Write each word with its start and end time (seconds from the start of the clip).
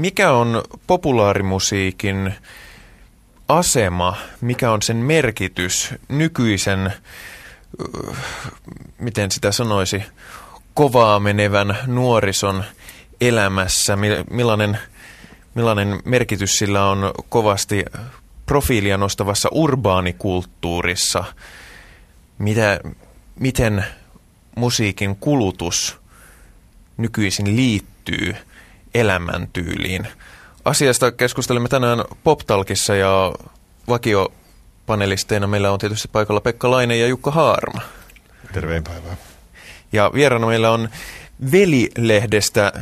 Mikä 0.00 0.32
on 0.32 0.62
populaarimusiikin 0.86 2.34
asema, 3.48 4.16
mikä 4.40 4.72
on 4.72 4.82
sen 4.82 4.96
merkitys 4.96 5.94
nykyisen, 6.08 6.92
miten 8.98 9.30
sitä 9.30 9.52
sanoisi, 9.52 10.02
kovaa 10.74 11.20
menevän 11.20 11.78
nuorison 11.86 12.64
elämässä, 13.20 13.98
millainen, 14.30 14.78
millainen 15.54 16.00
merkitys 16.04 16.58
sillä 16.58 16.86
on 16.86 17.12
kovasti 17.28 17.84
profiilia 18.46 18.98
nostavassa 18.98 19.48
urbaanikulttuurissa, 19.52 21.24
mitä, 22.38 22.80
miten 23.40 23.84
musiikin 24.56 25.16
kulutus 25.16 25.96
nykyisin 26.96 27.56
liittyy 27.56 28.36
elämäntyyliin. 28.94 30.06
Asiasta 30.64 31.12
keskustelemme 31.12 31.68
tänään 31.68 32.04
PopTalkissa 32.24 32.94
ja 32.94 33.32
vakiopanelisteina 33.88 35.46
meillä 35.46 35.70
on 35.70 35.78
tietysti 35.78 36.08
paikalla 36.12 36.40
Pekka 36.40 36.70
Laine 36.70 36.96
ja 36.96 37.06
Jukka 37.06 37.30
Haarma. 37.30 37.80
Terveen 38.52 38.84
päivää. 38.84 39.16
Ja 39.92 40.10
vieraana 40.14 40.46
meillä 40.46 40.70
on 40.70 40.88
Veli-lehdestä 41.52 42.72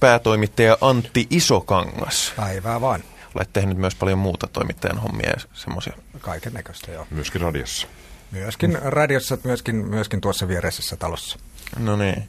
päätoimittaja 0.00 0.78
Antti 0.80 1.26
Isokangas. 1.30 2.32
Päivää 2.36 2.80
vaan. 2.80 3.04
Olet 3.34 3.52
tehnyt 3.52 3.78
myös 3.78 3.94
paljon 3.94 4.18
muuta 4.18 4.46
toimittajan 4.46 4.98
hommia 4.98 5.30
ja 5.30 5.36
semmoisia. 5.52 5.92
Kaiken 6.20 6.52
näköistä, 6.52 6.92
joo. 6.92 7.06
Myöskin 7.10 7.40
radiossa. 7.40 7.86
Myöskin 8.30 8.78
radiossa, 8.82 9.38
myöskin, 9.44 9.76
myöskin 9.76 10.20
tuossa 10.20 10.48
viereisessä 10.48 10.96
talossa. 10.96 11.38
No 11.78 11.96
niin. 11.96 12.28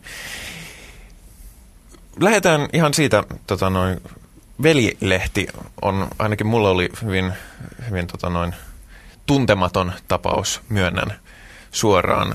Lähdetään 2.19 2.69
ihan 2.73 2.93
siitä, 2.93 3.23
tota 3.47 3.69
noin, 3.69 4.01
Velilehti 4.63 5.47
on, 5.81 6.07
ainakin 6.19 6.47
mulla 6.47 6.69
oli 6.69 6.89
hyvin, 7.01 7.33
hyvin 7.89 8.07
tota 8.07 8.29
noin, 8.29 8.55
tuntematon 9.25 9.93
tapaus, 10.07 10.61
myönnän 10.69 11.19
suoraan. 11.71 12.33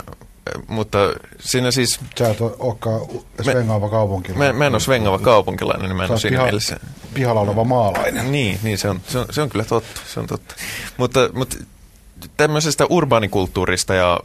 Mutta 0.68 0.98
siinä 1.40 1.70
siis... 1.70 2.00
Sä 2.18 2.30
et 2.30 2.40
olekaan 2.40 3.00
svengaava 3.42 3.88
kaupunkilainen. 3.88 4.54
Mä, 4.54 4.58
mä 4.58 4.66
en 4.66 4.74
ole 4.74 4.80
svengaava 4.80 5.18
kaupunkilainen, 5.18 5.88
niin 5.88 5.96
mä 5.96 6.04
en 6.04 6.10
ole 6.10 6.20
siinä 6.20 6.34
piha, 6.34 6.44
mielessä... 6.44 6.80
Pihalla 7.14 7.40
oleva 7.40 7.64
maalainen. 7.64 8.32
Niin, 8.32 8.58
niin 8.62 8.78
se, 8.78 8.88
on, 8.88 9.00
se, 9.08 9.18
on, 9.18 9.26
se 9.30 9.42
on 9.42 9.48
kyllä 9.48 9.64
totta. 9.64 10.00
Se 10.06 10.20
on 10.20 10.26
totta. 10.26 10.54
Mutta, 10.96 11.20
mutta 11.32 11.56
tämmöisestä 12.36 12.86
urbaanikulttuurista 12.86 13.94
ja 13.94 14.20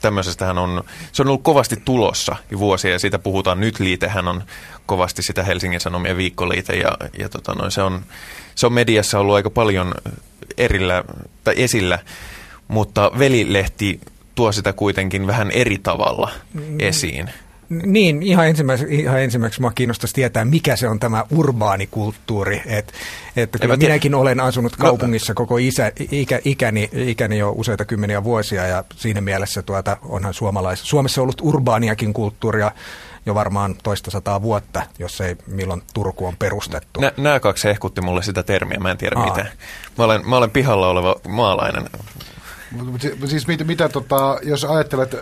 tämmöisestähän 0.00 0.58
on, 0.58 0.84
se 1.12 1.22
on 1.22 1.28
ollut 1.28 1.42
kovasti 1.42 1.76
tulossa 1.84 2.36
jo 2.50 2.58
vuosia 2.58 2.90
ja 2.90 2.98
siitä 2.98 3.18
puhutaan 3.18 3.60
nyt. 3.60 3.80
Liitehän 3.80 4.28
on 4.28 4.42
kovasti 4.86 5.22
sitä 5.22 5.42
Helsingin 5.42 5.80
Sanomien 5.80 6.16
viikkoliite 6.16 6.76
ja, 6.76 6.96
ja 7.18 7.28
tota 7.28 7.54
noin, 7.54 7.70
se, 7.70 7.82
on, 7.82 8.00
se 8.54 8.66
on 8.66 8.72
mediassa 8.72 9.18
ollut 9.18 9.34
aika 9.34 9.50
paljon 9.50 9.94
erillä 10.58 11.04
tai 11.44 11.54
esillä, 11.56 11.98
mutta 12.68 13.10
Velilehti 13.18 14.00
tuo 14.34 14.52
sitä 14.52 14.72
kuitenkin 14.72 15.26
vähän 15.26 15.50
eri 15.50 15.78
tavalla 15.78 16.30
mm. 16.54 16.62
esiin. 16.78 17.30
Niin, 17.70 18.22
ihan 18.22 18.48
ensimmäiseksi, 18.48 18.94
ihan 18.94 19.20
ensimmäiseksi 19.20 19.60
minua 19.60 19.72
kiinnostaisi 19.72 20.14
tietää, 20.14 20.44
mikä 20.44 20.76
se 20.76 20.88
on 20.88 21.00
tämä 21.00 21.24
urbaanikulttuuri. 21.30 22.62
Et, 22.66 22.92
että 23.36 23.58
kyllä 23.58 23.76
minäkin 23.76 24.14
olen 24.14 24.40
asunut 24.40 24.76
kaupungissa 24.76 25.34
koko 25.34 25.56
isä, 25.56 25.92
ikä, 26.10 26.40
ikäni, 26.44 26.90
ikäni 26.92 27.38
jo 27.38 27.52
useita 27.56 27.84
kymmeniä 27.84 28.24
vuosia 28.24 28.66
ja 28.66 28.84
siinä 28.96 29.20
mielessä 29.20 29.62
tuota, 29.62 29.96
onhan 30.02 30.34
suomalais, 30.34 30.82
Suomessa 30.82 31.22
ollut 31.22 31.40
urbaaniakin 31.42 32.12
kulttuuria 32.12 32.72
jo 33.26 33.34
varmaan 33.34 33.74
toista 33.82 34.10
sataa 34.10 34.42
vuotta, 34.42 34.82
jos 34.98 35.20
ei 35.20 35.36
milloin 35.46 35.82
Turku 35.94 36.26
on 36.26 36.36
perustettu. 36.38 37.00
Nä, 37.00 37.12
nämä 37.16 37.40
kaksi 37.40 37.68
hehkutti 37.68 38.00
mulle 38.00 38.22
sitä 38.22 38.42
termiä, 38.42 38.78
mä 38.78 38.90
en 38.90 38.98
tiedä 38.98 39.16
Aa. 39.18 39.26
mitä. 39.26 39.46
Mä 39.98 40.04
olen, 40.04 40.28
mä 40.28 40.36
olen 40.36 40.50
pihalla 40.50 40.88
oleva 40.88 41.16
maalainen. 41.28 41.86
Siis 43.26 43.46
mitä, 43.46 43.64
mitä 43.64 43.88
tota, 43.88 44.38
jos 44.42 44.64
ajattelet 44.64 45.16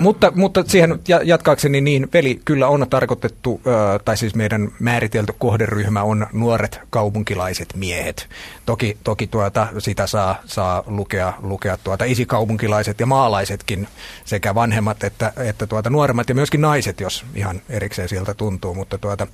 mutta, 0.00 0.32
mutta 0.34 0.64
siihen 0.66 1.00
jatkaakseni 1.24 1.80
niin, 1.80 2.08
peli 2.10 2.40
kyllä 2.44 2.68
on 2.68 2.86
tarkoitettu, 2.90 3.60
tai 4.04 4.16
siis 4.16 4.34
meidän 4.34 4.68
määritelty 4.78 5.34
kohderyhmä 5.38 6.02
on 6.02 6.26
nuoret 6.32 6.80
kaupunkilaiset 6.90 7.68
miehet. 7.76 8.28
Toki, 8.66 8.98
toki 9.04 9.26
tuota, 9.26 9.66
sitä 9.78 10.06
saa, 10.06 10.36
saa 10.46 10.82
lukea, 10.86 11.32
lukea 11.42 11.76
tuota 11.84 12.04
esikaupunkilaiset 12.04 13.00
ja 13.00 13.06
maalaisetkin, 13.06 13.88
sekä 14.24 14.54
vanhemmat 14.54 15.04
että, 15.04 15.32
että 15.36 15.66
tuota 15.66 15.90
nuoremmat 15.90 16.28
ja 16.28 16.34
myöskin 16.34 16.60
naiset, 16.60 17.00
jos 17.00 17.24
ihan 17.34 17.62
erikseen 17.68 18.08
sieltä 18.08 18.34
tuntuu, 18.34 18.74
mutta 18.74 18.98
tuota, 18.98 19.26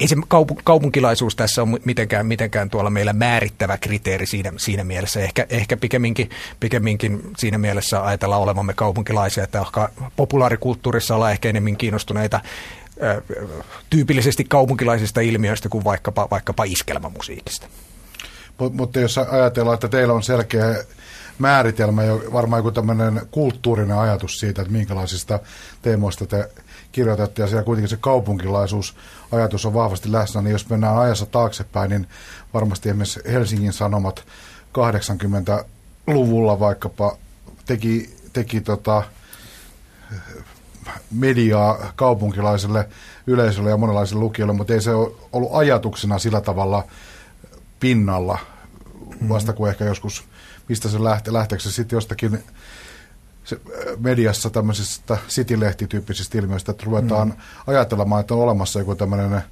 ei 0.00 0.08
se 0.08 0.16
kaupunkilaisuus 0.64 1.36
tässä 1.36 1.62
ole 1.62 1.80
mitenkään, 1.84 2.26
mitenkään 2.26 2.70
tuolla 2.70 2.90
meillä 2.90 3.12
määrittävä 3.12 3.78
kriteeri 3.78 4.26
siinä, 4.26 4.52
siinä 4.56 4.84
mielessä. 4.84 5.20
Ehkä, 5.20 5.46
ehkä 5.50 5.76
pikemminkin, 5.76 6.30
pikemminkin 6.60 7.20
siinä 7.38 7.58
mielessä 7.58 8.04
ajatellaan 8.04 8.42
olevamme 8.42 8.74
kaupunkilaisia, 8.74 9.44
että 9.44 9.64
populaarikulttuurissa 10.16 11.14
ollaan 11.14 11.32
ehkä 11.32 11.48
enemmän 11.48 11.76
kiinnostuneita 11.76 12.40
tyypillisesti 13.90 14.44
kaupunkilaisista 14.44 15.20
ilmiöistä 15.20 15.68
kuin 15.68 15.84
vaikkapa, 15.84 16.28
vaikkapa 16.30 16.64
iskelmämusiikista. 16.64 17.66
Mutta 18.72 19.00
jos 19.00 19.18
ajatellaan, 19.18 19.74
että 19.74 19.88
teillä 19.88 20.14
on 20.14 20.22
selkeä 20.22 20.84
määritelmä 21.38 22.04
ja 22.04 22.14
varmaan 22.32 22.58
joku 22.58 22.70
tämmöinen 22.70 23.22
kulttuurinen 23.30 23.98
ajatus 23.98 24.40
siitä, 24.40 24.62
että 24.62 24.72
minkälaisista 24.72 25.38
teemoista 25.82 26.26
te 26.26 26.48
kirjoitatte 26.92 27.42
ja 27.42 27.48
siellä 27.48 27.64
kuitenkin 27.64 27.88
se 27.88 27.96
kaupunkilaisuus 27.96 28.96
ajatus 29.32 29.66
on 29.66 29.74
vahvasti 29.74 30.12
läsnä, 30.12 30.42
niin 30.42 30.52
jos 30.52 30.68
mennään 30.68 30.98
ajassa 30.98 31.26
taaksepäin, 31.26 31.90
niin 31.90 32.08
varmasti 32.54 32.88
esimerkiksi 32.88 33.20
Helsingin 33.32 33.72
Sanomat 33.72 34.24
80-luvulla 34.78 36.60
vaikkapa 36.60 37.16
teki, 37.66 38.16
teki 38.32 38.60
tota, 38.60 39.02
mediaa 41.10 41.92
kaupunkilaiselle 41.96 42.88
yleisölle 43.26 43.70
ja 43.70 43.76
monenlaisille 43.76 44.20
lukijoille, 44.20 44.54
mutta 44.54 44.72
ei 44.72 44.80
se 44.80 44.94
ole 44.94 45.12
ollut 45.32 45.50
ajatuksena 45.52 46.18
sillä 46.18 46.40
tavalla 46.40 46.84
pinnalla, 47.80 48.38
vasta 49.28 49.52
kuin 49.52 49.70
ehkä 49.70 49.84
joskus, 49.84 50.24
mistä 50.68 50.88
se 50.88 51.04
lähtee, 51.04 51.32
lähteekö 51.32 51.62
se 51.62 51.70
sitten 51.70 51.96
jostakin 51.96 52.44
mediassa 53.98 54.50
tämmöisistä 54.50 55.18
city-lehtityyppisistä 55.28 56.38
ilmiöistä, 56.38 56.72
että 56.72 56.84
ruvetaan 56.86 57.28
mm. 57.28 57.34
ajatelemaan, 57.66 58.20
että 58.20 58.34
on 58.34 58.40
olemassa 58.40 58.78
joku 58.78 58.94
tämmöinen 58.94 59.42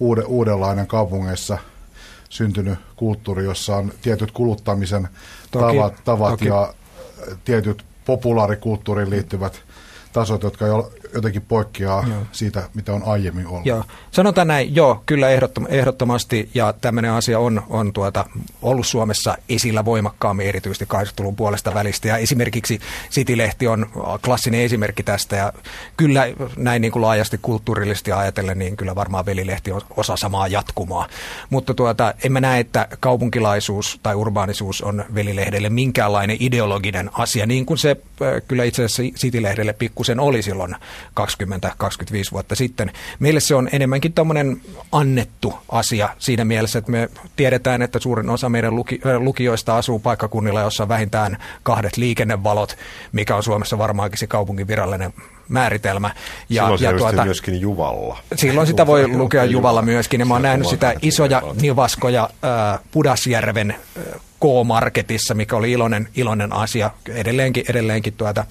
uude, 0.00 0.22
uudenlainen 0.22 0.86
kaupungeissa 0.86 1.58
syntynyt 2.28 2.78
kulttuuri, 2.96 3.44
jossa 3.44 3.76
on 3.76 3.92
tietyt 4.02 4.30
kuluttamisen 4.30 5.08
toki, 5.50 5.76
tavat, 5.76 5.94
tavat 6.04 6.30
toki. 6.30 6.46
ja 6.46 6.74
tietyt 7.44 7.84
populaarikulttuuriin 8.06 9.10
liittyvät 9.10 9.62
tasot, 10.12 10.42
jotka 10.42 10.66
jotenkin 11.14 11.42
poikkeaa 11.42 12.04
joo. 12.08 12.22
siitä, 12.32 12.68
mitä 12.74 12.92
on 12.92 13.02
aiemmin 13.06 13.46
ollut. 13.46 13.66
Joo. 13.66 13.84
Sanotaan 14.10 14.48
näin, 14.48 14.74
joo, 14.74 15.02
kyllä 15.06 15.28
ehdottom- 15.28 15.66
ehdottomasti, 15.68 16.50
ja 16.54 16.72
tämmöinen 16.72 17.10
asia 17.10 17.38
on, 17.38 17.62
on 17.68 17.92
tuota, 17.92 18.24
ollut 18.62 18.86
Suomessa 18.86 19.38
esillä 19.48 19.84
voimakkaammin, 19.84 20.46
erityisesti 20.46 20.84
80-luvun 20.84 21.36
puolesta 21.36 21.74
välistä, 21.74 22.08
ja 22.08 22.16
esimerkiksi 22.16 22.80
City-lehti 23.10 23.66
on 23.66 23.86
klassinen 24.24 24.60
esimerkki 24.60 25.02
tästä, 25.02 25.36
ja 25.36 25.52
kyllä 25.96 26.26
näin 26.56 26.82
niin 26.82 26.92
kuin 26.92 27.02
laajasti 27.02 27.38
kulttuurillisesti 27.42 28.12
ajatellen, 28.12 28.58
niin 28.58 28.76
kyllä 28.76 28.94
varmaan 28.94 29.26
velilehti 29.26 29.72
on 29.72 29.80
osa 29.96 30.16
samaa 30.16 30.48
jatkumaa. 30.48 31.08
Mutta 31.50 31.74
tuota, 31.74 32.14
en 32.24 32.32
mä 32.32 32.40
näe, 32.40 32.60
että 32.60 32.88
kaupunkilaisuus 33.00 34.00
tai 34.02 34.14
urbaanisuus 34.14 34.82
on 34.82 35.04
velilehdelle 35.14 35.70
minkäänlainen 35.70 36.36
ideologinen 36.40 37.10
asia, 37.12 37.46
niin 37.46 37.66
kuin 37.66 37.78
se 37.78 37.90
äh, 38.22 38.42
kyllä 38.48 38.64
itse 38.64 38.84
asiassa 38.84 39.02
City-lehdelle 39.02 39.72
pikkusen 39.72 40.20
oli 40.20 40.42
silloin 40.42 40.76
20-25 41.20 41.24
vuotta 42.32 42.54
sitten. 42.54 42.92
Meille 43.18 43.40
se 43.40 43.54
on 43.54 43.68
enemmänkin 43.72 44.12
tämmöinen 44.12 44.60
annettu 44.92 45.54
asia 45.68 46.08
siinä 46.18 46.44
mielessä, 46.44 46.78
että 46.78 46.90
me 46.90 47.08
tiedetään, 47.36 47.82
että 47.82 47.98
suurin 47.98 48.30
osa 48.30 48.48
meidän 48.48 48.76
luki, 48.76 49.00
lukijoista 49.18 49.76
asuu 49.76 49.98
paikkakunnilla, 49.98 50.60
jossa 50.60 50.82
on 50.82 50.88
vähintään 50.88 51.38
kahdet 51.62 51.96
liikennevalot, 51.96 52.76
mikä 53.12 53.36
on 53.36 53.42
Suomessa 53.42 53.78
varmaankin 53.78 54.18
se 54.18 54.26
kaupungin 54.26 54.68
virallinen 54.68 55.14
määritelmä. 55.48 56.10
Ja, 56.48 56.62
silloin 56.62 56.82
ja 56.82 56.92
tuota, 56.92 57.24
myöskin 57.24 57.60
Juvalla. 57.60 58.18
Silloin 58.36 58.66
sitä 58.66 58.86
voi 58.86 59.08
lukea 59.08 59.44
Juvalla 59.44 59.82
myöskin. 59.82 60.20
Ja 60.20 60.26
mä 60.26 60.34
oon 60.34 60.42
nähnyt 60.42 60.68
sitä 60.68 60.94
isoja 61.02 61.42
nivaskoja 61.60 62.30
äh, 62.44 62.80
Pudasjärven 62.90 63.70
äh, 63.70 64.04
K-Marketissa, 64.40 65.34
mikä 65.34 65.56
oli 65.56 65.72
iloinen, 65.72 66.08
iloinen 66.16 66.52
asia. 66.52 66.90
Edelleenkin, 67.08 67.64
edelleenkin 67.68 68.12
tuota, 68.12 68.44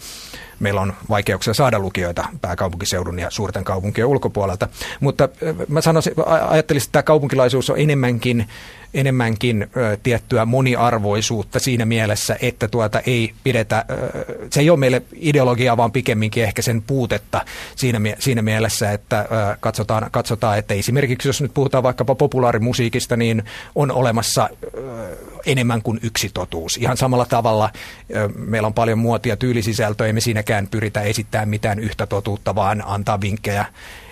meillä 0.59 0.81
on 0.81 0.93
vaikeuksia 1.09 1.53
saada 1.53 1.79
lukijoita 1.79 2.25
pääkaupunkiseudun 2.41 3.19
ja 3.19 3.29
suurten 3.29 3.63
kaupunkien 3.63 4.07
ulkopuolelta. 4.07 4.67
Mutta 4.99 5.29
mä 5.67 5.81
sanoisin, 5.81 6.13
ajattelisin, 6.49 6.87
että 6.87 6.91
tämä 6.91 7.03
kaupunkilaisuus 7.03 7.69
on 7.69 7.79
enemmänkin 7.79 8.47
enemmänkin 8.93 9.67
ö, 9.77 9.97
tiettyä 10.03 10.45
moniarvoisuutta 10.45 11.59
siinä 11.59 11.85
mielessä, 11.85 12.37
että 12.41 12.67
tuota 12.67 12.99
ei 12.99 13.33
pidetä, 13.43 13.85
ö, 13.89 14.25
se 14.49 14.59
ei 14.59 14.69
ole 14.69 14.79
meille 14.79 15.01
ideologiaa, 15.13 15.77
vaan 15.77 15.91
pikemminkin 15.91 16.43
ehkä 16.43 16.61
sen 16.61 16.81
puutetta 16.81 17.41
siinä, 17.75 17.99
siinä 18.19 18.41
mielessä, 18.41 18.91
että 18.91 19.19
ö, 19.19 19.57
katsotaan, 19.59 20.11
katsotaan, 20.11 20.57
että 20.57 20.73
esimerkiksi 20.73 21.29
jos 21.29 21.41
nyt 21.41 21.53
puhutaan 21.53 21.83
vaikkapa 21.83 22.15
populaarimusiikista, 22.15 23.17
niin 23.17 23.43
on 23.75 23.91
olemassa 23.91 24.49
ö, 24.77 25.17
enemmän 25.45 25.81
kuin 25.81 25.99
yksi 26.03 26.29
totuus. 26.33 26.77
Ihan 26.77 26.97
samalla 26.97 27.25
tavalla 27.25 27.69
ö, 28.15 28.29
meillä 28.35 28.67
on 28.67 28.73
paljon 28.73 28.99
muotia, 28.99 29.37
tyylisisältöä, 29.37 30.07
ei 30.07 30.13
me 30.13 30.21
siinäkään 30.21 30.67
pyritä 30.67 31.01
esittämään 31.01 31.49
mitään 31.49 31.79
yhtä 31.79 32.07
totuutta, 32.07 32.55
vaan 32.55 32.83
antaa 32.85 33.21
vinkkejä 33.21 33.65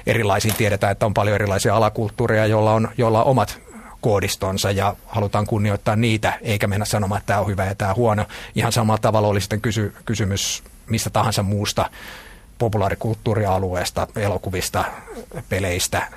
erilaisiin. 0.08 0.56
Tiedetään, 0.56 0.92
että 0.92 1.06
on 1.06 1.14
paljon 1.14 1.36
erilaisia 1.36 1.76
alakulttuureja, 1.76 2.46
joilla 2.46 2.74
on, 2.74 2.90
joilla 2.98 3.24
on 3.24 3.30
omat 3.30 3.71
koodistonsa 4.02 4.72
ja 4.72 4.96
halutaan 5.08 5.48
kunnioittaa 5.48 5.96
niitä, 5.96 6.34
eikä 6.42 6.68
mennä 6.68 6.86
sanomaan, 6.86 7.20
että 7.20 7.28
tämä 7.28 7.40
on 7.40 7.48
hyvä 7.48 7.66
ja 7.66 7.76
tämä 7.76 7.92
on 7.92 7.98
huono. 7.98 8.26
Ihan 8.56 8.72
samalla 8.72 9.00
tavalla 9.02 9.28
oli 9.28 9.42
sitten 9.42 9.62
kysy, 9.62 9.94
kysymys 10.06 10.64
mistä 10.90 11.10
tahansa 11.10 11.44
muusta 11.44 11.90
populaarikulttuurialueesta, 12.58 14.08
elokuvista, 14.16 14.86
peleistä, 15.50 16.08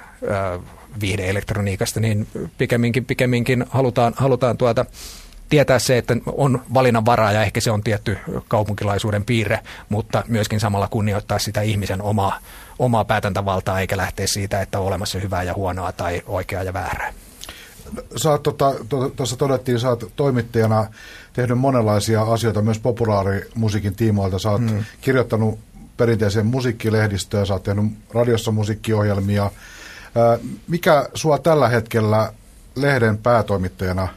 viihdeelektroniikasta, 1.01 2.01
niin 2.01 2.27
pikemminkin, 2.59 3.05
pikemminkin 3.05 3.65
halutaan, 3.71 4.15
halutaan 4.17 4.59
tuota, 4.59 4.87
tietää 5.49 5.79
se, 5.79 5.99
että 5.99 6.17
on 6.27 6.63
valinnan 6.75 7.07
varaa 7.07 7.33
ja 7.33 7.43
ehkä 7.43 7.61
se 7.61 7.71
on 7.71 7.83
tietty 7.83 8.19
kaupunkilaisuuden 8.49 9.25
piirre, 9.25 9.61
mutta 9.89 10.23
myöskin 10.29 10.61
samalla 10.61 10.89
kunnioittaa 10.89 11.39
sitä 11.39 11.61
ihmisen 11.61 12.03
omaa, 12.03 12.39
omaa 12.79 13.05
päätäntävaltaa 13.05 13.81
eikä 13.81 13.97
lähteä 13.97 14.27
siitä, 14.27 14.61
että 14.61 14.81
on 14.81 14.87
olemassa 14.87 15.19
hyvää 15.19 15.43
ja 15.43 15.55
huonoa 15.55 15.93
tai 15.93 16.23
oikeaa 16.27 16.63
ja 16.63 16.73
väärää 16.73 17.13
sä 18.17 18.31
oot, 18.31 18.43
tota, 18.43 18.75
tuossa 19.17 19.37
todettiin, 19.37 19.81
sä 19.81 19.89
oot 19.89 20.13
toimittajana 20.17 20.87
tehnyt 21.33 21.59
monenlaisia 21.59 22.23
asioita 22.23 22.63
myös 22.63 22.79
populaarimusiikin 22.79 23.95
tiimoilta. 23.95 24.39
Sä 24.39 24.51
oot 24.51 24.61
mm. 24.61 24.85
kirjoittanut 25.01 25.59
perinteiseen 25.97 26.47
musiikkilehdistöön, 26.47 27.47
sä 27.47 27.55
oot 27.55 27.63
tehnyt 27.63 27.93
radiossa 28.15 28.51
musiikkiohjelmia. 28.51 29.51
Mikä 30.69 31.09
sua 31.15 31.39
tällä 31.39 31.69
hetkellä 31.69 32.33
lehden 32.77 33.19
päätoimittajana 33.19 34.09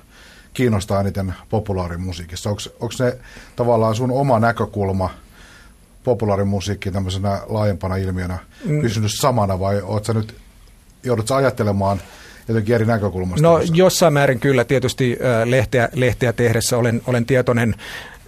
kiinnostaa 0.53 0.99
eniten 0.99 1.33
populaarimusiikissa? 1.49 2.49
Onko 2.49 2.91
se 2.91 3.19
tavallaan 3.55 3.95
sun 3.95 4.11
oma 4.11 4.39
näkökulma 4.39 5.09
populaarimusiikkiin 6.03 6.93
tämmöisenä 6.93 7.41
laajempana 7.47 7.95
ilmiönä 7.95 8.37
mm. 8.65 8.81
pysynyt 8.81 9.11
samana 9.19 9.59
vai 9.59 9.81
oot 9.81 10.05
sä 10.05 10.13
nyt, 10.13 10.35
joudut 11.03 11.27
sä 11.27 11.35
ajattelemaan– 11.35 12.01
jotenkin 12.47 12.75
eri 12.75 12.85
näkökulmasta? 12.85 13.47
No 13.47 13.59
jossain 13.73 14.13
määrin 14.13 14.39
kyllä 14.39 14.63
tietysti 14.63 15.17
lehteä, 15.45 15.89
lehteä 15.93 16.33
tehdessä 16.33 16.77
olen, 16.77 17.01
olen 17.07 17.25
tietoinen 17.25 17.75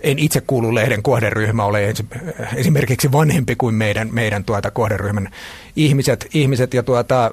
en 0.02 0.20
itse 0.20 0.42
kuulu 0.42 0.76
lehden 0.76 1.04
kohderyhmä, 1.04 1.64
ole 1.66 1.94
esimerkiksi 2.56 3.12
vanhempi 3.12 3.56
kuin 3.56 3.76
meidän, 3.76 4.10
meidän 4.12 4.44
tuota 4.44 4.72
kohderyhmän 4.72 5.30
ihmiset, 5.76 6.28
ihmiset 6.34 6.74
ja 6.74 6.84
tuota, 6.84 7.32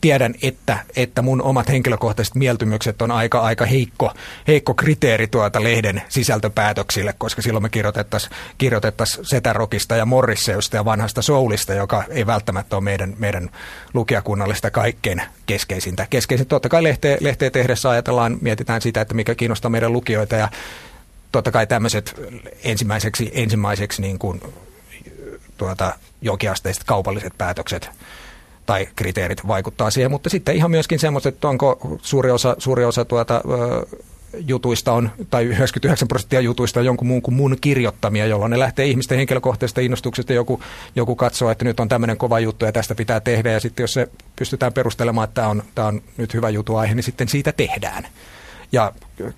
tiedän, 0.00 0.34
että, 0.42 0.78
että 0.96 1.22
mun 1.22 1.42
omat 1.42 1.68
henkilökohtaiset 1.68 2.34
mieltymykset 2.34 3.02
on 3.02 3.10
aika, 3.10 3.40
aika 3.40 3.64
heikko, 3.64 4.12
heikko 4.48 4.74
kriteeri 4.74 5.26
tuota 5.26 5.62
lehden 5.62 6.02
sisältöpäätöksille, 6.08 7.14
koska 7.18 7.42
silloin 7.42 7.62
me 7.62 7.68
kirjoitettaisiin 7.68 8.32
kirjoitettais 8.58 9.20
Setärokista 9.22 9.96
ja 9.96 10.06
Morrisseusta 10.06 10.76
ja 10.76 10.84
vanhasta 10.84 11.22
Soulista, 11.22 11.74
joka 11.74 12.04
ei 12.08 12.26
välttämättä 12.26 12.76
ole 12.76 12.84
meidän, 12.84 13.14
meidän 13.18 13.50
lukijakunnallista 13.94 14.70
kaikkein 14.70 15.22
keskeisintä. 15.46 16.06
Keskeisin 16.10 16.46
totta 16.46 16.68
kai 16.68 16.82
lehteä, 16.82 17.16
lehteä 17.20 17.50
tehdessä 17.50 17.90
ajatellaan, 17.90 18.38
mietitään 18.40 18.80
sitä, 18.80 19.00
että 19.00 19.14
mikä 19.14 19.34
kiinnostaa 19.34 19.70
meidän 19.70 19.92
lukijoita 19.92 20.36
ja 20.36 20.48
totta 21.34 21.50
kai 21.50 21.66
tämmöiset 21.66 22.14
ensimmäiseksi, 22.64 23.30
ensimmäiseksi 23.34 24.02
niin 24.02 24.18
kuin, 24.18 24.40
tuota, 25.56 25.92
jokiasteiset 26.22 26.84
kaupalliset 26.84 27.32
päätökset 27.38 27.90
tai 28.66 28.88
kriteerit 28.96 29.46
vaikuttaa 29.46 29.90
siihen, 29.90 30.10
mutta 30.10 30.30
sitten 30.30 30.56
ihan 30.56 30.70
myöskin 30.70 30.98
semmoiset, 30.98 31.34
että 31.34 31.48
onko 31.48 31.98
suuri 32.02 32.30
osa, 32.30 32.56
suuri 32.58 32.84
osa 32.84 33.04
tuota, 33.04 33.42
jutuista 34.46 34.92
on, 34.92 35.10
tai 35.30 35.44
99 35.44 36.08
prosenttia 36.08 36.40
jutuista 36.40 36.80
on 36.80 36.86
jonkun 36.86 37.08
muun 37.08 37.22
kuin 37.22 37.34
mun 37.34 37.56
kirjoittamia, 37.60 38.26
jolloin 38.26 38.50
ne 38.50 38.58
lähtee 38.58 38.86
ihmisten 38.86 39.18
henkilökohtaisesta 39.18 39.80
innostuksesta. 39.80 40.32
Joku, 40.32 40.60
joku 40.96 41.16
katsoo, 41.16 41.50
että 41.50 41.64
nyt 41.64 41.80
on 41.80 41.88
tämmöinen 41.88 42.16
kova 42.16 42.40
juttu 42.40 42.64
ja 42.64 42.72
tästä 42.72 42.94
pitää 42.94 43.20
tehdä. 43.20 43.52
Ja 43.52 43.60
sitten 43.60 43.84
jos 43.84 43.92
se 43.92 44.08
pystytään 44.36 44.72
perustelemaan, 44.72 45.24
että 45.24 45.34
tämä 45.34 45.48
on, 45.48 45.62
tämä 45.74 45.88
on 45.88 46.02
nyt 46.16 46.34
hyvä 46.34 46.50
jutu 46.50 46.76
aihe, 46.76 46.94
niin 46.94 47.04
sitten 47.04 47.28
siitä 47.28 47.52
tehdään. 47.52 48.06
Ja 48.72 48.92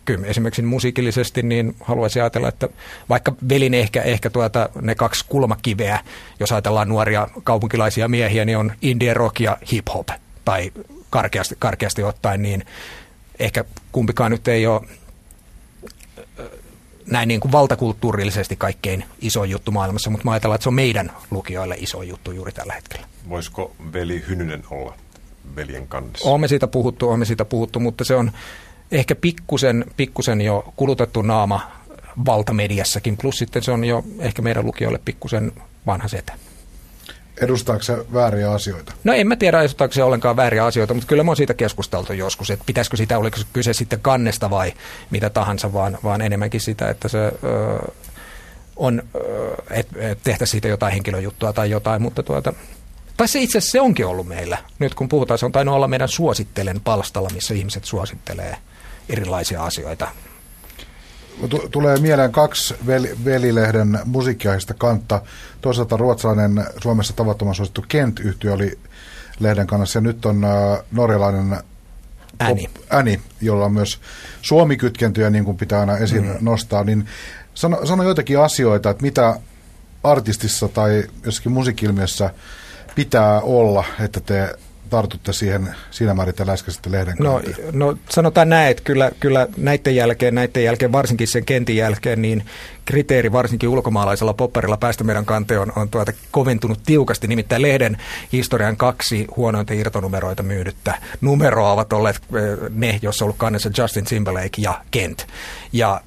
kyllä 0.04 0.26
esimerkiksi 0.26 0.62
musiikillisesti 0.62 1.42
niin 1.42 1.76
haluaisin 1.80 2.22
ajatella, 2.22 2.48
että 2.48 2.68
vaikka 3.08 3.32
velin 3.48 3.74
ehkä, 3.74 4.02
ehkä 4.02 4.30
tuota, 4.30 4.68
ne 4.82 4.94
kaksi 4.94 5.24
kulmakiveä, 5.28 6.00
jos 6.40 6.52
ajatellaan 6.52 6.88
nuoria 6.88 7.28
kaupunkilaisia 7.44 8.08
miehiä, 8.08 8.44
niin 8.44 8.58
on 8.58 8.72
indie 8.82 9.14
rock 9.14 9.40
ja 9.40 9.58
hip 9.72 9.86
hop. 9.94 10.08
Tai 10.44 10.72
karkeasti, 11.10 11.56
karkeasti 11.58 12.02
ottaen, 12.02 12.42
niin 12.42 12.66
ehkä 13.38 13.64
kumpikaan 13.92 14.30
nyt 14.30 14.48
ei 14.48 14.66
ole 14.66 14.80
näin 17.06 17.28
niin 17.28 17.40
kuin 17.40 17.52
valtakulttuurillisesti 17.52 18.56
kaikkein 18.56 19.04
iso 19.20 19.44
juttu 19.44 19.70
maailmassa, 19.70 20.10
mutta 20.10 20.24
mä 20.24 20.30
ajatellaan, 20.30 20.54
että 20.54 20.62
se 20.62 20.68
on 20.68 20.74
meidän 20.74 21.12
lukijoille 21.30 21.76
iso 21.78 22.02
juttu 22.02 22.32
juuri 22.32 22.52
tällä 22.52 22.72
hetkellä. 22.72 23.06
Voisiko 23.28 23.76
veli 23.92 24.24
Hynynen 24.28 24.62
olla 24.70 24.94
veljen 25.56 25.88
kannassa? 25.88 26.28
Olemme 26.28 26.48
siitä 26.48 26.66
puhuttu, 26.66 27.08
olemme 27.08 27.24
siitä 27.24 27.44
puhuttu, 27.44 27.80
mutta 27.80 28.04
se 28.04 28.14
on, 28.14 28.32
ehkä 28.92 29.14
pikkusen, 29.14 29.84
pikkusen 29.96 30.40
jo 30.40 30.72
kulutettu 30.76 31.22
naama 31.22 31.72
valtamediassakin, 32.26 33.16
plus 33.16 33.38
sitten 33.38 33.62
se 33.62 33.70
on 33.70 33.84
jo 33.84 34.04
ehkä 34.18 34.42
meidän 34.42 34.66
lukijoille 34.66 35.00
pikkusen 35.04 35.52
vanha 35.86 36.08
setä. 36.08 36.32
Edustaako 37.40 37.82
se 37.82 37.96
vääriä 38.12 38.52
asioita? 38.52 38.92
No 39.04 39.12
en 39.12 39.28
mä 39.28 39.36
tiedä, 39.36 39.60
edustaako 39.60 39.94
se 39.94 40.02
ollenkaan 40.02 40.36
vääriä 40.36 40.64
asioita, 40.64 40.94
mutta 40.94 41.08
kyllä 41.08 41.22
mä 41.22 41.30
oon 41.30 41.36
siitä 41.36 41.54
keskusteltu 41.54 42.12
joskus, 42.12 42.50
että 42.50 42.64
pitäisikö 42.66 42.96
sitä, 42.96 43.18
oliko 43.18 43.38
kyse 43.52 43.72
sitten 43.72 44.00
kannesta 44.00 44.50
vai 44.50 44.72
mitä 45.10 45.30
tahansa, 45.30 45.72
vaan, 45.72 45.98
vaan 46.04 46.20
enemmänkin 46.20 46.60
sitä, 46.60 46.90
että 46.90 47.08
se 47.08 47.18
ö, 47.18 47.32
on, 48.76 49.02
että 49.70 50.10
et 50.10 50.18
tehtäisiin 50.22 50.52
siitä 50.52 50.68
jotain 50.68 50.92
henkilöjuttua 50.92 51.52
tai 51.52 51.70
jotain, 51.70 52.02
mutta 52.02 52.22
tuota, 52.22 52.52
tai 53.16 53.28
se 53.28 53.40
itse 53.40 53.58
asiassa 53.58 53.72
se 53.72 53.80
onkin 53.80 54.06
ollut 54.06 54.26
meillä. 54.26 54.58
Nyt 54.78 54.94
kun 54.94 55.08
puhutaan, 55.08 55.38
se 55.38 55.46
on 55.46 55.52
tainnut 55.52 55.74
olla 55.74 55.88
meidän 55.88 56.08
suosittelen 56.08 56.80
palstalla, 56.80 57.28
missä 57.34 57.54
ihmiset 57.54 57.84
suosittelee 57.84 58.56
erilaisia 59.08 59.64
asioita. 59.64 60.08
Tulee 61.70 61.96
mieleen 61.96 62.32
kaksi 62.32 62.74
velilehden 63.24 63.98
musiikkiaiheista 64.04 64.74
kantta. 64.74 65.22
Toisaalta 65.60 65.96
ruotsalainen 65.96 66.64
Suomessa 66.82 67.12
tavattoman 67.12 67.54
suosittu 67.54 67.84
kent 67.88 68.20
yhtiö 68.20 68.52
oli 68.52 68.78
lehden 69.40 69.66
kannassa 69.66 69.96
ja 69.96 70.00
nyt 70.00 70.26
on 70.26 70.44
äh, 70.44 70.78
norjalainen 70.92 71.56
Äni. 72.40 72.70
Äni, 72.92 73.20
jolla 73.40 73.64
on 73.64 73.72
myös 73.72 74.00
suomikytkentyjä, 74.42 75.30
niin 75.30 75.44
kuin 75.44 75.56
pitää 75.56 75.80
aina 75.80 75.96
esiin 75.96 76.24
mm. 76.24 76.36
nostaa. 76.40 76.84
Niin 76.84 77.06
sano, 77.54 77.86
sano 77.86 78.02
joitakin 78.02 78.40
asioita, 78.40 78.90
että 78.90 79.02
mitä 79.02 79.40
artistissa 80.02 80.68
tai 80.68 81.04
jossakin 81.24 81.52
musiikkilmiössä 81.52 82.30
pitää 82.94 83.40
olla, 83.40 83.84
että 84.00 84.20
te 84.20 84.54
tartutte 84.90 85.32
siihen 85.32 85.74
siinä 85.90 86.14
määrin, 86.14 86.30
että 86.30 86.46
läskäsitte 86.46 86.92
lehden 86.92 87.16
no, 87.20 87.42
no 87.72 87.98
sanotaan 88.08 88.48
näin, 88.48 88.70
että 88.70 88.82
kyllä, 88.82 89.10
kyllä 89.20 89.46
näiden 89.56 89.96
jälkeen, 89.96 90.34
näiden 90.34 90.64
jälkeen, 90.64 90.92
varsinkin 90.92 91.28
sen 91.28 91.44
kentin 91.44 91.76
jälkeen, 91.76 92.22
niin 92.22 92.44
kriteeri 92.84 93.32
varsinkin 93.32 93.68
ulkomaalaisella 93.68 94.34
popparilla 94.34 94.76
päästä 94.76 95.04
meidän 95.04 95.24
kanteen 95.24 95.60
on, 95.60 95.72
on 95.76 95.88
tuota 95.88 96.12
koventunut 96.30 96.80
tiukasti. 96.86 97.26
Nimittäin 97.26 97.62
lehden 97.62 97.96
historian 98.32 98.76
kaksi 98.76 99.26
huonointa 99.36 99.74
irtonumeroita 99.74 100.42
myydyttä 100.42 100.94
numeroa 101.20 101.72
ovat 101.72 101.92
olleet 101.92 102.16
eh, 102.16 102.70
ne, 102.70 102.98
joissa 103.02 103.24
on 103.24 103.26
ollut 103.26 103.38
kannessa 103.38 103.70
Justin 103.78 104.04
Timberlake 104.04 104.62
ja 104.62 104.80
Kent. 104.90 105.26
Ja 105.72 106.00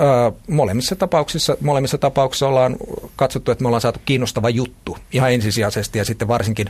Öö, 0.00 0.30
molemmissa 0.48 0.96
tapauksissa, 0.96 1.56
molemmissa 1.60 1.98
tapauksissa 1.98 2.48
ollaan 2.48 2.76
katsottu, 3.16 3.52
että 3.52 3.62
me 3.62 3.68
ollaan 3.68 3.80
saatu 3.80 4.00
kiinnostava 4.04 4.48
juttu 4.48 4.98
ihan 5.12 5.32
ensisijaisesti 5.32 5.98
ja 5.98 6.04
sitten 6.04 6.28
varsinkin 6.28 6.66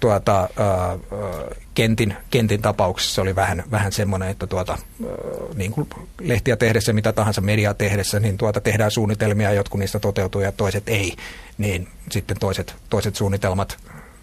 tuota, 0.00 0.48
öö, 0.60 1.56
kentin, 1.74 2.16
kentin 2.30 2.62
tapauksessa 2.62 3.22
oli 3.22 3.36
vähän, 3.36 3.64
vähän 3.70 3.92
semmoinen, 3.92 4.28
että 4.28 4.46
tuota, 4.46 4.78
öö, 5.04 5.10
niin 5.54 5.72
kuin 5.72 5.88
lehtiä 6.20 6.56
tehdessä, 6.56 6.92
mitä 6.92 7.12
tahansa 7.12 7.40
mediaa 7.40 7.74
tehdessä, 7.74 8.20
niin 8.20 8.38
tuota, 8.38 8.60
tehdään 8.60 8.90
suunnitelmia, 8.90 9.52
jotkut 9.52 9.80
niistä 9.80 9.98
toteutuu 9.98 10.40
ja 10.40 10.52
toiset 10.52 10.88
ei, 10.88 11.16
niin 11.58 11.88
sitten 12.10 12.36
toiset, 12.40 12.74
toiset 12.90 13.16
suunnitelmat 13.16 13.78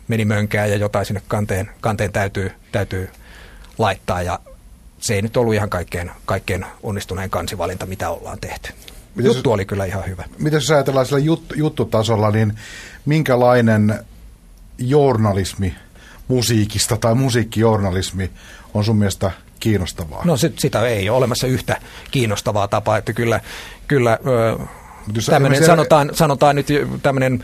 meni 0.07 0.25
mönkään 0.25 0.69
ja 0.69 0.77
jotain 0.77 1.05
sinne 1.05 1.21
kanteen, 1.27 1.69
kanteen 1.81 2.11
täytyy, 2.11 2.51
täytyy 2.71 3.09
laittaa 3.77 4.21
ja 4.21 4.39
se 4.99 5.15
ei 5.15 5.21
nyt 5.21 5.37
ollut 5.37 5.53
ihan 5.53 5.69
kaikkein, 5.69 6.11
kaikkein 6.25 6.65
onnistuneen 6.83 7.29
kansivalinta, 7.29 7.85
mitä 7.85 8.09
ollaan 8.09 8.39
tehty. 8.39 8.69
Mites, 9.15 9.35
juttu 9.35 9.51
oli 9.51 9.65
kyllä 9.65 9.85
ihan 9.85 10.05
hyvä. 10.07 10.23
Miten 10.37 10.57
jos 10.57 10.71
ajatellaan 10.71 11.05
sillä 11.05 11.19
jut, 11.19 11.53
juttutasolla, 11.55 12.31
niin 12.31 12.53
minkälainen 13.05 13.99
journalismi 14.77 15.75
musiikista 16.27 16.97
tai 16.97 17.15
musiikkijournalismi 17.15 18.31
on 18.73 18.83
sun 18.83 18.97
mielestä 18.97 19.31
kiinnostavaa? 19.59 20.21
No 20.25 20.37
sit, 20.37 20.59
sitä 20.59 20.87
ei 20.87 21.09
ole 21.09 21.17
olemassa 21.17 21.47
yhtä 21.47 21.77
kiinnostavaa 22.11 22.67
tapaa, 22.67 22.97
että 22.97 23.13
kyllä, 23.13 23.41
kyllä 23.87 24.19
tämmöinen, 25.29 25.65
sanotaan, 25.65 26.09
sanotaan 26.13 26.55
nyt 26.55 26.67
tämmöinen 27.01 27.43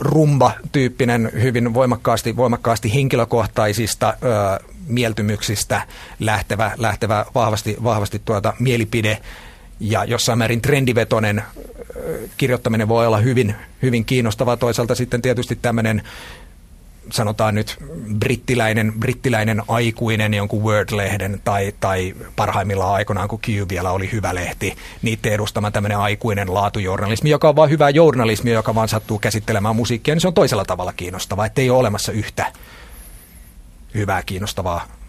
rumba-tyyppinen, 0.00 1.30
hyvin 1.42 1.74
voimakkaasti, 1.74 2.36
voimakkaasti 2.36 2.94
henkilökohtaisista 2.94 4.14
ö, 4.22 4.64
mieltymyksistä 4.86 5.82
lähtevä, 6.20 6.72
lähtevä 6.78 7.26
vahvasti, 7.34 7.76
vahvasti 7.84 8.22
tuota 8.24 8.52
mielipide 8.58 9.18
ja 9.80 10.04
jossain 10.04 10.38
määrin 10.38 10.62
trendivetoinen 10.62 11.42
kirjoittaminen 12.36 12.88
voi 12.88 13.06
olla 13.06 13.18
hyvin, 13.18 13.54
hyvin 13.82 14.04
kiinnostavaa. 14.04 14.56
Toisaalta 14.56 14.94
sitten 14.94 15.22
tietysti 15.22 15.56
tämmöinen 15.62 16.02
sanotaan 17.10 17.54
nyt 17.54 17.78
brittiläinen, 18.18 18.92
brittiläinen 18.98 19.62
aikuinen 19.68 20.34
jonkun 20.34 20.62
Word-lehden 20.62 21.40
tai, 21.44 21.72
tai 21.80 22.14
parhaimmillaan 22.36 22.94
aikoinaan, 22.94 23.28
kun 23.28 23.40
Q 23.40 23.48
vielä 23.68 23.90
oli 23.90 24.12
hyvä 24.12 24.34
lehti, 24.34 24.76
niiden 25.02 25.32
edustama 25.32 25.70
tämmöinen 25.70 25.98
aikuinen 25.98 26.54
laatujournalismi, 26.54 27.30
joka 27.30 27.48
on 27.48 27.56
vain 27.56 27.70
hyvää 27.70 27.90
journalismia, 27.90 28.54
joka 28.54 28.74
vaan 28.74 28.88
sattuu 28.88 29.18
käsittelemään 29.18 29.76
musiikkia, 29.76 30.14
niin 30.14 30.20
se 30.20 30.28
on 30.28 30.34
toisella 30.34 30.64
tavalla 30.64 30.92
kiinnostavaa, 30.92 31.46
että 31.46 31.60
ei 31.60 31.70
ole 31.70 31.78
olemassa 31.78 32.12
yhtä 32.12 32.52
hyvää 33.94 34.22
kiinnostavaa 34.22 35.01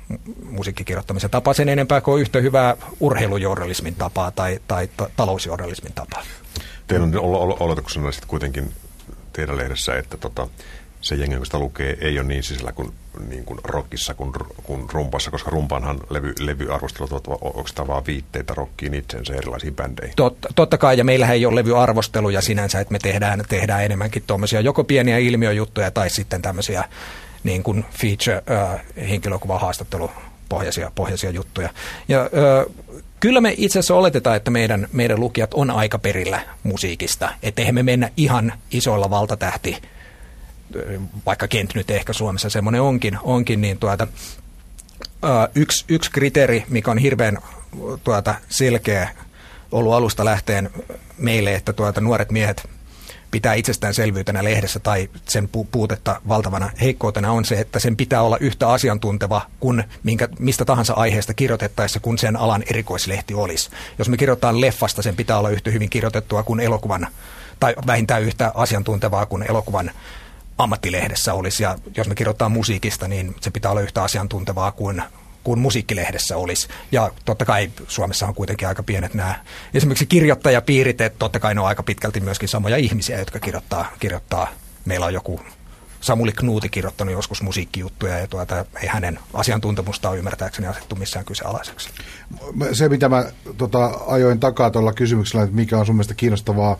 musiikkikirjoittamisen 0.49 1.29
tapaa 1.29 1.53
sen 1.53 1.69
enempää 1.69 2.01
kuin 2.01 2.21
yhtä 2.21 2.39
hyvää 2.39 2.77
urheilujournalismin 2.99 3.95
tapaa 3.95 4.31
tai, 4.31 4.59
tai 4.67 4.89
talousjournalismin 5.15 5.93
tapaa. 5.93 6.23
Teillä 6.87 7.05
on 7.05 7.55
oletuksena 7.59 8.11
sitten 8.11 8.29
kuitenkin 8.29 8.71
teidän 9.33 9.57
lehdessä, 9.57 9.97
että 9.97 10.17
tota, 10.17 10.47
se 11.03 11.15
jengi, 11.15 11.35
kun 11.35 11.45
sitä 11.45 11.59
lukee, 11.59 11.97
ei 12.01 12.19
ole 12.19 12.27
niin 12.27 12.43
sisällä 12.43 12.71
kuin, 12.71 12.93
niin 13.27 13.45
kuin 13.45 13.59
rockissa 13.63 14.13
kuin, 14.13 14.31
kuin 14.63 14.89
rumpassa, 14.93 15.31
koska 15.31 15.51
rumpanhan 15.51 15.99
levy, 16.09 16.33
levyarvostelut 16.39 17.11
ovat 17.11 17.41
oikeastaan 17.41 17.87
vaan 17.87 18.05
viitteitä 18.07 18.53
rockiin 18.53 18.93
itsensä 18.93 19.33
erilaisiin 19.33 19.75
bändeihin. 19.75 20.15
Totta, 20.15 20.49
totta 20.55 20.77
kai, 20.77 20.97
ja 20.97 21.03
meillähän 21.03 21.35
ei 21.35 21.45
ole 21.45 21.55
levyarvosteluja 21.55 22.41
sinänsä, 22.41 22.79
että 22.79 22.91
me 22.91 22.99
tehdään, 22.99 23.43
tehdään 23.49 23.83
enemmänkin 23.83 24.23
tuommoisia 24.27 24.61
joko 24.61 24.83
pieniä 24.83 25.17
ilmiöjuttuja 25.17 25.91
tai 25.91 26.09
sitten 26.09 26.41
tämmöisiä 26.41 26.83
niin 27.43 27.63
kuin 27.63 27.85
feature-henkilökuva 27.91 29.59
haastattelu 29.59 30.11
pohjaisia, 30.49 30.91
pohjaisia 30.95 31.29
juttuja. 31.29 31.69
Ja 32.07 32.19
ö, 32.19 32.69
kyllä 33.19 33.41
me 33.41 33.53
itse 33.57 33.79
asiassa 33.79 33.95
oletetaan, 33.95 34.35
että 34.35 34.51
meidän, 34.51 34.87
meidän 34.91 35.19
lukijat 35.19 35.53
on 35.53 35.71
aika 35.71 35.99
perillä 35.99 36.41
musiikista. 36.63 37.29
Että 37.43 37.61
eihän 37.61 37.75
me 37.75 37.83
mennä 37.83 38.09
ihan 38.17 38.53
isoilla 38.71 39.09
valtatähti 39.09 39.81
vaikka 41.25 41.47
Kent 41.47 41.75
nyt 41.75 41.91
ehkä 41.91 42.13
Suomessa 42.13 42.49
semmoinen 42.49 42.81
onkin, 42.81 43.19
onkin 43.23 43.61
niin 43.61 43.77
tuota, 43.77 44.07
yksi, 45.55 45.85
yksi 45.87 46.11
kriteeri, 46.11 46.63
mikä 46.69 46.91
on 46.91 46.97
hirveän 46.97 47.37
tuota, 48.03 48.35
selkeä 48.49 49.09
ollut 49.71 49.93
alusta 49.93 50.25
lähteen 50.25 50.69
meille, 51.17 51.55
että 51.55 51.73
tuota, 51.73 52.01
nuoret 52.01 52.31
miehet 52.31 52.69
pitää 53.33 53.53
itsestäänselvyytenä 53.53 54.43
lehdessä 54.43 54.79
tai 54.79 55.09
sen 55.29 55.49
puutetta 55.71 56.21
valtavana 56.27 56.69
heikkoutena 56.81 57.31
on 57.31 57.45
se, 57.45 57.59
että 57.59 57.79
sen 57.79 57.97
pitää 57.97 58.21
olla 58.21 58.37
yhtä 58.39 58.69
asiantunteva 58.69 59.41
kuin 59.59 59.83
minkä, 60.03 60.27
mistä 60.39 60.65
tahansa 60.65 60.93
aiheesta 60.93 61.33
kirjoitettaessa, 61.33 61.99
kun 61.99 62.17
sen 62.17 62.35
alan 62.35 62.63
erikoislehti 62.69 63.33
olisi. 63.33 63.69
Jos 63.97 64.09
me 64.09 64.17
kirjoitetaan 64.17 64.61
leffasta, 64.61 65.01
sen 65.01 65.15
pitää 65.15 65.37
olla 65.37 65.49
yhtä 65.49 65.71
hyvin 65.71 65.89
kirjoitettua 65.89 66.43
kuin 66.43 66.59
elokuvan, 66.59 67.07
tai 67.59 67.75
vähintään 67.87 68.21
yhtä 68.23 68.51
asiantuntevaa 68.55 69.25
kuin 69.25 69.43
elokuvan 69.49 69.91
ammattilehdessä 70.57 71.33
olisi. 71.33 71.63
Ja 71.63 71.77
jos 71.97 72.07
me 72.07 72.15
kirjoittaa 72.15 72.49
musiikista, 72.49 73.07
niin 73.07 73.35
se 73.41 73.51
pitää 73.51 73.71
olla 73.71 73.81
yhtä 73.81 74.03
asiantuntevaa 74.03 74.71
kuin 74.71 75.03
kuin 75.43 75.59
musiikkilehdessä 75.59 76.37
olisi. 76.37 76.67
Ja 76.91 77.11
totta 77.25 77.45
kai 77.45 77.71
Suomessa 77.87 78.27
on 78.27 78.35
kuitenkin 78.35 78.67
aika 78.67 78.83
pienet 78.83 79.13
nämä 79.13 79.43
esimerkiksi 79.73 80.05
kirjoittajapiirit, 80.05 81.01
että 81.01 81.19
totta 81.19 81.39
kai 81.39 81.55
ne 81.55 81.61
on 81.61 81.67
aika 81.67 81.83
pitkälti 81.83 82.19
myöskin 82.19 82.49
samoja 82.49 82.77
ihmisiä, 82.77 83.19
jotka 83.19 83.39
kirjoittaa. 83.39 83.91
kirjoittaa. 83.99 84.47
Meillä 84.85 85.05
on 85.05 85.13
joku 85.13 85.39
Samuli 86.03 86.31
Knuuti 86.31 86.69
kirjoittanut 86.69 87.13
joskus 87.13 87.41
musiikkijuttuja 87.41 88.19
ja 88.19 88.27
tuota, 88.27 88.65
ei 88.81 88.87
hänen 88.87 89.19
asiantuntemusta 89.33 90.09
ole 90.09 90.17
ymmärtääkseni 90.17 90.67
asettu 90.67 90.95
missään 90.95 91.25
kyseenalaiseksi. 91.25 91.89
Se, 92.73 92.89
mitä 92.89 93.09
mä 93.09 93.25
tota, 93.57 93.99
ajoin 94.07 94.39
takaa 94.39 94.71
tuolla 94.71 94.93
kysymyksellä, 94.93 95.43
että 95.43 95.55
mikä 95.55 95.77
on 95.77 95.85
sun 95.85 95.95
mielestä 95.95 96.13
kiinnostavaa 96.13 96.77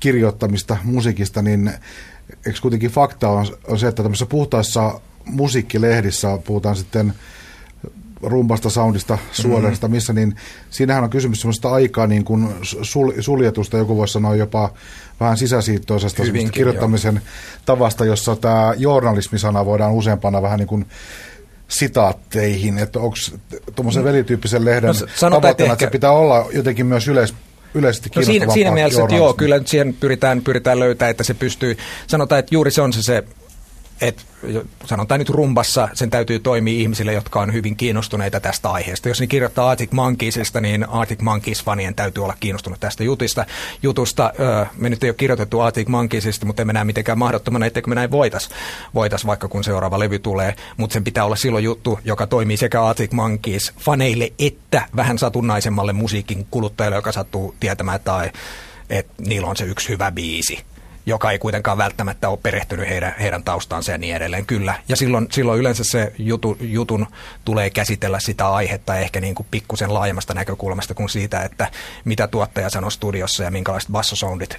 kirjoittamista 0.00 0.76
musiikista, 0.84 1.42
niin 1.42 1.72
eikö 2.46 2.58
kuitenkin 2.62 2.90
fakta 2.90 3.28
on, 3.28 3.46
on 3.68 3.78
se, 3.78 3.88
että 3.88 4.02
tämmöisissä 4.02 4.26
puhtaissa 4.26 5.00
musiikkilehdissä 5.24 6.38
puhutaan 6.44 6.76
sitten 6.76 7.14
rumpasta, 8.22 8.70
soundista, 8.70 9.18
suodelista, 9.32 9.86
mm-hmm. 9.86 9.96
missä, 9.96 10.12
niin 10.12 10.36
siinähän 10.70 11.04
on 11.04 11.10
kysymys 11.10 11.40
semmoista 11.40 11.70
aikaa 11.70 12.06
niin 12.06 12.24
kuin 12.24 12.48
sul, 12.62 13.12
suljetusta, 13.20 13.76
joku 13.76 13.96
voisi 13.96 14.12
sanoa 14.12 14.34
jopa 14.36 14.70
vähän 15.20 15.36
sisäsiittoisesta 15.36 16.22
kirjoittamisen 16.52 17.14
jo. 17.14 17.20
tavasta, 17.64 18.04
jossa 18.04 18.36
tämä 18.36 18.74
journalismisana 18.76 19.66
voidaan 19.66 19.92
useampana 19.92 20.42
vähän 20.42 20.58
niin 20.58 20.66
kuin 20.68 20.86
sitaatteihin, 21.68 22.78
että 22.78 22.98
onko 22.98 23.16
tuommoisen 23.74 24.04
no, 24.04 24.08
velityyppisen 24.08 24.64
lehden 24.64 24.88
no, 24.88 24.94
tavoitteena, 24.94 25.50
että, 25.50 25.62
ehkä... 25.62 25.72
että 25.72 25.84
se 25.84 25.90
pitää 25.90 26.12
olla 26.12 26.46
jotenkin 26.52 26.86
myös 26.86 27.08
yleis, 27.08 27.34
yleisesti 27.74 28.10
no 28.16 28.22
siinä, 28.22 28.52
siinä 28.52 28.70
mielessä, 28.70 29.02
että 29.02 29.14
joo, 29.14 29.34
kyllä 29.34 29.60
siihen 29.64 29.94
pyritään, 29.94 30.42
pyritään 30.42 30.78
löytämään, 30.78 31.10
että 31.10 31.24
se 31.24 31.34
pystyy, 31.34 31.76
sanotaan, 32.06 32.38
että 32.38 32.54
juuri 32.54 32.70
se 32.70 32.82
on 32.82 32.92
se, 32.92 33.02
se 33.02 33.24
että 34.00 34.22
sanotaan 34.84 35.18
nyt 35.18 35.28
rumbassa, 35.28 35.88
sen 35.92 36.10
täytyy 36.10 36.38
toimia 36.38 36.80
ihmisille, 36.80 37.12
jotka 37.12 37.40
on 37.40 37.52
hyvin 37.52 37.76
kiinnostuneita 37.76 38.40
tästä 38.40 38.70
aiheesta. 38.70 39.08
Jos 39.08 39.20
ne 39.20 39.26
kirjoittaa 39.26 39.70
Arctic 39.70 39.92
Monkeysista, 39.92 40.60
niin 40.60 40.88
Arctic 40.88 41.20
Monkeys-fanien 41.20 41.94
täytyy 41.94 42.24
olla 42.24 42.36
kiinnostunut 42.40 42.80
tästä 42.80 43.04
jutista. 43.04 43.46
jutusta. 43.82 44.32
Me 44.76 44.88
nyt 44.88 45.04
ei 45.04 45.10
ole 45.10 45.16
kirjoitettu 45.16 45.60
Arctic 45.60 45.88
Monkeysista, 45.88 46.46
mutta 46.46 46.62
emme 46.62 46.72
näe 46.72 46.84
mitenkään 46.84 47.18
mahdottomana, 47.18 47.66
etteikö 47.66 47.88
me 47.88 47.94
näin 47.94 48.10
voitas, 48.10 48.48
voitas 48.94 49.26
vaikka 49.26 49.48
kun 49.48 49.64
seuraava 49.64 49.98
levy 49.98 50.18
tulee. 50.18 50.54
Mutta 50.76 50.94
sen 50.94 51.04
pitää 51.04 51.24
olla 51.24 51.36
silloin 51.36 51.64
juttu, 51.64 51.98
joka 52.04 52.26
toimii 52.26 52.56
sekä 52.56 52.84
Arctic 52.84 53.12
Monkeys-faneille 53.12 54.32
että 54.38 54.86
vähän 54.96 55.18
satunnaisemmalle 55.18 55.92
musiikin 55.92 56.46
kuluttajalle, 56.50 56.96
joka 56.96 57.12
sattuu 57.12 57.54
tietämään, 57.60 57.96
että, 57.96 58.30
että 58.90 59.12
niillä 59.18 59.48
on 59.48 59.56
se 59.56 59.64
yksi 59.64 59.88
hyvä 59.88 60.12
biisi 60.12 60.58
joka 61.10 61.30
ei 61.30 61.38
kuitenkaan 61.38 61.78
välttämättä 61.78 62.28
ole 62.28 62.38
perehtynyt 62.42 62.88
heidän, 62.88 63.14
heidän 63.20 63.44
taustaansa 63.44 63.92
ja 63.92 63.98
niin 63.98 64.16
edelleen. 64.16 64.46
Kyllä. 64.46 64.74
Ja 64.88 64.96
silloin, 64.96 65.28
silloin 65.32 65.60
yleensä 65.60 65.84
se 65.84 66.12
jutu, 66.18 66.56
jutun 66.60 67.06
tulee 67.44 67.70
käsitellä 67.70 68.20
sitä 68.20 68.48
aihetta 68.48 68.98
ehkä 68.98 69.20
niin 69.20 69.34
kuin 69.34 69.46
pikkusen 69.50 69.94
laajemmasta 69.94 70.34
näkökulmasta 70.34 70.94
kuin 70.94 71.08
siitä, 71.08 71.42
että 71.42 71.70
mitä 72.04 72.26
tuottaja 72.26 72.70
sanoi 72.70 72.92
studiossa 72.92 73.44
ja 73.44 73.50
minkälaiset 73.50 73.90
bassosoundit 73.90 74.56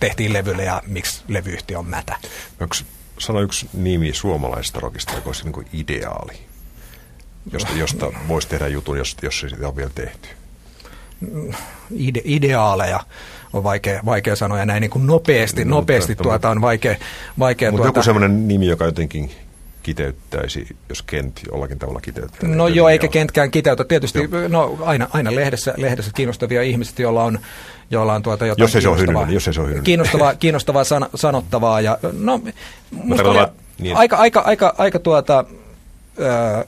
tehtiin 0.00 0.32
levylle 0.32 0.64
ja 0.64 0.82
miksi 0.86 1.22
levyyhtiö 1.28 1.78
on 1.78 1.86
mätä. 1.86 2.16
Onko 2.60 2.76
sano 3.18 3.40
yksi 3.40 3.70
nimi 3.72 4.12
suomalaisesta 4.14 4.80
rockista, 4.80 5.14
joka 5.14 5.28
olisi 5.28 5.44
niin 5.44 5.52
kuin 5.52 5.66
ideaali, 5.72 6.32
josta, 7.52 7.72
josta 7.72 8.12
voisi 8.28 8.48
tehdä 8.48 8.68
jutun, 8.68 8.98
jos, 8.98 9.16
jos 9.22 9.40
se 9.40 9.48
sitä 9.48 9.68
on 9.68 9.76
vielä 9.76 9.90
tehty? 9.94 10.28
Ide, 11.90 12.20
ideaaleja 12.24 13.00
on 13.52 13.62
vaikea, 13.62 14.00
vaikea 14.04 14.36
sanoa 14.36 14.58
ja 14.58 14.66
näin 14.66 14.80
niin 14.80 14.90
kuin 14.90 15.06
nopeasti, 15.06 15.64
no, 15.64 15.76
nopeasti 15.76 16.12
mutta, 16.12 16.22
tuota 16.22 16.50
on 16.50 16.60
vaikea. 16.60 16.96
vaikea 17.38 17.70
mutta 17.70 17.84
tuota, 17.84 17.98
joku 17.98 18.04
sellainen 18.04 18.48
nimi, 18.48 18.66
joka 18.66 18.84
jotenkin 18.84 19.30
kiteyttäisi, 19.82 20.76
jos 20.88 21.02
Kent 21.02 21.40
jollakin 21.52 21.78
tavalla 21.78 22.00
kiteyttää. 22.00 22.48
No 22.48 22.68
joo, 22.68 22.88
eikä 22.88 23.08
Kentkään 23.08 23.50
kiteytä. 23.50 23.84
Tietysti 23.84 24.18
no, 24.48 24.78
aina, 24.84 25.08
aina 25.12 25.34
lehdessä, 25.34 25.74
lehdessä 25.76 26.10
kiinnostavia 26.14 26.62
ihmiset, 26.62 26.98
joilla 26.98 27.24
on, 27.24 27.38
joilla 27.90 28.14
on 28.14 28.22
tuota 28.22 28.46
jotain 28.46 28.62
jos 28.62 28.74
ei 28.74 28.82
se 28.82 28.88
kiinnostavaa, 28.88 29.30
jos 29.30 29.48
ei 29.48 29.54
se 29.54 29.60
ole 29.60 29.80
kiinnostavaa, 29.84 30.34
kiinnostavaa 30.44 30.84
san, 30.84 31.06
sanottavaa. 31.14 31.80
Ja, 31.80 31.98
no, 32.12 32.40
musta 32.90 33.30
oli 33.30 33.46
niin. 33.78 33.96
aika, 33.96 34.16
aika, 34.16 34.40
aika, 34.40 34.74
aika 34.78 34.98
tuota, 34.98 35.44
ö, 36.18 36.64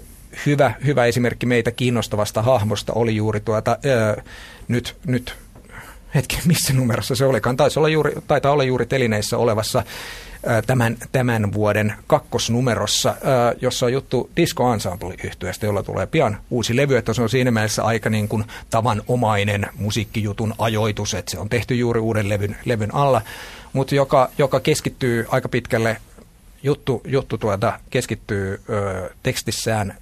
hyvä, 0.46 0.74
hyvä 0.84 1.04
esimerkki 1.04 1.46
meitä 1.46 1.70
kiinnostavasta 1.70 2.42
hahmosta 2.42 2.92
oli 2.92 3.16
juuri 3.16 3.40
tuota, 3.40 3.78
ö, 3.84 4.22
nyt, 4.68 4.96
nyt 5.06 5.36
hetki, 6.14 6.38
missä 6.44 6.72
numerossa 6.72 7.14
se 7.14 7.24
olikaan, 7.24 7.56
taisi 7.56 7.78
olla 7.78 7.88
juuri, 7.88 8.12
taitaa 8.26 8.52
olla 8.52 8.64
juuri 8.64 8.86
telineissä 8.86 9.38
olevassa 9.38 9.84
tämän, 10.66 10.96
tämän 11.12 11.52
vuoden 11.52 11.94
kakkosnumerossa, 12.06 13.14
jossa 13.60 13.86
on 13.86 13.92
juttu 13.92 14.30
Disco 14.36 14.72
ensemble 14.72 15.14
jolla 15.62 15.82
tulee 15.82 16.06
pian 16.06 16.38
uusi 16.50 16.76
levy, 16.76 16.96
että 16.96 17.14
se 17.14 17.22
on 17.22 17.28
siinä 17.28 17.50
mielessä 17.50 17.84
aika 17.84 18.10
niin 18.10 18.28
kuin 18.28 18.44
tavanomainen 18.70 19.66
musiikkijutun 19.76 20.54
ajoitus, 20.58 21.14
että 21.14 21.30
se 21.30 21.38
on 21.38 21.48
tehty 21.48 21.74
juuri 21.74 22.00
uuden 22.00 22.28
levyn, 22.28 22.56
levyn 22.64 22.94
alla, 22.94 23.22
mutta 23.72 23.94
joka, 23.94 24.30
joka 24.38 24.60
keskittyy 24.60 25.26
aika 25.28 25.48
pitkälle, 25.48 25.96
juttu, 26.62 27.02
juttu 27.04 27.38
tuota, 27.38 27.80
keskittyy 27.90 28.60
ö, 28.68 29.10
tekstissään 29.22 29.94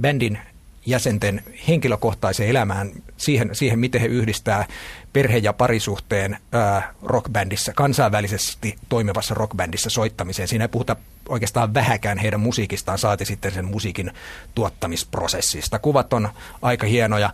bändin 0.00 0.38
jäsenten 0.86 1.42
henkilökohtaiseen 1.68 2.50
elämään, 2.50 2.90
siihen, 3.16 3.50
siihen 3.52 3.78
miten 3.78 4.00
he 4.00 4.06
yhdistää 4.06 4.66
perhe- 5.12 5.38
ja 5.38 5.52
parisuhteen 5.52 6.38
ää, 6.52 6.94
rockbändissä, 7.02 7.72
kansainvälisesti 7.72 8.76
toimivassa 8.88 9.34
rockbändissä 9.34 9.90
soittamiseen. 9.90 10.48
Siinä 10.48 10.64
ei 10.64 10.68
puhuta 10.68 10.96
oikeastaan 11.28 11.74
vähäkään 11.74 12.18
heidän 12.18 12.40
musiikistaan, 12.40 12.98
saati 12.98 13.24
sitten 13.24 13.52
sen 13.52 13.64
musiikin 13.64 14.12
tuottamisprosessista. 14.54 15.78
Kuvat 15.78 16.12
on 16.12 16.28
aika 16.62 16.86
hienoja. 16.86 17.32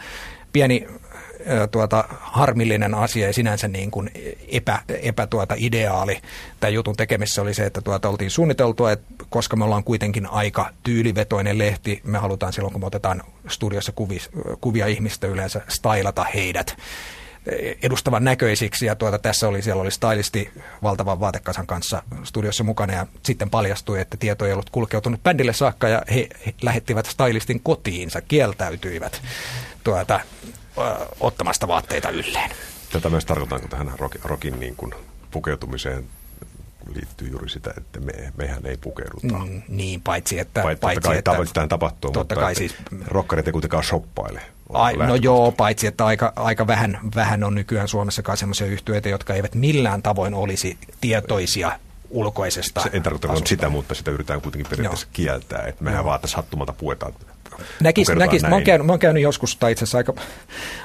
Pieni 0.52 0.86
tuota, 1.70 2.04
harmillinen 2.20 2.94
asia 2.94 3.26
ja 3.26 3.32
sinänsä 3.32 3.68
niin 3.68 3.90
kuin 3.90 4.10
epä, 4.48 4.78
epä 5.02 5.26
tuota, 5.26 5.54
ideaali 5.58 6.20
tämän 6.60 6.74
jutun 6.74 6.96
tekemisessä 6.96 7.42
oli 7.42 7.54
se, 7.54 7.66
että 7.66 7.80
tuota, 7.80 8.08
oltiin 8.08 8.30
suunniteltua, 8.30 8.92
että 8.92 9.24
koska 9.30 9.56
me 9.56 9.64
ollaan 9.64 9.84
kuitenkin 9.84 10.26
aika 10.26 10.70
tyylivetoinen 10.82 11.58
lehti, 11.58 12.00
me 12.04 12.18
halutaan 12.18 12.52
silloin, 12.52 12.72
kun 12.72 12.80
me 12.80 12.86
otetaan 12.86 13.22
studiossa 13.48 13.92
kuvia, 13.92 14.20
kuvia 14.60 14.86
ihmistä 14.86 15.26
yleensä, 15.26 15.60
stylata 15.68 16.24
heidät 16.34 16.76
edustavan 17.82 18.24
näköisiksi 18.24 18.86
ja 18.86 18.94
tuota, 18.94 19.18
tässä 19.18 19.48
oli, 19.48 19.62
siellä 19.62 19.82
oli 19.82 19.90
stylisti 19.90 20.50
valtavan 20.82 21.20
vaatekasan 21.20 21.66
kanssa 21.66 22.02
studiossa 22.24 22.64
mukana 22.64 22.92
ja 22.92 23.06
sitten 23.22 23.50
paljastui, 23.50 24.00
että 24.00 24.16
tieto 24.16 24.46
ei 24.46 24.52
ollut 24.52 24.70
kulkeutunut 24.70 25.22
bändille 25.22 25.52
saakka 25.52 25.88
ja 25.88 26.02
he, 26.14 26.28
he 26.46 26.54
lähettivät 26.62 27.06
stylistin 27.06 27.60
kotiinsa, 27.60 28.20
kieltäytyivät 28.20 29.22
tuota, 29.84 30.20
ottamasta 31.20 31.68
vaatteita 31.68 32.10
ylleen. 32.10 32.50
Tätä 32.92 33.10
myös 33.10 33.24
tarkoitanko 33.24 33.68
tähän 33.68 33.92
rock, 33.98 34.24
rockin 34.24 34.60
niin 34.60 34.76
kuin 34.76 34.94
pukeutumiseen 35.30 36.04
liittyy 36.94 37.28
juuri 37.28 37.48
sitä, 37.48 37.74
että 37.76 38.00
me, 38.00 38.12
mehän 38.36 38.66
ei 38.66 38.76
pukeuduta. 38.76 39.38
Mm, 39.38 39.62
niin, 39.68 40.00
paitsi 40.00 40.38
että... 40.38 40.62
Paitsi, 40.62 40.80
paitsi 40.80 41.00
totta 41.00 41.10
kai 41.10 41.18
että, 41.18 41.68
tapahtuu, 41.68 42.10
totta 42.10 42.34
mutta 42.34 42.44
kai 42.44 42.54
siis, 42.54 42.74
rokkarit 43.06 43.46
ei 43.46 43.52
kuitenkaan 43.52 43.84
shoppaile. 43.84 44.40
Ai, 44.72 44.96
no 44.96 45.14
joo, 45.14 45.52
paitsi 45.52 45.86
että 45.86 46.06
aika, 46.06 46.32
aika 46.36 46.66
vähän, 46.66 46.98
vähän 47.14 47.44
on 47.44 47.54
nykyään 47.54 47.88
Suomessa 47.88 48.22
sellaisia 48.34 48.66
yhtiöitä, 48.66 49.08
jotka 49.08 49.34
eivät 49.34 49.54
millään 49.54 50.02
tavoin 50.02 50.34
olisi 50.34 50.78
tietoisia 51.00 51.72
ulkoisesta. 52.14 52.80
Se, 52.80 52.90
en 52.92 53.02
sitä, 53.46 53.68
mutta 53.68 53.94
sitä 53.94 54.10
yritetään 54.10 54.40
kuitenkin 54.40 54.70
periaatteessa 54.70 55.06
Joo. 55.06 55.12
kieltää, 55.12 55.62
että 55.66 55.84
mehän 55.84 56.04
vaan 56.04 56.20
tässä 56.20 56.34
sattumalta 56.34 56.72
puetaan 56.72 57.12
Näkis, 57.80 58.08
näkis, 58.08 58.42
mä, 58.42 58.48
oon 58.48 58.62
käynyt, 58.62 58.86
mä 58.86 58.92
oon 58.92 58.98
käynyt 58.98 59.22
joskus, 59.22 59.56
tai 59.56 59.72
itse 59.72 59.84
asiassa 59.84 59.98
aika, 59.98 60.14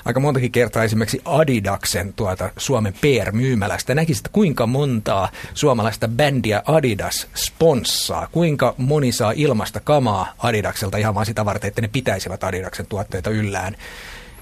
aika 0.05 0.19
montakin 0.19 0.51
kertaa 0.51 0.83
esimerkiksi 0.83 1.21
Adidaksen 1.25 2.13
tuota 2.13 2.49
Suomen 2.57 2.93
PR-myymälästä. 2.93 3.95
Näkisit, 3.95 4.25
että 4.25 4.33
kuinka 4.33 4.67
montaa 4.67 5.29
suomalaista 5.53 6.07
bändiä 6.07 6.63
Adidas 6.65 7.27
sponssaa, 7.35 8.27
kuinka 8.31 8.75
moni 8.77 9.11
saa 9.11 9.33
ilmasta 9.35 9.79
kamaa 9.79 10.33
Adidakselta 10.37 10.97
ihan 10.97 11.15
vain 11.15 11.25
sitä 11.25 11.45
varten, 11.45 11.67
että 11.67 11.81
ne 11.81 11.87
pitäisivät 11.87 12.43
Adidaksen 12.43 12.85
tuotteita 12.85 13.29
yllään. 13.29 13.75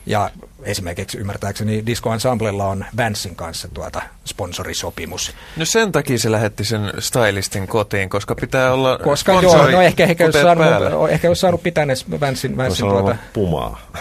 Ja 0.08 0.30
esimerkiksi 0.64 1.18
ymmärtääkseni 1.18 1.86
Disco 1.86 2.14
Ensemblella 2.14 2.68
on 2.68 2.86
Vansin 2.98 3.36
kanssa 3.36 3.68
tuota 3.74 4.02
sponsorisopimus. 4.26 5.34
No 5.58 5.66
sen 5.66 5.92
takia 5.92 6.18
se 6.18 6.32
lähetti 6.32 6.66
sen 6.66 6.82
stylistin 7.00 7.68
kotiin, 7.68 8.10
koska 8.10 8.36
pitää 8.36 8.74
olla 8.74 9.00
Koska 9.04 9.42
joo, 9.42 9.72
no 9.72 9.82
ehkä, 9.82 10.04
ehkä, 10.04 10.26
olisi 10.26 10.42
saanut, 10.42 10.66
ehkä 11.10 11.28
olisi 11.28 11.40
saanut 11.40 11.64
pitää 11.64 11.86
ne 11.86 11.94
Vansin, 12.20 12.58
Vansin 12.58 12.88
tuota, 12.88 13.16
pumaa. 13.34 13.92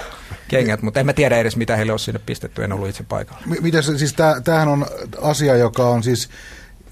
kengät, 0.48 0.82
mutta 0.82 1.00
en 1.00 1.06
mä 1.06 1.12
tiedä 1.12 1.36
edes 1.36 1.56
mitä 1.56 1.76
heille 1.76 1.92
olisi 1.92 2.04
sinne 2.04 2.20
pistetty, 2.26 2.64
en 2.64 2.72
ollut 2.72 2.88
itse 2.88 3.02
paikalla. 3.02 3.42
M- 3.46 3.82
se, 3.82 3.98
siis 3.98 4.14
tämähän 4.44 4.68
on 4.68 4.86
asia, 5.22 5.56
joka 5.56 5.88
on 5.88 6.02
siis 6.02 6.28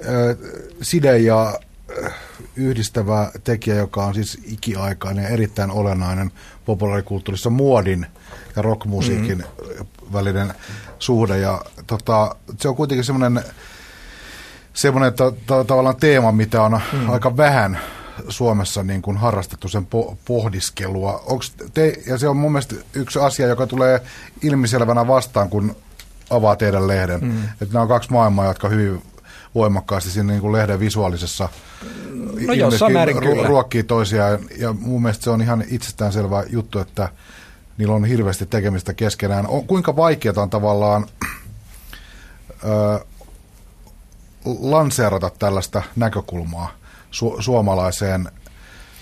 äh, 0.01 0.37
side 0.83 1.19
ja 1.19 1.59
äh, 2.05 2.13
yhdistävä 2.57 3.31
tekijä, 3.45 3.77
joka 3.77 4.05
on 4.05 4.15
siis 4.15 4.39
ikiaikainen 4.45 5.25
ja 5.25 5.29
erittäin 5.29 5.71
olennainen 5.71 6.33
populaarikulttuurissa 6.65 7.51
muodin– 7.51 8.07
ja 8.57 8.63
rockmusiikin 8.63 9.39
mm-hmm. 9.39 10.13
välinen 10.13 10.55
suhde. 10.99 11.39
Ja 11.39 11.61
tota, 11.87 12.37
se 12.61 12.69
on 12.69 12.77
kuitenkin 12.77 13.05
semmoinen 13.05 13.45
semmoinen 14.75 15.15
to, 15.15 15.37
to, 15.47 15.65
tavallaan 15.65 15.97
teema, 15.97 16.33
mitä 16.33 16.63
on 16.63 16.81
mm. 16.93 17.11
aika 17.11 17.37
vähän 17.37 17.79
Suomessa 18.29 18.83
niin 18.83 19.03
kuin 19.03 19.17
harrastettu 19.17 19.69
sen 19.69 19.87
po- 19.95 20.17
pohdiskelua. 20.25 21.23
Onks 21.27 21.53
te, 21.75 22.03
ja 22.07 22.19
se 22.19 22.29
on 22.29 22.37
mun 22.37 22.53
mielestä 22.53 22.75
yksi 22.95 23.19
asia, 23.19 23.47
joka 23.47 23.67
tulee 23.67 24.01
ilmiselvänä 24.43 25.07
vastaan, 25.07 25.49
kun 25.49 25.77
avaa 26.31 26.57
teidän 26.57 26.89
lehden. 26.89 27.21
Mm. 27.21 27.45
Että 27.45 27.73
nämä 27.73 27.83
on 27.83 27.89
kaksi 27.89 28.13
maailmaa, 28.13 28.47
jotka 28.47 28.69
hyvin 28.69 29.03
voimakkaasti 29.55 30.11
siinä 30.11 30.33
niin 30.33 30.41
kuin 30.41 30.53
lehden 30.53 30.81
visuaalisessa 30.81 31.49
no 32.47 32.53
jossain 32.53 32.93
määrin 32.93 33.17
ru- 33.17 33.47
ruokkii 33.47 33.83
toisiaan. 33.83 34.39
Ja 34.59 34.73
mun 34.73 35.03
mielestä 35.03 35.25
se 35.25 35.31
on 35.31 35.43
ihan 35.43 35.65
itsestäänselvä 35.69 36.45
juttu, 36.51 36.79
että 36.79 37.09
niillä 37.79 37.95
on 37.95 38.05
hirveästi 38.05 38.47
tekemistä 38.47 38.95
keskenään. 38.95 39.47
On, 39.47 39.67
kuinka 39.67 39.97
vaikeaa 39.97 40.35
on 40.37 40.51
tavallaan 40.51 41.07
ö, 42.65 43.05
lanseerata 44.61 45.31
tällaista 45.39 45.83
näkökulmaa 45.97 46.73
su, 47.11 47.37
suomalaiseen 47.39 48.29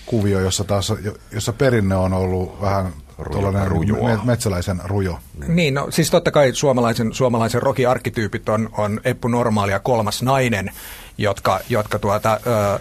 kuvioon, 0.05 0.43
jossa, 0.43 0.63
taas, 0.63 0.93
jossa 1.31 1.53
perinne 1.53 1.95
on 1.95 2.13
ollut 2.13 2.61
vähän 2.61 2.93
rujo, 3.17 4.19
metsäläisen 4.23 4.81
rujo. 4.83 5.19
Niin, 5.47 5.73
no, 5.73 5.87
siis 5.91 6.11
totta 6.11 6.31
kai 6.31 6.53
suomalaisen, 6.53 7.13
suomalaisen 7.13 7.61
roki-arkkityypit 7.61 8.49
on, 8.49 8.69
on 8.77 9.01
Eppu 9.03 9.27
Normaali 9.27 9.71
ja 9.71 9.79
kolmas 9.79 10.23
nainen, 10.23 10.71
jotka, 11.17 11.59
jotka 11.69 11.99
tuota, 11.99 12.39
ö, 12.47 12.79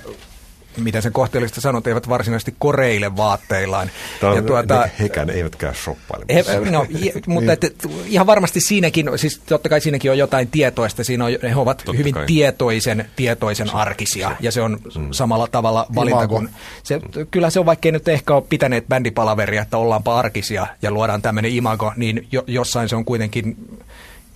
miten 0.77 1.03
sen 1.03 1.13
kohteellista 1.13 1.61
sanot, 1.61 1.87
eivät 1.87 2.09
varsinaisesti 2.09 2.55
koreille 2.59 3.17
vaatteillaan. 3.17 3.91
Tämä, 4.21 4.35
ja 4.35 4.43
tuota, 4.43 4.81
ne, 4.81 4.93
hekään 5.01 5.31
eivätkään 5.31 5.75
shoppaile. 5.75 6.25
He, 6.35 6.71
no, 6.71 6.87
mutta 7.27 7.51
niin. 7.51 7.51
et, 7.51 7.87
ihan 8.07 8.27
varmasti 8.27 8.61
siinäkin, 8.61 9.11
siis 9.17 9.39
totta 9.39 9.69
kai 9.69 9.81
siinäkin 9.81 10.11
on 10.11 10.19
jotain 10.19 10.49
tietoista, 10.49 11.05
siinä 11.05 11.25
on, 11.25 11.31
he 11.43 11.57
ovat 11.57 11.77
totta 11.77 11.93
hyvin 11.93 12.15
kai. 12.15 12.27
tietoisen, 12.27 13.11
tietoisen 13.17 13.69
se, 13.69 13.73
arkisia, 13.75 14.29
se, 14.29 14.37
ja 14.41 14.53
se 14.53 14.63
on 14.63 14.79
mm. 14.99 15.09
samalla 15.11 15.49
tavalla 15.49 15.87
valinta 15.95 16.29
kuin, 16.29 16.49
se, 16.83 17.01
kyllä 17.31 17.51
se 17.51 17.61
on, 17.61 17.67
vaikkei 17.67 17.93
nyt 17.93 18.09
ehkä 18.09 18.35
ole 18.35 18.45
pitäneet 18.49 18.89
bändipalaveria, 18.89 19.63
että 19.63 19.79
ollaanpa 19.79 20.19
arkisia 20.19 20.67
ja 20.83 20.91
luodaan 20.91 21.23
tämmöinen 21.23 21.53
imago, 21.53 21.93
niin 21.97 22.29
jo, 22.33 22.45
jossain 22.47 22.89
se 22.89 22.97
on 22.97 23.05
kuitenkin 23.05 23.57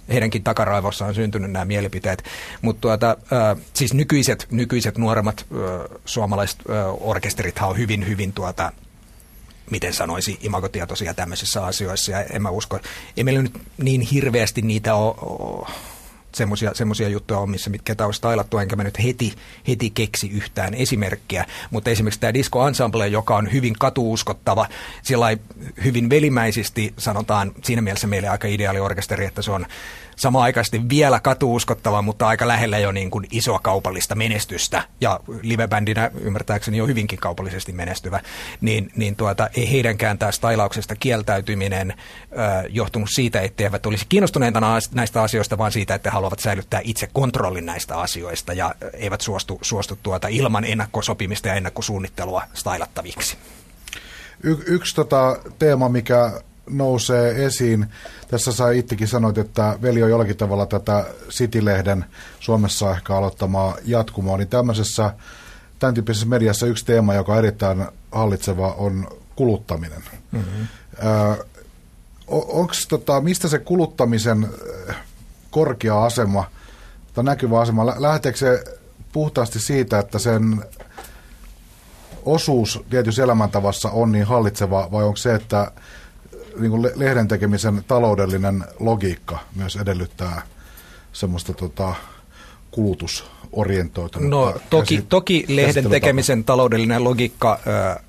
heidänkin 0.09 0.43
takaraivossa 0.43 1.07
on 1.07 1.15
syntynyt 1.15 1.51
nämä 1.51 1.65
mielipiteet. 1.65 2.25
Mutta 2.63 2.81
tuota, 2.81 3.17
siis 3.75 3.95
nykyiset, 3.95 4.47
nykyiset 4.51 4.99
nuoremmat 4.99 5.47
suomalaiset 6.05 6.59
orkesterithan 7.01 7.69
on 7.69 7.79
hyvin, 7.79 8.07
hyvin 8.07 8.33
tuota, 8.33 8.73
miten 9.71 9.93
sanoisi, 9.93 10.39
imagotietoisia 10.43 11.15
tämmöisissä 11.15 11.65
asioissa. 11.65 12.13
Ja 12.13 12.25
en 12.25 12.43
mä 12.43 12.51
usko, 12.51 12.79
ei 13.17 13.25
meillä 13.25 13.43
nyt 13.43 13.61
niin 13.83 14.01
hirveästi 14.01 14.63
niitä 14.63 14.95
ole, 14.95 15.67
semmoisia 16.75 17.09
juttuja 17.09 17.41
on, 17.41 17.51
missä 17.51 17.71
ketä 17.85 18.07
olisi 18.07 18.21
tailattu, 18.21 18.59
enkä 18.59 18.77
mä 18.77 18.85
nyt 18.85 19.05
heti, 19.05 19.35
heti 19.69 19.91
keksi 19.91 20.31
yhtään 20.31 20.75
esimerkkiä. 20.75 21.47
Mutta 21.71 21.91
esimerkiksi 21.91 22.21
tämä 22.21 22.35
Disco 22.35 22.69
Ensemble, 22.69 23.09
joka 23.09 23.37
on 23.37 23.53
hyvin 23.53 23.75
katuuskottava, 23.79 24.67
sillä 25.03 25.27
hyvin 25.85 26.11
velimäisesti 26.11 26.95
sanotaan 26.99 27.53
siinä 27.65 27.83
mielessä 27.83 28.07
meille 28.07 28.29
aika 28.29 28.49
ideaali 28.49 28.81
orkesteri, 28.81 29.25
että 29.25 29.43
se 29.43 29.51
on 29.51 29.67
samaan 30.17 30.45
aikaisesti 30.45 30.89
vielä 30.89 31.21
katuuskottava, 31.21 32.03
mutta 32.03 32.27
aika 32.27 32.49
lähellä 32.49 32.79
jo 32.79 32.93
niin 32.93 33.11
kuin 33.11 33.27
isoa 33.31 33.59
kaupallista 33.59 34.15
menestystä 34.15 34.83
ja 35.01 35.21
livebändinä 35.43 36.11
ymmärtääkseni 36.21 36.77
jo 36.77 36.87
hyvinkin 36.87 37.19
kaupallisesti 37.19 37.73
menestyvä, 37.73 38.21
niin, 38.61 38.93
niin 38.97 39.17
tuota, 39.17 39.51
ei 39.57 39.73
heidänkään 39.73 40.19
tämä 40.19 40.33
stylauksesta 40.33 40.97
kieltäytyminen 40.97 41.91
ö, 41.91 42.69
johtunut 42.69 43.11
siitä, 43.13 43.41
etteivät 43.41 43.87
olisi 43.87 44.07
kiinnostuneita 44.09 44.61
näistä 44.95 45.23
asioista, 45.23 45.59
vaan 45.59 45.73
siitä, 45.73 45.95
että 45.95 46.11
haluavat 46.11 46.39
säilyttää 46.39 46.81
itse 46.85 47.09
kontrollin 47.13 47.67
näistä 47.67 47.99
asioista 47.99 48.53
ja 48.53 48.75
eivät 48.93 49.21
suostu, 49.21 49.59
suostu 49.63 49.99
tuota 50.03 50.29
ilman 50.29 50.65
ennakkosopimista 50.65 51.49
ja 51.49 51.55
ennakkosuunnittelua 51.55 52.43
stylattaviksi. 52.55 53.37
Y- 54.43 54.65
yksi 54.67 54.95
tota, 54.95 55.37
teema, 55.59 55.89
mikä 55.89 56.41
nousee 56.71 57.45
esiin. 57.45 57.87
Tässä 58.29 58.53
sai 58.53 58.79
itsekin 58.79 59.09
sanoit, 59.09 59.39
että 59.39 59.79
veli 59.83 60.03
on 60.03 60.11
jollakin 60.11 60.37
tavalla 60.37 60.67
tätä 60.67 61.05
City-lehden 61.31 62.05
Suomessa 62.41 62.91
ehkä 62.91 63.17
aloittamaa 63.17 63.77
jatkumoa, 63.85 64.37
niin 64.37 64.49
tämmöisessä 64.49 65.13
tämän 65.79 65.95
tyyppisessä 65.95 66.27
mediassa 66.27 66.67
yksi 66.67 66.85
teema, 66.85 67.15
joka 67.15 67.33
on 67.33 67.39
erittäin 67.39 67.87
hallitseva, 68.13 68.73
on 68.73 69.09
kuluttaminen. 69.37 70.03
Mm-hmm. 70.33 70.67
onks, 72.29 72.87
tota, 72.89 73.21
mistä 73.21 73.49
se 73.49 73.59
kuluttamisen 73.59 74.49
korkea 75.51 76.05
asema 76.05 76.51
tai 77.15 77.25
näkyvä 77.25 77.61
asema, 77.61 77.87
lähteekö 77.87 78.39
se 78.39 78.65
puhtaasti 79.13 79.61
siitä, 79.61 79.99
että 79.99 80.19
sen 80.19 80.65
osuus 82.25 82.81
tietyssä 82.91 83.23
elämäntavassa 83.23 83.91
on 83.91 84.13
niin 84.13 84.27
hallitseva, 84.27 84.89
vai 84.93 85.05
onko 85.05 85.17
se, 85.17 85.35
että 85.35 85.73
niin 86.59 86.71
kuin 86.71 86.91
lehden 86.95 87.29
tekemisen 87.29 87.85
taloudellinen 87.89 88.65
logiikka 88.81 89.39
myös 89.55 89.77
edellyttää 89.77 90.43
semmoista 91.13 91.53
tota, 91.53 91.95
kulutusorientoitunutta. 92.71 94.37
No 94.37 94.55
toki, 94.71 95.05
toki 95.09 95.45
lehden 95.49 95.91
tekemisen 95.91 96.45
taloudellinen 96.45 97.05
logiikka 97.05 97.59
ö, 97.67 98.01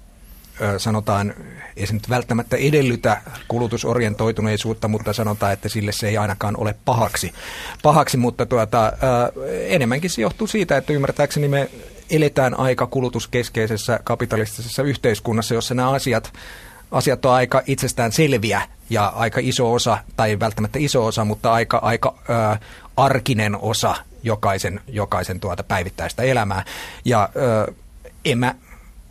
sanotaan, 0.78 1.34
ei 1.76 1.88
se 1.88 1.94
nyt 1.94 2.10
välttämättä 2.10 2.58
edellytä 2.58 3.22
kulutusorientoituneisuutta, 3.48 4.88
mutta 4.88 5.14
sanotaan, 5.14 5.54
että 5.54 5.70
sille 5.70 5.92
se 5.92 6.08
ei 6.08 6.18
ainakaan 6.18 6.58
ole 6.58 6.76
pahaksi. 6.86 7.34
pahaksi 7.84 8.18
mutta 8.18 8.46
tuota, 8.46 8.94
enemmänkin 9.68 10.10
se 10.10 10.22
johtuu 10.22 10.48
siitä, 10.48 10.78
että 10.78 10.94
ymmärtääkseni 10.94 11.48
me 11.48 11.70
eletään 12.10 12.60
aika 12.60 12.88
kulutuskeskeisessä 12.88 14.00
kapitalistisessa 14.04 14.84
yhteiskunnassa, 14.84 15.54
jossa 15.54 15.74
nämä 15.74 15.90
asiat 15.90 16.34
asiat 16.92 17.26
on 17.26 17.34
aika 17.34 17.62
itsestään 17.68 18.12
selviä 18.12 18.62
ja 18.90 19.08
aika 19.08 19.40
iso 19.44 19.74
osa, 19.74 19.98
tai 20.16 20.40
välttämättä 20.40 20.80
iso 20.80 21.06
osa, 21.06 21.26
mutta 21.26 21.54
aika, 21.54 21.78
aika 21.78 22.16
ö, 22.30 22.58
arkinen 22.98 23.58
osa 23.62 23.96
jokaisen, 24.24 24.82
jokaisen 24.88 25.40
tuota 25.40 25.64
päivittäistä 25.64 26.24
elämää. 26.24 26.66
Ja 27.06 27.30
ö, 27.36 27.74
en 28.26 28.38
mä 28.38 28.56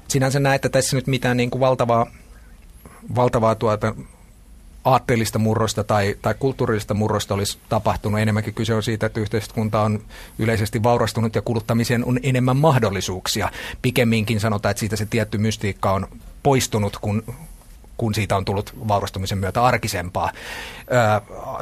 sinänsä 0.08 0.40
näe, 0.40 0.54
että 0.54 0.68
tässä 0.68 0.96
nyt 0.96 1.06
mitään 1.06 1.36
niin 1.36 1.50
kuin 1.50 1.60
valtavaa, 1.60 2.06
valtavaa 3.14 3.54
tuota, 3.54 3.94
aatteellista 4.84 5.38
murrosta 5.38 5.84
tai, 5.84 6.16
tai 6.22 6.34
kulttuurillista 6.38 6.94
murrosta 6.94 7.34
olisi 7.34 7.58
tapahtunut. 7.68 8.20
Enemmänkin 8.20 8.54
kyse 8.54 8.74
on 8.74 8.82
siitä, 8.82 9.06
että 9.06 9.20
yhteiskunta 9.20 9.80
on 9.80 10.02
yleisesti 10.38 10.82
vaurastunut 10.82 11.34
ja 11.34 11.42
kuluttamiseen 11.42 12.04
on 12.04 12.20
enemmän 12.22 12.56
mahdollisuuksia. 12.56 13.50
Pikemminkin 13.82 14.40
sanotaan, 14.40 14.70
että 14.70 14.80
siitä 14.80 14.96
se 14.96 15.06
tietty 15.06 15.38
mystiikka 15.38 15.92
on 15.92 16.08
poistunut, 16.42 16.98
kun 17.00 17.22
kun 17.96 18.14
siitä 18.14 18.36
on 18.36 18.44
tullut 18.44 18.74
vaurastumisen 18.88 19.38
myötä 19.38 19.64
arkisempaa. 19.64 20.32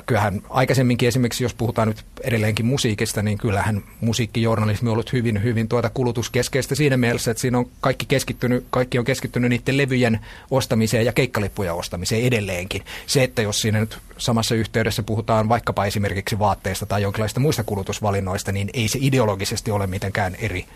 Kyllähän 0.07 0.43
aikaisemminkin 0.51 1.09
esimerkiksi, 1.09 1.45
jos 1.45 1.55
puhutaan 1.55 1.89
nyt 1.89 2.05
edelleenkin 2.21 2.67
musiikista, 2.67 3.23
niin 3.23 3.39
kyllähän 3.39 3.83
musiikkijournalismi 4.01 4.89
on 4.89 4.93
ollut 4.93 5.13
hyvin, 5.13 5.43
hyvin 5.43 5.69
tuota 5.69 5.91
kulutuskeskeistä 5.91 6.75
siinä 6.75 6.97
mielessä, 6.97 7.31
että 7.31 7.41
siinä 7.41 7.59
on 7.59 7.71
kaikki, 7.81 8.07
keskittynyt, 8.07 8.67
kaikki 8.71 8.99
on 8.99 9.05
keskittynyt 9.05 9.51
niiden 9.51 9.77
levyjen 9.77 10.21
ostamiseen 10.51 11.07
ja 11.07 11.13
keikkalippujen 11.13 11.75
ostamiseen 11.75 12.23
edelleenkin. 12.23 12.85
Se, 13.07 13.23
että 13.23 13.43
jos 13.43 13.61
siinä 13.61 13.81
nyt 13.81 13.99
samassa 14.19 14.55
yhteydessä 14.55 15.03
puhutaan 15.03 15.49
vaikkapa 15.49 15.85
esimerkiksi 15.85 16.39
vaatteista 16.39 16.87
tai 16.87 17.03
jonkinlaista 17.03 17.41
muista 17.41 17.65
kulutusvalinnoista, 17.65 18.53
niin 18.53 18.71
ei 18.75 18.89
se 18.89 18.99
ideologisesti 19.03 19.71
ole 19.71 19.87
mitenkään 19.87 20.35
eri 20.35 20.67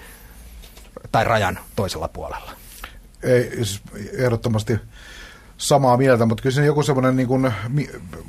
tai 1.13 1.25
rajan 1.25 1.59
toisella 1.77 2.09
puolella. 2.09 2.51
Ei, 3.23 3.51
siis 3.57 3.81
ehdottomasti 4.19 4.77
samaa 5.59 5.97
mieltä, 5.97 6.27
mutta 6.27 6.43
kyllä 6.43 6.55
siinä 6.55 6.67
joku 6.67 6.83
semmoinen, 6.83 7.17
niin 7.17 7.29
kuin, 7.29 7.53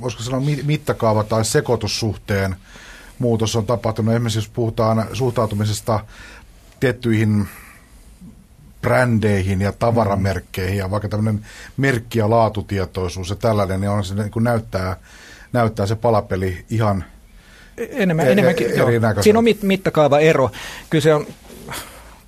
voisiko 0.02 0.24
sanoa, 0.24 0.42
mittakaava 0.64 1.24
tai 1.24 1.46
sekoitussuhteen 1.46 2.56
muutos 3.20 3.56
on 3.56 3.66
tapahtunut. 3.66 4.14
Esimerkiksi 4.14 4.38
jos 4.40 4.50
puhutaan 4.50 5.08
suhtautumisesta 5.14 6.00
tiettyihin 6.80 7.48
brändeihin 8.82 9.62
ja 9.62 9.72
tavaramerkkeihin 9.72 10.78
ja 10.78 10.92
vaikka 10.92 11.10
tämmöinen 11.10 11.46
merkki- 11.78 12.20
ja 12.20 12.30
laatutietoisuus 12.30 13.30
ja 13.30 13.36
tällainen, 13.36 13.82
niin 13.82 13.90
on 13.90 14.04
se 14.06 14.16
niin 14.16 14.32
kuin 14.32 14.44
näyttää, 14.44 14.98
näyttää 15.54 15.86
se 15.86 15.96
palapeli 15.96 16.66
ihan 16.70 17.04
enemmän, 17.78 18.28
e- 18.28 18.32
enemmänkin, 18.32 18.68
e-. 18.68 19.22
Siinä 19.22 19.40
on 19.40 19.44
mit, 19.44 19.64
mittakaava 19.64 20.20
ero. 20.20 20.52
Kyllä 20.90 21.02
se 21.02 21.14
on 21.14 21.28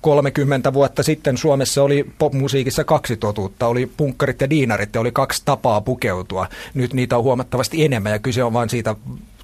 30 0.02 0.72
vuotta 0.72 1.02
sitten 1.02 1.36
Suomessa 1.36 1.82
oli 1.82 2.12
popmusiikissa 2.18 2.84
kaksi 2.84 3.16
totuutta. 3.16 3.66
Oli 3.66 3.86
punkkarit 3.96 4.40
ja 4.40 4.50
diinarit 4.50 4.94
ja 4.94 5.00
oli 5.00 5.12
kaksi 5.12 5.42
tapaa 5.44 5.80
pukeutua. 5.80 6.46
Nyt 6.74 6.92
niitä 6.92 7.16
on 7.16 7.24
huomattavasti 7.24 7.84
enemmän 7.84 8.12
ja 8.12 8.18
kyse 8.18 8.44
on 8.44 8.52
vain 8.52 8.70
siitä, 8.70 8.96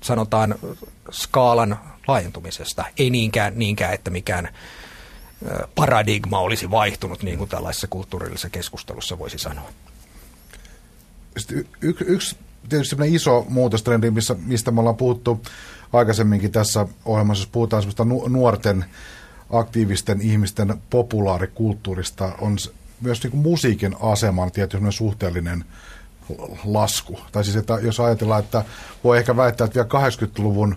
sanotaan, 0.02 0.54
skaalan 1.10 1.78
laajentumisesta. 2.08 2.84
Ei 2.98 3.10
niinkään, 3.10 3.52
niinkään 3.56 3.94
että 3.94 4.10
mikään 4.10 4.48
paradigma 5.74 6.38
olisi 6.38 6.70
vaihtunut, 6.70 7.22
niin 7.22 7.38
kuin 7.38 7.50
tällaisessa 7.50 7.86
kulttuurillisessa 7.86 8.50
keskustelussa 8.50 9.18
voisi 9.18 9.38
sanoa. 9.38 9.70
y- 11.82 11.94
yksi 12.06 12.36
tietysti 12.68 12.96
iso 13.06 13.46
muutostrendi, 13.48 14.10
missä, 14.10 14.36
mistä 14.46 14.70
me 14.70 14.80
ollaan 14.80 14.96
puhuttu 14.96 15.42
aikaisemminkin 15.92 16.52
tässä 16.52 16.86
ohjelmassa, 17.04 17.42
jos 17.42 17.50
puhutaan 17.52 17.84
nuorten 18.28 18.84
aktiivisten 19.50 20.20
ihmisten 20.20 20.82
populaarikulttuurista 20.90 22.32
on 22.40 22.56
myös 23.00 23.22
niin 23.22 23.30
kuin 23.30 23.42
musiikin 23.42 23.96
aseman 24.00 24.52
tietysti 24.52 24.92
suhteellinen 24.92 25.64
lasku. 26.64 27.20
Tai 27.32 27.44
siis, 27.44 27.56
että 27.56 27.78
jos 27.82 28.00
ajatellaan, 28.00 28.44
että 28.44 28.64
voi 29.04 29.18
ehkä 29.18 29.36
väittää, 29.36 29.64
että 29.64 29.74
vielä 29.74 30.08
80-luvun 30.08 30.76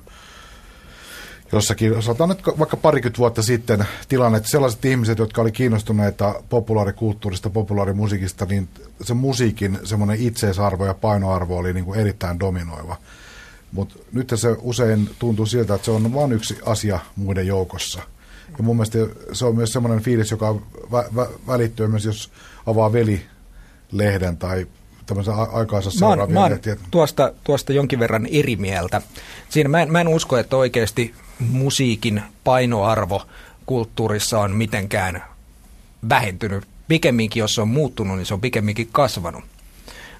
jossakin, 1.51 2.03
sanotaan 2.03 2.29
nyt 2.29 2.41
vaikka 2.59 2.77
parikymmentä 2.77 3.17
vuotta 3.17 3.41
sitten 3.41 3.87
tilanne, 4.09 4.37
että 4.37 4.49
sellaiset 4.49 4.85
ihmiset, 4.85 5.19
jotka 5.19 5.41
oli 5.41 5.51
kiinnostuneita 5.51 6.43
populaarikulttuurista, 6.49 7.49
populaarimusiikista, 7.49 8.45
niin 8.45 8.69
se 9.01 9.13
musiikin 9.13 9.79
semmoinen 9.83 10.21
itseisarvo 10.21 10.85
ja 10.85 10.93
painoarvo 10.93 11.57
oli 11.57 11.73
niin 11.73 11.85
kuin 11.85 11.99
erittäin 11.99 12.39
dominoiva. 12.39 12.97
Mutta 13.71 13.95
nyt 14.11 14.33
se 14.35 14.55
usein 14.61 15.09
tuntuu 15.19 15.45
siltä, 15.45 15.75
että 15.75 15.85
se 15.85 15.91
on 15.91 16.13
vain 16.13 16.31
yksi 16.31 16.57
asia 16.65 16.99
muiden 17.15 17.47
joukossa– 17.47 18.01
ja 18.61 18.65
mun 18.65 18.75
mielestä 18.75 18.97
se 19.33 19.45
on 19.45 19.55
myös 19.55 19.73
semmoinen 19.73 20.03
fiilis, 20.03 20.31
joka 20.31 20.55
vä- 20.91 21.15
vä- 21.15 21.29
välittyy 21.47 21.87
myös, 21.87 22.05
jos 22.05 22.31
avaa 22.65 22.93
veli-lehden 22.93 24.37
tai 24.37 24.67
tämmöisen 25.05 25.33
aikaansa 25.33 25.91
seuraavia 25.91 26.33
mä 26.33 26.41
oon, 26.41 26.59
tuosta, 26.91 27.33
tuosta 27.43 27.73
jonkin 27.73 27.99
verran 27.99 28.27
eri 28.31 28.55
mieltä. 28.55 29.01
Siinä 29.49 29.69
mä 29.69 29.81
en, 29.81 29.91
mä 29.91 30.01
en 30.01 30.07
usko, 30.07 30.37
että 30.37 30.57
oikeasti 30.57 31.15
musiikin 31.39 32.21
painoarvo 32.43 33.21
kulttuurissa 33.65 34.39
on 34.39 34.51
mitenkään 34.51 35.23
vähentynyt. 36.09 36.63
Pikemminkin, 36.87 37.41
jos 37.41 37.55
se 37.55 37.61
on 37.61 37.67
muuttunut, 37.67 38.17
niin 38.17 38.25
se 38.25 38.33
on 38.33 38.41
pikemminkin 38.41 38.89
kasvanut. 38.91 39.43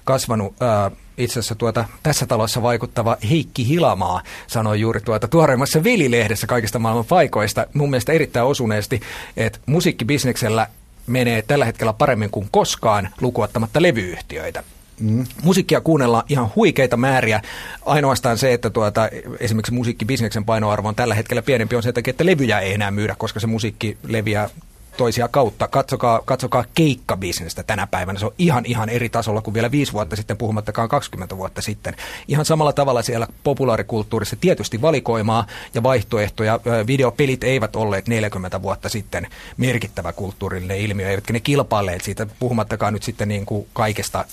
Kasvanut 0.04 0.54
ää, 0.60 0.90
itse 1.18 1.32
asiassa 1.32 1.54
tuota, 1.54 1.84
tässä 2.02 2.26
talossa 2.26 2.62
vaikuttava 2.62 3.16
Heikki 3.30 3.68
Hilamaa 3.68 4.22
sanoi 4.46 4.80
juuri 4.80 5.00
tuota 5.00 5.28
tuoreimmassa 5.28 5.84
Velilehdessä 5.84 6.46
kaikista 6.46 6.78
maailman 6.78 7.04
paikoista 7.04 7.66
mun 7.74 7.90
mielestä 7.90 8.12
erittäin 8.12 8.46
osuneesti, 8.46 9.00
että 9.36 9.58
musiikkibisneksellä 9.66 10.66
menee 11.06 11.42
tällä 11.42 11.64
hetkellä 11.64 11.92
paremmin 11.92 12.30
kuin 12.30 12.48
koskaan 12.50 13.08
lukuottamatta 13.20 13.82
levyyhtiöitä. 13.82 14.62
Mm. 15.00 15.24
Musiikkia 15.42 15.80
kuunnellaan 15.80 16.24
ihan 16.28 16.50
huikeita 16.56 16.96
määriä. 16.96 17.40
Ainoastaan 17.86 18.38
se, 18.38 18.52
että 18.52 18.70
tuota, 18.70 19.08
esimerkiksi 19.40 19.72
musiikkibisneksen 19.72 20.44
painoarvo 20.44 20.88
on 20.88 20.94
tällä 20.94 21.14
hetkellä 21.14 21.42
pienempi, 21.42 21.76
on 21.76 21.82
se 21.82 21.92
takia, 21.92 22.10
että 22.10 22.26
levyjä 22.26 22.60
ei 22.60 22.74
enää 22.74 22.90
myydä, 22.90 23.14
koska 23.18 23.40
se 23.40 23.46
musiikki 23.46 23.98
leviää 24.08 24.48
toisia 24.96 25.28
kautta. 25.28 25.68
Katsokaa, 25.68 26.20
katsokaa 26.24 26.64
keikkabisnestä 26.74 27.62
tänä 27.62 27.86
päivänä. 27.86 28.18
Se 28.18 28.26
on 28.26 28.32
ihan 28.38 28.66
ihan 28.66 28.88
eri 28.88 29.08
tasolla 29.08 29.42
kuin 29.42 29.54
vielä 29.54 29.70
viisi 29.70 29.92
vuotta 29.92 30.16
sitten, 30.16 30.36
puhumattakaan 30.36 30.88
20 30.88 31.36
vuotta 31.36 31.62
sitten. 31.62 31.96
Ihan 32.28 32.44
samalla 32.44 32.72
tavalla 32.72 33.02
siellä 33.02 33.26
populaarikulttuurissa 33.44 34.36
tietysti 34.40 34.82
valikoimaa 34.82 35.46
ja 35.74 35.82
vaihtoehtoja. 35.82 36.60
Videopelit 36.86 37.44
eivät 37.44 37.76
olleet 37.76 38.08
40 38.08 38.62
vuotta 38.62 38.88
sitten 38.88 39.26
merkittävä 39.56 40.12
kulttuurillinen 40.12 40.78
ilmiö, 40.78 41.10
eivätkä 41.10 41.32
ne 41.32 41.40
kilpailleet 41.40 42.04
siitä, 42.04 42.26
puhumattakaan 42.38 42.92
nyt 42.92 43.02
sitten 43.02 43.28
niin 43.28 43.46
kuin 43.46 43.66
kaikesta 43.72 44.24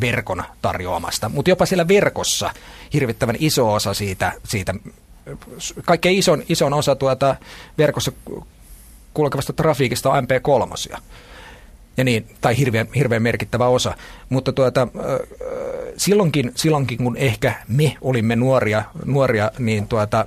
verkon 0.00 0.44
tarjoamasta. 0.62 1.28
Mutta 1.28 1.50
jopa 1.50 1.66
siellä 1.66 1.88
verkossa 1.88 2.50
hirvittävän 2.92 3.36
iso 3.38 3.72
osa 3.72 3.94
siitä, 3.94 4.32
siitä 4.44 4.74
kaikkein 5.84 6.18
ison, 6.18 6.42
ison 6.48 6.74
osa 6.74 6.94
tuota 6.94 7.36
verkossa 7.78 8.12
kulkevasta 9.16 9.52
trafiikista 9.52 10.10
on 10.10 10.24
MP3. 10.24 10.98
Ja 11.96 12.04
niin, 12.04 12.26
tai 12.40 12.58
hirveän, 12.58 12.88
hirveän 12.94 13.22
merkittävä 13.22 13.66
osa. 13.66 13.94
Mutta 14.28 14.52
tuota, 14.52 14.88
silloinkin, 15.96 16.52
silloinkin, 16.54 16.98
kun 16.98 17.16
ehkä 17.16 17.54
me 17.68 17.96
olimme 18.00 18.36
nuoria, 18.36 18.82
nuoria 19.04 19.50
niin 19.58 19.88
tuota, 19.88 20.26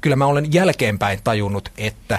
kyllä 0.00 0.16
mä 0.16 0.26
olen 0.26 0.52
jälkeenpäin 0.52 1.20
tajunnut, 1.24 1.72
että 1.78 2.18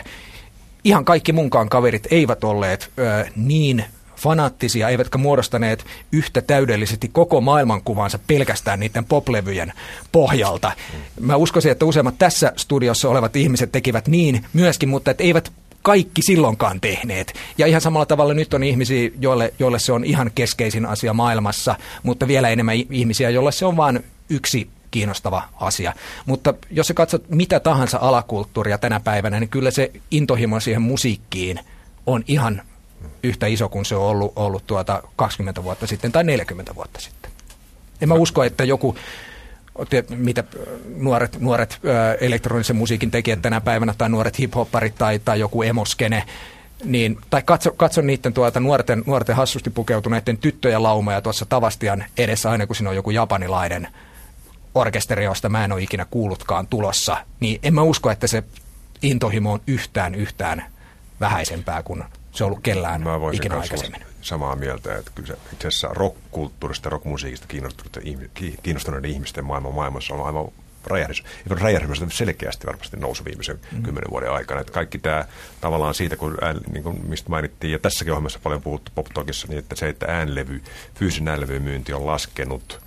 ihan 0.83 1.05
kaikki 1.05 1.33
munkaan 1.33 1.69
kaverit 1.69 2.07
eivät 2.11 2.43
olleet 2.43 2.91
ö, 2.99 3.25
niin 3.35 3.85
fanaattisia, 4.15 4.89
eivätkä 4.89 5.17
muodostaneet 5.17 5.85
yhtä 6.11 6.41
täydellisesti 6.41 7.07
koko 7.07 7.41
maailmankuvansa 7.41 8.19
pelkästään 8.27 8.79
niiden 8.79 9.05
poplevyjen 9.05 9.73
pohjalta. 10.11 10.71
Mä 11.19 11.35
uskoisin, 11.35 11.71
että 11.71 11.85
useimmat 11.85 12.15
tässä 12.17 12.53
studiossa 12.55 13.09
olevat 13.09 13.35
ihmiset 13.35 13.71
tekivät 13.71 14.07
niin 14.07 14.45
myöskin, 14.53 14.89
mutta 14.89 15.11
että 15.11 15.23
eivät 15.23 15.51
kaikki 15.81 16.21
silloinkaan 16.21 16.81
tehneet. 16.81 17.33
Ja 17.57 17.67
ihan 17.67 17.81
samalla 17.81 18.05
tavalla 18.05 18.33
nyt 18.33 18.53
on 18.53 18.63
ihmisiä, 18.63 19.11
joille, 19.21 19.53
joille 19.59 19.79
se 19.79 19.91
on 19.91 20.03
ihan 20.03 20.31
keskeisin 20.35 20.85
asia 20.85 21.13
maailmassa, 21.13 21.75
mutta 22.03 22.27
vielä 22.27 22.49
enemmän 22.49 22.75
ihmisiä, 22.75 23.29
joille 23.29 23.51
se 23.51 23.65
on 23.65 23.77
vain 23.77 24.03
yksi 24.29 24.69
kiinnostava 24.91 25.43
asia. 25.59 25.93
Mutta 26.25 26.53
jos 26.71 26.87
sä 26.87 26.93
katsot 26.93 27.29
mitä 27.29 27.59
tahansa 27.59 27.97
alakulttuuria 28.01 28.77
tänä 28.77 28.99
päivänä, 28.99 29.39
niin 29.39 29.49
kyllä 29.49 29.71
se 29.71 29.91
intohimo 30.11 30.59
siihen 30.59 30.81
musiikkiin 30.81 31.59
on 32.05 32.23
ihan 32.27 32.61
yhtä 33.23 33.47
iso 33.47 33.69
kuin 33.69 33.85
se 33.85 33.95
on 33.95 34.03
ollut, 34.03 34.33
ollut 34.35 34.67
tuota 34.67 35.03
20 35.15 35.63
vuotta 35.63 35.87
sitten 35.87 36.11
tai 36.11 36.23
40 36.23 36.75
vuotta 36.75 36.99
sitten. 37.01 37.31
En 38.01 38.09
mä 38.09 38.15
usko, 38.15 38.43
että 38.43 38.63
joku, 38.63 38.95
mitä 40.09 40.43
nuoret, 40.95 41.39
nuoret 41.39 41.79
elektronisen 42.21 42.75
musiikin 42.75 43.11
tekijät 43.11 43.41
tänä 43.41 43.61
päivänä 43.61 43.93
tai 43.97 44.09
nuoret 44.09 44.39
hiphopparit 44.39 44.95
tai, 44.95 45.19
tai 45.19 45.39
joku 45.39 45.63
emoskene 45.63 46.23
niin, 46.83 47.17
tai 47.29 47.41
katso, 47.45 47.71
katso 47.71 48.01
niiden 48.01 48.33
tuota 48.33 48.59
nuorten, 48.59 49.03
nuorten 49.05 49.35
hassusti 49.35 49.69
pukeutuneiden 49.69 50.37
tyttöjen 50.37 50.83
laumoja 50.83 51.21
tuossa 51.21 51.45
Tavastian 51.45 52.05
edessä 52.17 52.51
aina 52.51 52.67
kun 52.67 52.75
siinä 52.75 52.89
on 52.89 52.95
joku 52.95 53.11
japanilainen 53.11 53.87
orkesteri, 54.75 55.23
josta 55.23 55.49
mä 55.49 55.65
en 55.65 55.71
ole 55.71 55.81
ikinä 55.81 56.05
kuullutkaan 56.05 56.67
tulossa, 56.67 57.17
niin 57.39 57.59
en 57.63 57.73
mä 57.73 57.81
usko, 57.81 58.11
että 58.11 58.27
se 58.27 58.43
intohimo 59.01 59.53
on 59.53 59.61
yhtään 59.67 60.15
yhtään 60.15 60.65
vähäisempää 61.19 61.83
kuin 61.83 62.03
se 62.39 62.43
on 62.43 62.47
ollut 62.47 62.63
kellään 62.63 63.01
Mä 63.01 63.19
voisin 63.19 63.41
ikinä 63.41 63.59
aikaisemmin. 63.59 64.01
samaa 64.21 64.55
mieltä, 64.55 64.95
että 64.95 65.11
kyllä 65.15 65.27
se 65.27 65.37
itse 65.53 65.67
asiassa 65.67 65.87
rock-kulttuurista 65.87 66.87
ja 66.87 66.89
rock-musiikista 66.89 67.47
kiinnostuneiden, 67.47 68.29
kiinnostuneiden 68.63 69.11
ihmisten 69.11 69.45
maailman 69.45 69.73
maailmassa 69.73 70.13
on 70.13 70.25
aivan 70.25 70.47
räjähdys, 70.87 71.23
räjähdys 71.49 72.03
selkeästi 72.09 72.67
varmasti 72.67 72.97
nousu 72.97 73.25
viimeisen 73.25 73.59
mm. 73.71 73.83
kymmenen 73.83 74.11
vuoden 74.11 74.31
aikana. 74.31 74.61
Että 74.61 74.73
kaikki 74.73 74.99
tämä 74.99 75.25
tavallaan 75.61 75.93
siitä, 75.93 76.15
kun 76.15 76.37
ään, 76.41 76.59
niin 76.71 76.83
kuin 76.83 77.05
mistä 77.07 77.29
mainittiin, 77.29 77.71
ja 77.71 77.79
tässäkin 77.79 78.13
ohjelmassa 78.13 78.39
paljon 78.43 78.61
puhuttu 78.61 78.91
pop 78.95 79.07
niin 79.47 79.59
että 79.59 79.75
se, 79.75 79.89
että 79.89 80.05
äänlevy, 80.09 80.61
fyysinen 80.95 81.31
äänlevyn 81.31 81.61
myynti 81.61 81.93
on 81.93 82.07
laskenut 82.07 82.79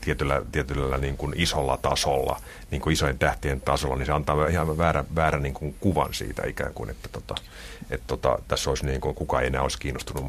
tietyllä, 0.00 0.42
tietyllä 0.52 0.98
niin 0.98 1.16
kuin 1.16 1.34
isolla 1.36 1.76
tasolla, 1.76 2.40
niin 2.70 2.82
kuin 2.82 2.92
isojen 2.92 3.18
tähtien 3.18 3.60
tasolla, 3.60 3.96
niin 3.96 4.06
se 4.06 4.12
antaa 4.12 4.46
ihan 4.46 4.78
väärän, 4.78 5.04
väärän 5.14 5.42
niin 5.42 5.54
kuin 5.54 5.76
kuvan 5.80 6.14
siitä 6.14 6.46
ikään 6.46 6.74
kuin, 6.74 6.90
että, 6.90 7.08
tota, 7.08 7.34
että 7.94 8.06
tota, 8.06 8.38
tässä 8.48 8.70
olisi 8.70 8.86
niin 8.86 9.00
kuin, 9.00 9.14
kukaan 9.14 9.42
ei 9.42 9.46
enää 9.46 9.62
olisi 9.62 9.78
kiinnostunut 9.78 10.24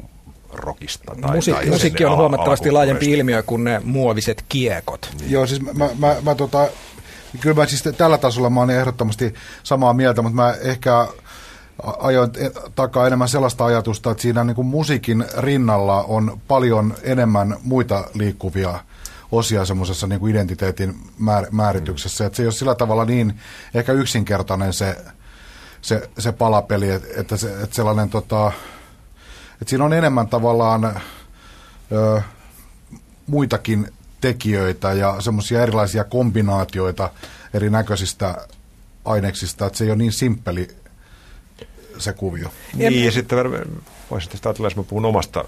rockista. 0.53 1.15
Tai, 1.21 1.35
Musi- 1.35 1.51
tai 1.51 1.65
musiikki 1.65 2.05
on 2.05 2.17
huomattavasti 2.17 2.71
laajempi 2.71 3.11
ilmiö 3.11 3.43
kuin 3.43 3.63
ne 3.63 3.81
muoviset 3.83 4.45
kiekot. 4.49 5.09
Niin. 5.19 5.31
Joo, 5.31 5.47
siis 5.47 5.61
mä, 5.61 5.71
mä, 5.73 5.89
mä, 5.99 6.15
mä 6.21 6.35
tota, 6.35 6.67
kyllä 7.39 7.55
mä 7.55 7.65
siis 7.67 7.83
tällä 7.97 8.17
tasolla 8.17 8.49
mä 8.49 8.61
olen 8.61 8.79
ehdottomasti 8.79 9.33
samaa 9.63 9.93
mieltä, 9.93 10.21
mutta 10.21 10.35
mä 10.35 10.55
ehkä 10.61 11.07
ajoin 11.83 12.31
e- 12.37 12.69
takaa 12.75 13.07
enemmän 13.07 13.29
sellaista 13.29 13.65
ajatusta, 13.65 14.11
että 14.11 14.21
siinä 14.21 14.43
niin 14.43 14.55
kuin 14.55 14.67
musiikin 14.67 15.25
rinnalla 15.37 16.03
on 16.03 16.39
paljon 16.47 16.93
enemmän 17.03 17.55
muita 17.63 18.03
liikkuvia 18.13 18.79
osia 19.31 19.65
semmoisessa 19.65 20.07
niin 20.07 20.19
kuin 20.19 20.31
identiteetin 20.31 20.95
määr, 21.19 21.45
määrityksessä. 21.51 22.25
Että 22.25 22.37
se 22.37 22.43
ei 22.43 22.47
ole 22.47 22.53
sillä 22.53 22.75
tavalla 22.75 23.05
niin 23.05 23.39
ehkä 23.73 23.91
yksinkertainen 23.93 24.73
se, 24.73 24.97
se, 25.85 26.09
se 26.19 26.31
palapeli, 26.31 26.91
että, 26.91 27.07
että, 27.17 27.37
se, 27.37 27.61
että 27.63 27.75
sellainen 27.75 28.09
tota, 28.09 28.51
että 29.61 29.69
siinä 29.69 29.85
on 29.85 29.93
enemmän 29.93 30.27
tavallaan 30.27 31.01
ö, 31.91 32.21
muitakin 33.27 33.87
tekijöitä 34.21 34.93
ja 34.93 35.21
semmoisia 35.21 35.63
erilaisia 35.63 36.03
kombinaatioita 36.03 37.09
erinäköisistä 37.53 38.47
aineksista, 39.05 39.65
että 39.65 39.77
se 39.77 39.83
ei 39.83 39.89
ole 39.89 39.97
niin 39.97 40.11
simppeli 40.11 40.67
se 41.97 42.13
kuvio. 42.13 42.51
Niin, 42.73 43.05
ja 43.05 43.11
sitten 43.11 43.37
voisin 44.11 44.31
tästä 44.31 44.49
ajatella, 44.49 44.67
jos 44.67 44.75
mä 44.75 44.83
puhun 44.83 45.05
omasta 45.05 45.45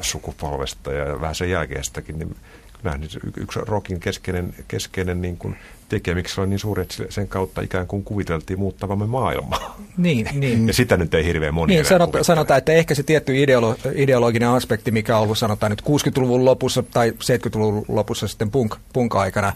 sukupolvesta 0.00 0.92
ja 0.92 1.20
vähän 1.20 1.34
sen 1.34 1.50
jälkeistäkin, 1.50 2.18
niin 2.18 2.36
kyllähän 2.78 3.02
yksi 3.36 3.60
rockin 3.62 4.00
keskeinen, 4.00 4.54
keskeinen 4.68 5.22
niin 5.22 5.36
kuin 5.36 5.56
tekijä, 5.90 6.14
miksi 6.14 6.34
se 6.34 6.40
oli 6.40 6.48
niin 6.48 6.58
suuri, 6.58 6.82
että 6.82 6.94
sen 7.08 7.28
kautta 7.28 7.60
ikään 7.60 7.86
kuin 7.86 8.04
kuviteltiin 8.04 8.58
muuttavamme 8.58 9.06
maailmaa. 9.06 9.76
Niin, 9.96 10.28
niin. 10.32 10.66
Ja 10.66 10.72
sitä 10.72 10.96
nyt 10.96 11.14
ei 11.14 11.24
hirveän 11.24 11.54
moni 11.54 11.70
Niin, 11.70 11.78
enää 11.78 11.88
sanot, 11.88 12.06
kuvittele. 12.06 12.24
sanotaan, 12.24 12.58
että 12.58 12.72
ehkä 12.72 12.94
se 12.94 13.02
tietty 13.02 13.32
ideolo- 13.32 13.76
ideologinen 13.94 14.48
aspekti, 14.48 14.90
mikä 14.90 15.16
on 15.16 15.22
ollut 15.22 15.38
sanotaan 15.38 15.70
nyt 15.72 15.82
60-luvun 15.82 16.44
lopussa 16.44 16.82
tai 16.82 17.10
70-luvun 17.10 17.84
lopussa 17.88 18.28
sitten 18.28 18.50
punk, 18.50 18.74
punk-aikana, 18.92 19.52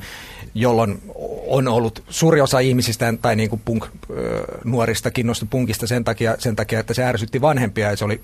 jolloin 0.54 1.02
on 1.46 1.68
ollut 1.68 2.02
suuri 2.08 2.40
osa 2.40 2.58
ihmisistä 2.58 3.14
tai 3.22 3.36
niin 3.36 3.50
kuin 3.50 3.62
punk, 3.64 3.86
nuorista 4.64 5.10
kiinnostui 5.10 5.48
punkista 5.50 5.86
sen 5.86 6.04
takia, 6.04 6.34
sen 6.38 6.56
takia, 6.56 6.80
että 6.80 6.94
se 6.94 7.04
ärsytti 7.04 7.40
vanhempia 7.40 7.90
ja 7.90 7.96
se 7.96 8.04
oli 8.04 8.20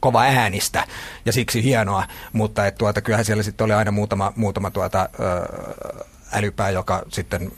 kova 0.00 0.22
äänistä 0.22 0.84
ja 1.26 1.32
siksi 1.32 1.64
hienoa, 1.64 2.04
mutta 2.32 2.66
et 2.66 2.74
tuota, 2.78 3.00
kyllähän 3.00 3.24
siellä 3.24 3.42
sitten 3.42 3.64
oli 3.64 3.72
aina 3.72 3.90
muutama, 3.90 4.32
muutama 4.36 4.70
tuota, 4.70 5.08
ö, 5.20 6.04
älypää, 6.32 6.70
joka 6.70 7.02
sitten 7.08 7.52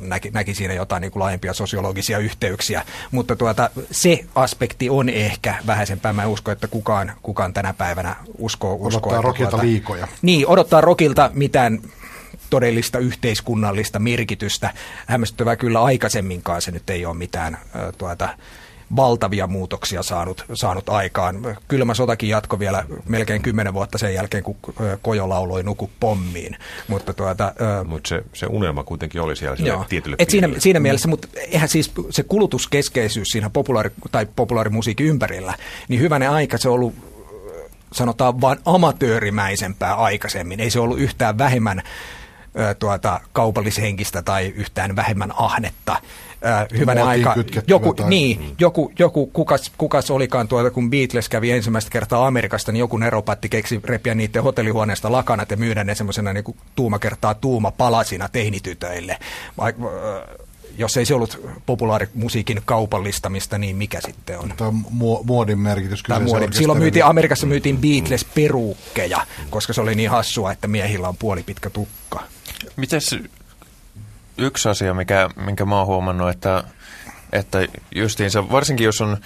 näki, 0.00 0.30
näki 0.30 0.54
siinä 0.54 0.74
jotain 0.74 1.00
niin 1.00 1.12
kuin 1.12 1.20
laajempia 1.20 1.52
sosiologisia 1.52 2.18
yhteyksiä, 2.18 2.84
mutta 3.10 3.36
tuota, 3.36 3.70
se 3.90 4.24
aspekti 4.34 4.90
on 4.90 5.08
ehkä 5.08 5.54
vähäisempää. 5.66 6.12
Mä 6.12 6.22
en 6.22 6.28
usko, 6.28 6.50
että 6.50 6.68
kukaan, 6.68 7.12
kukaan 7.22 7.52
tänä 7.52 7.72
päivänä 7.72 8.16
uskoo. 8.38 8.74
uskoo 8.74 8.86
Odottaa 8.86 9.16
että 9.16 9.22
rokilta 9.22 9.50
tuota, 9.50 9.66
liikoja. 9.66 10.08
Niin, 10.22 10.46
odottaa 10.46 10.80
rokilta 10.80 11.30
mitään 11.34 11.78
todellista 12.50 12.98
yhteiskunnallista 12.98 13.98
merkitystä. 13.98 14.70
Hämmästyttävää 15.06 15.56
kyllä 15.56 15.82
aikaisemminkaan 15.82 16.62
se 16.62 16.70
nyt 16.70 16.90
ei 16.90 17.06
ole 17.06 17.16
mitään 17.16 17.58
tuota, 17.98 18.28
valtavia 18.96 19.46
muutoksia 19.46 20.02
saanut, 20.02 20.44
saanut 20.54 20.88
aikaan. 20.88 21.56
Kylmä 21.68 21.94
sotakin 21.94 22.28
jatko 22.28 22.58
vielä 22.58 22.84
melkein 23.08 23.42
kymmenen 23.42 23.74
vuotta 23.74 23.98
sen 23.98 24.14
jälkeen, 24.14 24.42
kun 24.42 24.56
Kojo 25.02 25.28
lauloi 25.28 25.62
Nuku 25.62 25.90
pommiin. 26.00 26.56
Mutta 26.88 27.12
tuota, 27.12 27.52
ö, 27.80 27.84
Mutta 27.84 28.08
se, 28.08 28.22
se 28.32 28.46
unelma 28.46 28.84
kuitenkin 28.84 29.20
oli 29.20 29.36
siellä 29.36 29.56
Joo. 29.58 29.84
tietylle 29.88 30.16
Et 30.18 30.30
siinä, 30.30 30.46
piirille. 30.46 30.60
siinä 30.60 30.80
mielessä, 30.80 31.08
mutta 31.08 31.28
eihän 31.36 31.68
siis 31.68 31.92
se 32.10 32.22
kulutuskeskeisyys 32.22 33.28
siinä 33.28 33.50
populaari, 33.50 33.90
tai 34.12 34.26
populaarimusiikin 34.36 35.06
ympärillä, 35.06 35.54
niin 35.88 36.00
hyvänen 36.00 36.30
aika 36.30 36.58
se 36.58 36.68
on 36.68 36.74
ollut 36.74 36.94
sanotaan 37.92 38.40
vain 38.40 38.58
amatöörimäisempää 38.64 39.94
aikaisemmin. 39.94 40.60
Ei 40.60 40.70
se 40.70 40.80
ollut 40.80 40.98
yhtään 40.98 41.38
vähemmän 41.38 41.82
ö, 42.58 42.74
tuota, 42.74 43.20
kaupallishenkistä 43.32 44.22
tai 44.22 44.46
yhtään 44.56 44.96
vähemmän 44.96 45.32
ahnetta. 45.36 45.96
Ö, 46.44 46.76
Muotiin 46.84 46.98
aika, 47.06 47.34
joku, 47.66 47.94
tai- 47.94 48.08
niin, 48.08 48.54
joku, 48.58 48.92
joku 48.98 49.26
kukas, 49.26 49.72
kukas 49.78 50.10
olikaan 50.10 50.48
tuota, 50.48 50.70
kun 50.70 50.90
Beatles 50.90 51.28
kävi 51.28 51.50
ensimmäistä 51.50 51.90
kertaa 51.90 52.26
Amerikasta, 52.26 52.72
niin 52.72 52.80
joku 52.80 52.96
neropatti 52.96 53.48
keksi 53.48 53.80
repiä 53.84 54.14
niiden 54.14 54.42
hotellihuoneesta 54.42 55.12
lakanat 55.12 55.50
ja 55.50 55.56
myydä 55.56 55.84
ne 55.84 55.94
semmoisena 55.94 56.32
niin 56.32 56.44
tuuma 56.74 56.98
kertaa 56.98 57.34
tuuma 57.34 57.70
palasina 57.70 58.28
teinitytöille. 58.28 59.18
Vai, 59.58 59.74
ö, 59.84 60.26
jos 60.78 60.96
ei 60.96 61.04
se 61.06 61.14
ollut 61.14 61.40
populaarimusiikin 61.66 62.62
kaupallistamista, 62.64 63.58
niin 63.58 63.76
mikä 63.76 64.00
sitten 64.00 64.38
on? 64.38 64.52
Tämä 64.56 64.70
muo- 64.70 65.22
muodin 65.24 65.58
merkitys 65.58 66.02
kyseisen 66.02 66.26
muodin. 66.28 66.52
Silloin 66.52 66.78
myytiin, 66.78 67.04
Amerikassa 67.04 67.46
myytiin 67.46 67.78
Beatles-peruukkeja, 67.78 69.20
koska 69.50 69.72
se 69.72 69.80
oli 69.80 69.94
niin 69.94 70.10
hassua, 70.10 70.52
että 70.52 70.68
miehillä 70.68 71.08
on 71.08 71.16
puolipitkä 71.16 71.70
tukka. 71.70 72.22
Mites 72.76 73.16
yksi 74.38 74.68
asia, 74.68 74.94
mikä, 74.94 75.30
minkä 75.36 75.64
mä 75.64 75.78
oon 75.78 75.86
huomannut, 75.86 76.30
että, 76.30 76.64
että 77.32 77.68
justiinsa, 77.94 78.50
varsinkin 78.50 78.84
jos 78.84 79.00
on 79.00 79.16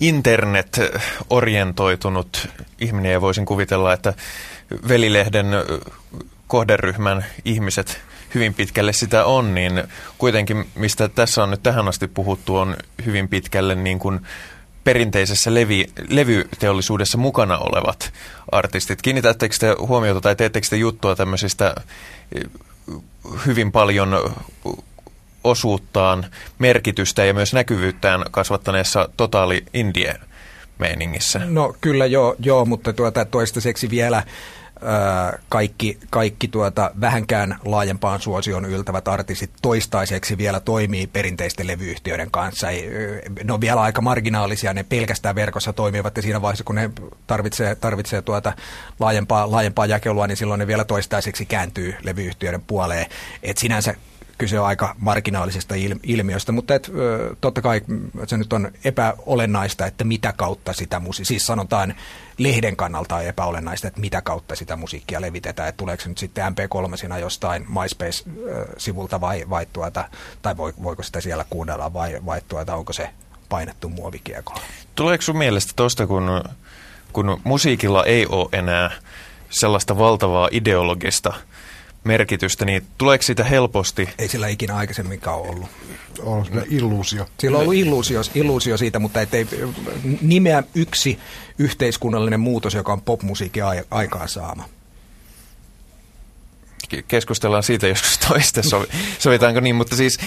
internet-orientoitunut 0.00 2.48
ihminen, 2.78 3.12
ja 3.12 3.20
voisin 3.20 3.46
kuvitella, 3.46 3.92
että 3.92 4.14
velilehden 4.88 5.46
kohderyhmän 6.46 7.24
ihmiset 7.44 8.00
hyvin 8.34 8.54
pitkälle 8.54 8.92
sitä 8.92 9.24
on, 9.24 9.54
niin 9.54 9.84
kuitenkin, 10.18 10.68
mistä 10.74 11.08
tässä 11.08 11.42
on 11.42 11.50
nyt 11.50 11.62
tähän 11.62 11.88
asti 11.88 12.08
puhuttu, 12.08 12.56
on 12.56 12.76
hyvin 13.06 13.28
pitkälle 13.28 13.74
niin 13.74 13.98
kuin 13.98 14.20
perinteisessä 14.84 15.54
levi, 15.54 15.86
levyteollisuudessa 16.08 17.18
mukana 17.18 17.58
olevat 17.58 18.12
artistit. 18.52 19.02
Kiinnitättekö 19.02 19.56
te 19.60 19.74
huomiota 19.78 20.20
tai 20.20 20.36
teettekö 20.36 20.66
te 20.70 20.76
juttua 20.76 21.16
tämmöisistä 21.16 21.74
hyvin 23.46 23.72
paljon 23.72 24.34
osuuttaan, 25.44 26.26
merkitystä 26.58 27.24
ja 27.24 27.34
myös 27.34 27.52
näkyvyyttään 27.52 28.24
kasvattaneessa 28.30 29.08
totaali 29.16 29.64
indie 29.74 30.14
meiningissä? 30.78 31.40
No 31.44 31.74
kyllä 31.80 32.06
joo, 32.06 32.36
joo 32.38 32.64
mutta 32.64 32.92
tuota, 32.92 33.24
toistaiseksi 33.24 33.90
vielä 33.90 34.22
kaikki, 35.48 35.98
kaikki 36.10 36.48
tuota, 36.48 36.90
vähänkään 37.00 37.58
laajempaan 37.64 38.20
suosion 38.20 38.64
yltävät 38.64 39.08
artistit 39.08 39.50
toistaiseksi 39.62 40.38
vielä 40.38 40.60
toimii 40.60 41.06
perinteisten 41.06 41.66
levyyhtiöiden 41.66 42.30
kanssa. 42.30 42.70
Ei, 42.70 42.90
ne 43.44 43.52
on 43.52 43.60
vielä 43.60 43.80
aika 43.80 44.00
marginaalisia, 44.00 44.74
ne 44.74 44.82
pelkästään 44.82 45.34
verkossa 45.34 45.72
toimivat 45.72 46.16
ja 46.16 46.22
siinä 46.22 46.42
vaiheessa, 46.42 46.64
kun 46.64 46.74
ne 46.74 46.90
tarvitsee, 47.26 47.74
tarvitsee 47.74 48.22
tuota 48.22 48.52
laajempaa, 49.00 49.50
laajempaa 49.50 49.86
jakelua, 49.86 50.26
niin 50.26 50.36
silloin 50.36 50.58
ne 50.58 50.66
vielä 50.66 50.84
toistaiseksi 50.84 51.46
kääntyy 51.46 51.94
levyyhtiöiden 52.02 52.62
puoleen. 52.62 53.06
Et 53.42 53.58
sinänsä 53.58 53.94
kyse 54.38 54.60
on 54.60 54.66
aika 54.66 54.94
marginaalisesta 54.98 55.74
il- 55.74 56.00
ilmiöstä, 56.02 56.52
mutta 56.52 56.74
et, 56.74 56.90
totta 57.40 57.62
kai 57.62 57.80
se 58.26 58.36
nyt 58.36 58.52
on 58.52 58.72
epäolennaista, 58.84 59.86
että 59.86 60.04
mitä 60.04 60.32
kautta 60.32 60.72
sitä 60.72 61.00
musiikkia, 61.00 61.28
siis 61.28 61.46
sanotaan 61.46 61.94
lehden 62.38 62.76
kannalta 62.76 63.16
on 63.16 63.24
epäolennaista, 63.24 63.88
että 63.88 64.00
mitä 64.00 64.22
kautta 64.22 64.56
sitä 64.56 64.76
musiikkia 64.76 65.20
levitetään, 65.20 65.68
että 65.68 65.76
tuleeko 65.76 66.02
se 66.02 66.08
nyt 66.08 66.18
sitten 66.18 66.44
MP3 66.52 67.18
jostain 67.18 67.66
MySpace-sivulta 67.68 69.20
vai, 69.20 69.44
vai 69.50 69.66
tuota, 69.72 70.08
tai 70.42 70.56
voi, 70.56 70.74
voiko 70.82 71.02
sitä 71.02 71.20
siellä 71.20 71.44
kuunnella 71.50 71.92
vai, 71.92 72.18
vai 72.26 72.40
tuota, 72.48 72.74
onko 72.74 72.92
se 72.92 73.10
painettu 73.48 73.88
muovikiekolla. 73.88 74.60
Tuleeko 74.94 75.22
sun 75.22 75.38
mielestä 75.38 75.72
tuosta, 75.76 76.06
kun, 76.06 76.44
kun 77.12 77.40
musiikilla 77.44 78.04
ei 78.04 78.26
ole 78.26 78.48
enää 78.52 78.90
sellaista 79.50 79.98
valtavaa 79.98 80.48
ideologista 80.50 81.34
merkitystä, 82.04 82.64
niin 82.64 82.82
tuleeko 82.98 83.22
siitä 83.22 83.44
helposti? 83.44 84.08
Ei 84.18 84.28
sillä 84.28 84.48
ikinä 84.48 84.76
aikaisemminkaan 84.76 85.40
ollut. 85.40 85.68
On 86.22 86.46
illuusio. 86.70 87.26
Sillä 87.38 87.56
on 87.56 87.62
ollut 87.62 87.74
illuusio, 87.74 88.20
illuusio 88.34 88.76
siitä, 88.76 88.98
mutta 88.98 89.20
ettei 89.20 89.46
nimeä 90.20 90.62
yksi 90.74 91.18
yhteiskunnallinen 91.58 92.40
muutos, 92.40 92.74
joka 92.74 92.92
on 92.92 93.00
popmusiikin 93.00 93.62
aikaansaama 93.90 94.64
keskustellaan 97.08 97.62
siitä 97.62 97.86
joskus 97.86 98.18
toista, 98.28 98.60
sovitaanko 99.18 99.60
niin, 99.60 99.76
mutta 99.76 99.96
siis 99.96 100.18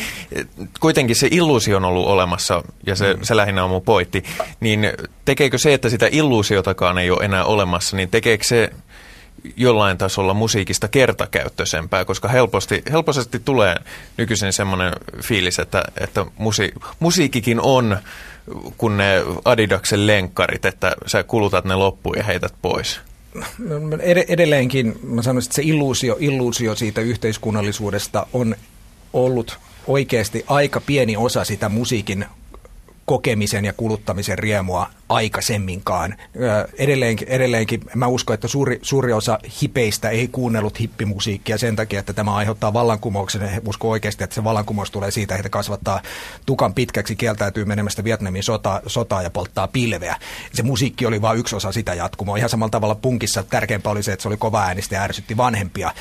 kuitenkin 0.80 1.16
se 1.16 1.28
illuusio 1.32 1.78
on 1.78 1.86
ollut 1.86 2.08
olemassa, 2.08 2.64
ja 2.86 2.96
se, 2.96 3.18
se 3.22 3.36
lähinnä 3.36 3.64
on 3.64 3.70
mun 3.70 3.82
pointti, 3.82 4.24
niin 4.60 4.92
tekeekö 5.26 5.58
se, 5.58 5.74
että 5.74 5.90
sitä 5.90 6.08
illuusiotakaan 6.12 6.98
ei 6.98 7.12
ole 7.12 7.26
enää 7.26 7.46
olemassa, 7.46 7.98
niin 7.98 8.10
tekeekö 8.10 8.44
se 8.44 8.70
jollain 9.56 9.98
tasolla 9.98 10.34
musiikista 10.34 10.88
kertakäyttöisempää, 10.88 12.06
koska 12.06 12.28
helposti, 12.28 12.82
helposti 12.92 13.40
tulee 13.40 13.76
nykyisin 14.18 14.54
semmoinen 14.54 14.94
fiilis, 15.24 15.60
että, 15.60 15.84
että 16.00 16.26
musi, 16.38 16.72
musiikkikin 17.00 17.62
on 17.62 17.98
kun 18.78 18.98
ne 18.98 19.24
Adidaksen 19.46 20.08
lenkkarit, 20.08 20.66
että 20.66 20.96
sä 21.06 21.24
kulutat 21.24 21.66
ne 21.66 21.76
loppuun 21.76 22.18
ja 22.18 22.24
heität 22.24 22.54
pois. 22.62 23.00
Edelleenkin 24.28 25.00
mä 25.04 25.22
sanoisin, 25.22 25.50
että 25.50 25.56
se 25.56 25.62
illuusio, 25.66 26.18
illuusio 26.20 26.76
siitä 26.76 27.02
yhteiskunnallisuudesta 27.02 28.28
on 28.34 28.56
ollut 29.14 29.60
oikeasti 29.88 30.46
aika 30.48 30.82
pieni 30.82 31.18
osa 31.18 31.44
sitä 31.44 31.70
musiikin 31.70 32.26
kokemisen 33.06 33.66
ja 33.66 33.74
kuluttamisen 33.74 34.40
riemua 34.40 34.90
aikaisemminkaan. 35.10 36.16
Edelleenkin, 36.78 37.28
edelleenkin 37.28 37.82
mä 37.96 38.08
uskon, 38.08 38.34
että 38.34 38.48
suuri, 38.48 38.80
suuri 38.82 39.14
osa 39.14 39.40
hipeistä 39.62 40.10
ei 40.10 40.28
kuunnellut 40.28 40.80
hippimusiikkia 40.80 41.58
sen 41.58 41.76
takia, 41.76 42.00
että 42.00 42.14
tämä 42.14 42.36
aiheuttaa 42.36 42.74
vallankumouksen. 42.74 43.42
He 43.42 43.62
usko 43.68 43.90
oikeasti, 43.90 44.24
että 44.24 44.34
se 44.34 44.44
vallankumous 44.44 44.92
tulee 44.92 45.12
siitä, 45.12 45.36
että 45.36 45.50
kasvattaa 45.50 46.02
tukan 46.46 46.74
pitkäksi, 46.74 47.16
kieltäytyy 47.16 47.66
menemästä 47.66 48.04
Vietnamin 48.04 48.44
sota, 48.44 48.82
sotaa 48.88 49.22
ja 49.22 49.30
polttaa 49.30 49.68
pilveä. 49.68 50.16
Se 50.54 50.64
musiikki 50.64 51.06
oli 51.06 51.22
vain 51.22 51.40
yksi 51.40 51.56
osa 51.56 51.72
sitä 51.72 51.94
jatkumoa. 51.94 52.38
Ihan 52.38 52.50
samalla 52.50 52.72
tavalla 52.72 52.96
punkissa 52.96 53.44
tärkeämpää 53.44 53.92
oli 53.92 54.04
se, 54.04 54.14
että 54.14 54.24
se 54.24 54.30
oli 54.30 54.38
kova 54.38 54.62
äänistä 54.62 54.96
ja 54.96 55.02
ärsytti 55.02 55.38
vanhempia 55.38 55.92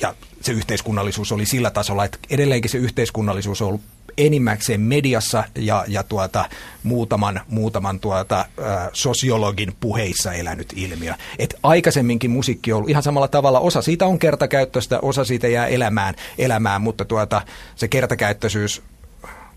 ja 0.00 0.14
se 0.40 0.52
yhteiskunnallisuus 0.52 1.32
oli 1.32 1.46
sillä 1.46 1.70
tasolla, 1.70 2.04
että 2.04 2.18
edelleenkin 2.30 2.70
se 2.70 2.78
yhteiskunnallisuus 2.78 3.62
on 3.62 3.68
ollut 3.68 3.80
enimmäkseen 4.18 4.80
mediassa 4.80 5.44
ja, 5.54 5.84
ja 5.88 6.02
tuota, 6.02 6.44
muutaman, 6.82 7.40
muutaman 7.48 8.00
tuota, 8.00 8.40
ä, 8.40 8.46
sosiologin 8.92 9.76
puheissa 9.80 10.32
elänyt 10.32 10.72
ilmiö. 10.76 11.14
Et 11.38 11.54
aikaisemminkin 11.62 12.30
musiikki 12.30 12.72
on 12.72 12.76
ollut 12.76 12.90
ihan 12.90 13.02
samalla 13.02 13.28
tavalla, 13.28 13.60
osa 13.60 13.82
siitä 13.82 14.06
on 14.06 14.18
kertakäyttöistä, 14.18 14.98
osa 15.00 15.24
siitä 15.24 15.48
jää 15.48 15.66
elämään, 15.66 16.14
elämään 16.38 16.80
mutta 16.80 17.04
tuota, 17.04 17.42
se 17.76 17.88
kertakäyttöisyys 17.88 18.82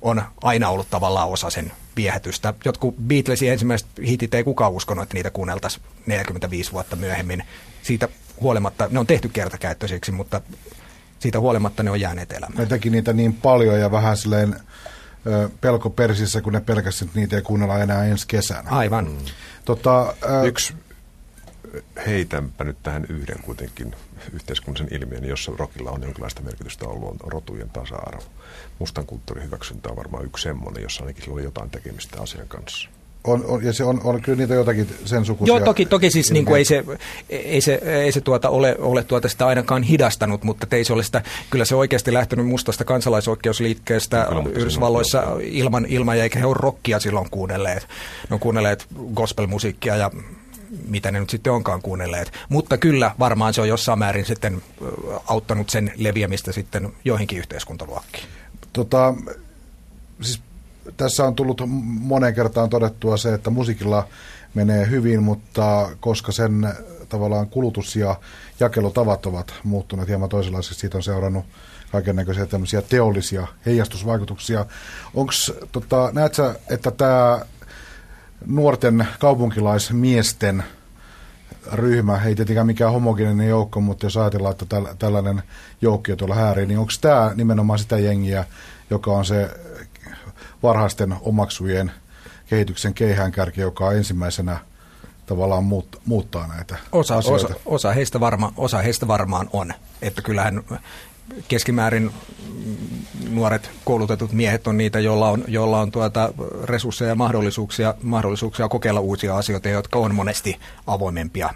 on 0.01 0.21
aina 0.43 0.69
ollut 0.69 0.89
tavallaan 0.89 1.29
osa 1.29 1.49
sen 1.49 1.71
viehätystä. 1.95 2.53
Jotkut 2.65 2.95
Beatlesin 3.07 3.51
ensimmäiset 3.51 3.87
hitit 4.07 4.33
ei 4.33 4.43
kukaan 4.43 4.71
uskonut, 4.71 5.03
että 5.03 5.13
niitä 5.13 5.29
kuunneltaisiin 5.29 5.83
45 6.05 6.71
vuotta 6.71 6.95
myöhemmin. 6.95 7.43
Siitä 7.81 8.07
huolimatta, 8.41 8.87
ne 8.91 8.99
on 8.99 9.07
tehty 9.07 9.29
kertakäyttöisiksi, 9.29 10.11
mutta 10.11 10.41
siitä 11.19 11.39
huolimatta 11.39 11.83
ne 11.83 11.91
on 11.91 11.99
jääneet 11.99 12.31
elämään. 12.31 12.57
Ne 12.57 12.65
teki 12.65 12.89
niitä 12.89 13.13
niin 13.13 13.33
paljon 13.33 13.79
ja 13.79 13.91
vähän 13.91 14.17
silleen 14.17 14.55
pelko 15.61 15.89
persissä, 15.89 16.41
kun 16.41 16.53
ne 16.53 16.61
pelkästään 16.61 17.07
että 17.07 17.19
niitä 17.19 17.35
ei 17.35 17.41
kuunnella 17.41 17.79
enää 17.79 18.05
ensi 18.05 18.27
kesänä. 18.27 18.69
Aivan. 18.69 19.05
Mm. 19.05 19.17
Tota, 19.65 20.13
ö, 20.23 20.43
Yksi 20.43 20.73
heitänpä 22.07 22.63
nyt 22.63 22.77
tähän 22.83 23.05
yhden 23.09 23.39
kuitenkin 23.41 23.95
yhteiskunnallisen 24.33 25.01
ilmiön, 25.01 25.25
jossa 25.25 25.51
rockilla 25.57 25.91
on 25.91 26.01
jonkinlaista 26.01 26.41
merkitystä 26.41 26.85
ollut, 26.87 27.09
on 27.09 27.31
rotujen 27.31 27.69
tasa-arvo. 27.69 28.23
Mustan 28.79 29.05
kulttuurin 29.05 29.45
hyväksyntä 29.45 29.89
on 29.89 29.95
varmaan 29.95 30.25
yksi 30.25 30.43
semmoinen, 30.43 30.83
jossa 30.83 31.03
ainakin 31.03 31.33
oli 31.33 31.43
jotain 31.43 31.69
tekemistä 31.69 32.21
asian 32.21 32.47
kanssa. 32.47 32.89
On, 33.23 33.45
on, 33.45 33.63
ja 33.63 33.73
se 33.73 33.83
on, 33.83 34.01
on 34.03 34.21
kyllä 34.21 34.37
niitä 34.37 34.53
jotakin 34.53 34.87
sen 35.05 35.25
sukuisia. 35.25 35.55
Joo, 35.55 35.65
toki, 35.65 35.85
toki 35.85 36.11
siis 36.11 36.31
niin 36.31 36.45
kuin 36.45 36.57
ei 36.57 36.65
se, 36.65 36.83
ei 37.29 37.61
se, 37.61 37.81
ei 37.83 38.11
se 38.11 38.21
tuota 38.21 38.49
ole, 38.49 38.75
ole 38.79 39.03
tuota 39.03 39.29
sitä 39.29 39.47
ainakaan 39.47 39.83
hidastanut, 39.83 40.43
mutta 40.43 40.75
ei 40.75 40.83
se 40.83 40.93
ole 40.93 41.03
sitä, 41.03 41.21
kyllä 41.49 41.65
se 41.65 41.75
oikeasti 41.75 42.13
lähtenyt 42.13 42.47
mustasta 42.47 42.83
kansalaisoikeusliikkeestä 42.83 44.25
kyllä, 44.29 44.43
Yhdysvalloissa 44.49 45.23
ilman, 45.41 45.85
ilman, 45.85 46.17
ja 46.17 46.23
eikä 46.23 46.39
he 46.39 46.45
ole 46.45 46.55
rockia 46.59 46.99
silloin 46.99 47.29
kuunnelleet. 47.31 47.87
Ne 48.29 48.33
on 48.33 48.39
kuunnelleet 48.39 48.87
gospelmusiikkia 49.13 49.95
ja 49.95 50.11
mitä 50.87 51.11
ne 51.11 51.19
nyt 51.19 51.29
sitten 51.29 51.53
onkaan 51.53 51.81
kuunnelleet. 51.81 52.31
Mutta 52.49 52.77
kyllä 52.77 53.11
varmaan 53.19 53.53
se 53.53 53.61
on 53.61 53.67
jossain 53.67 53.99
määrin 53.99 54.25
sitten 54.25 54.61
auttanut 55.25 55.69
sen 55.69 55.91
leviämistä 55.95 56.51
sitten 56.51 56.93
joihinkin 57.05 57.39
yhteiskuntaluokkiin. 57.39 58.27
Tota, 58.73 59.13
siis 60.21 60.41
tässä 60.97 61.23
on 61.23 61.35
tullut 61.35 61.61
moneen 61.85 62.35
kertaan 62.35 62.69
todettua 62.69 63.17
se, 63.17 63.33
että 63.33 63.49
musiikilla 63.49 64.07
menee 64.53 64.89
hyvin, 64.89 65.23
mutta 65.23 65.89
koska 65.99 66.31
sen 66.31 66.73
tavallaan 67.09 67.47
kulutus 67.47 67.95
ja 67.95 68.15
jakelutavat 68.59 69.25
ovat 69.25 69.53
muuttuneet 69.63 70.09
hieman 70.09 70.29
toisenlaisiksi, 70.29 70.79
siitä 70.79 70.97
on 70.97 71.03
seurannut 71.03 71.45
kaiken 71.91 72.15
näköisiä 72.15 72.45
tämmöisiä 72.45 72.81
teollisia 72.81 73.47
heijastusvaikutuksia. 73.65 74.65
Onks, 75.13 75.53
tota, 75.71 76.09
näet 76.13 76.33
sä, 76.33 76.55
että 76.69 76.91
tämä 76.91 77.41
nuorten 78.45 79.07
kaupunkilaismiesten 79.19 80.63
ryhmä, 81.71 82.21
ei 82.25 82.35
tietenkään 82.35 82.67
mikään 82.67 82.91
homogeninen 82.91 83.49
joukko, 83.49 83.81
mutta 83.81 84.05
jos 84.05 84.17
ajatellaan, 84.17 84.51
että 84.51 84.95
tällainen 84.99 85.43
joukko 85.81 86.15
tuolla 86.15 86.35
häärii, 86.35 86.65
niin 86.65 86.79
onko 86.79 86.91
tämä 87.01 87.31
nimenomaan 87.35 87.79
sitä 87.79 87.99
jengiä, 87.99 88.45
joka 88.89 89.11
on 89.11 89.25
se 89.25 89.49
varhaisten 90.63 91.15
omaksujen 91.21 91.91
kehityksen 92.49 92.93
keihäänkärki, 92.93 93.61
joka 93.61 93.91
ensimmäisenä 93.91 94.57
tavallaan 95.25 95.63
muut, 95.63 96.01
muuttaa 96.05 96.47
näitä 96.47 96.77
osa, 96.91 97.17
asioita. 97.17 97.45
Osa, 97.45 97.55
osa, 97.65 97.91
heistä 97.91 98.19
varma, 98.19 98.53
osa 98.57 98.77
heistä 98.77 99.07
varmaan 99.07 99.49
on. 99.53 99.73
Että 100.01 100.21
kyllähän 100.21 100.63
keskimäärin 101.47 102.11
nuoret 103.29 103.69
koulutetut 103.85 104.31
miehet 104.31 104.67
on 104.67 104.77
niitä, 104.77 104.99
joilla 104.99 105.29
on, 105.29 105.43
joilla 105.47 105.81
on 105.81 105.91
tuota 105.91 106.33
resursseja 106.63 107.09
ja 107.09 107.15
mahdollisuuksia, 107.15 107.93
mahdollisuuksia 108.03 108.69
kokeilla 108.69 108.99
uusia 108.99 109.37
asioita, 109.37 109.69
jotka 109.69 109.99
on 109.99 110.15
monesti 110.15 110.59
avoimempia 110.87 111.49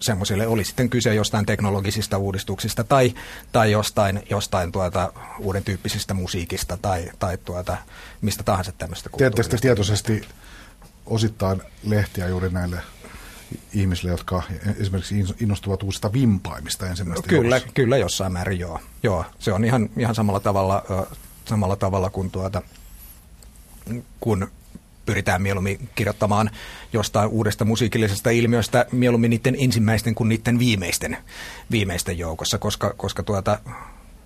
semmoisille. 0.00 0.46
Oli 0.46 0.64
sitten 0.64 0.90
kyse 0.90 1.14
jostain 1.14 1.46
teknologisista 1.46 2.18
uudistuksista 2.18 2.84
tai, 2.84 3.14
tai 3.52 3.72
jostain, 3.72 4.22
jostain 4.30 4.72
tuota, 4.72 5.12
uuden 5.38 5.64
tyyppisistä 5.64 6.14
musiikista 6.14 6.76
tai, 6.76 7.10
tai 7.18 7.38
tuota, 7.38 7.76
mistä 8.20 8.42
tahansa 8.42 8.72
tämmöistä 8.72 9.10
Teettekö 9.18 9.56
tietoisesti 9.60 10.22
osittain 11.06 11.62
lehtiä 11.84 12.28
juuri 12.28 12.50
näille 12.50 12.78
ihmisille, 13.72 14.10
jotka 14.10 14.42
esimerkiksi 14.78 15.24
innostuvat 15.40 15.82
uusista 15.82 16.12
vimpaimista 16.12 16.86
ensimmäistä 16.86 17.28
Kyllä, 17.28 17.60
kyllä 17.60 17.96
jossain 17.96 18.32
määrin 18.32 18.58
joo. 18.58 18.80
joo. 19.02 19.24
Se 19.38 19.52
on 19.52 19.64
ihan, 19.64 19.90
ihan 19.96 20.14
samalla 20.14 20.40
tavalla, 20.40 20.84
samalla 21.44 21.76
tavalla 21.76 22.10
kuin 22.10 22.30
tuota, 22.30 22.62
kun 24.20 24.48
pyritään 25.06 25.42
mieluummin 25.42 25.88
kirjoittamaan 25.94 26.50
jostain 26.92 27.28
uudesta 27.28 27.64
musiikillisesta 27.64 28.30
ilmiöstä 28.30 28.86
mieluummin 28.92 29.30
niiden 29.30 29.56
ensimmäisten 29.58 30.14
kuin 30.14 30.28
niiden 30.28 30.58
viimeisten, 30.58 31.16
viimeisten 31.70 32.18
joukossa, 32.18 32.58
koska, 32.58 32.94
koska 32.96 33.22
tuota, 33.22 33.58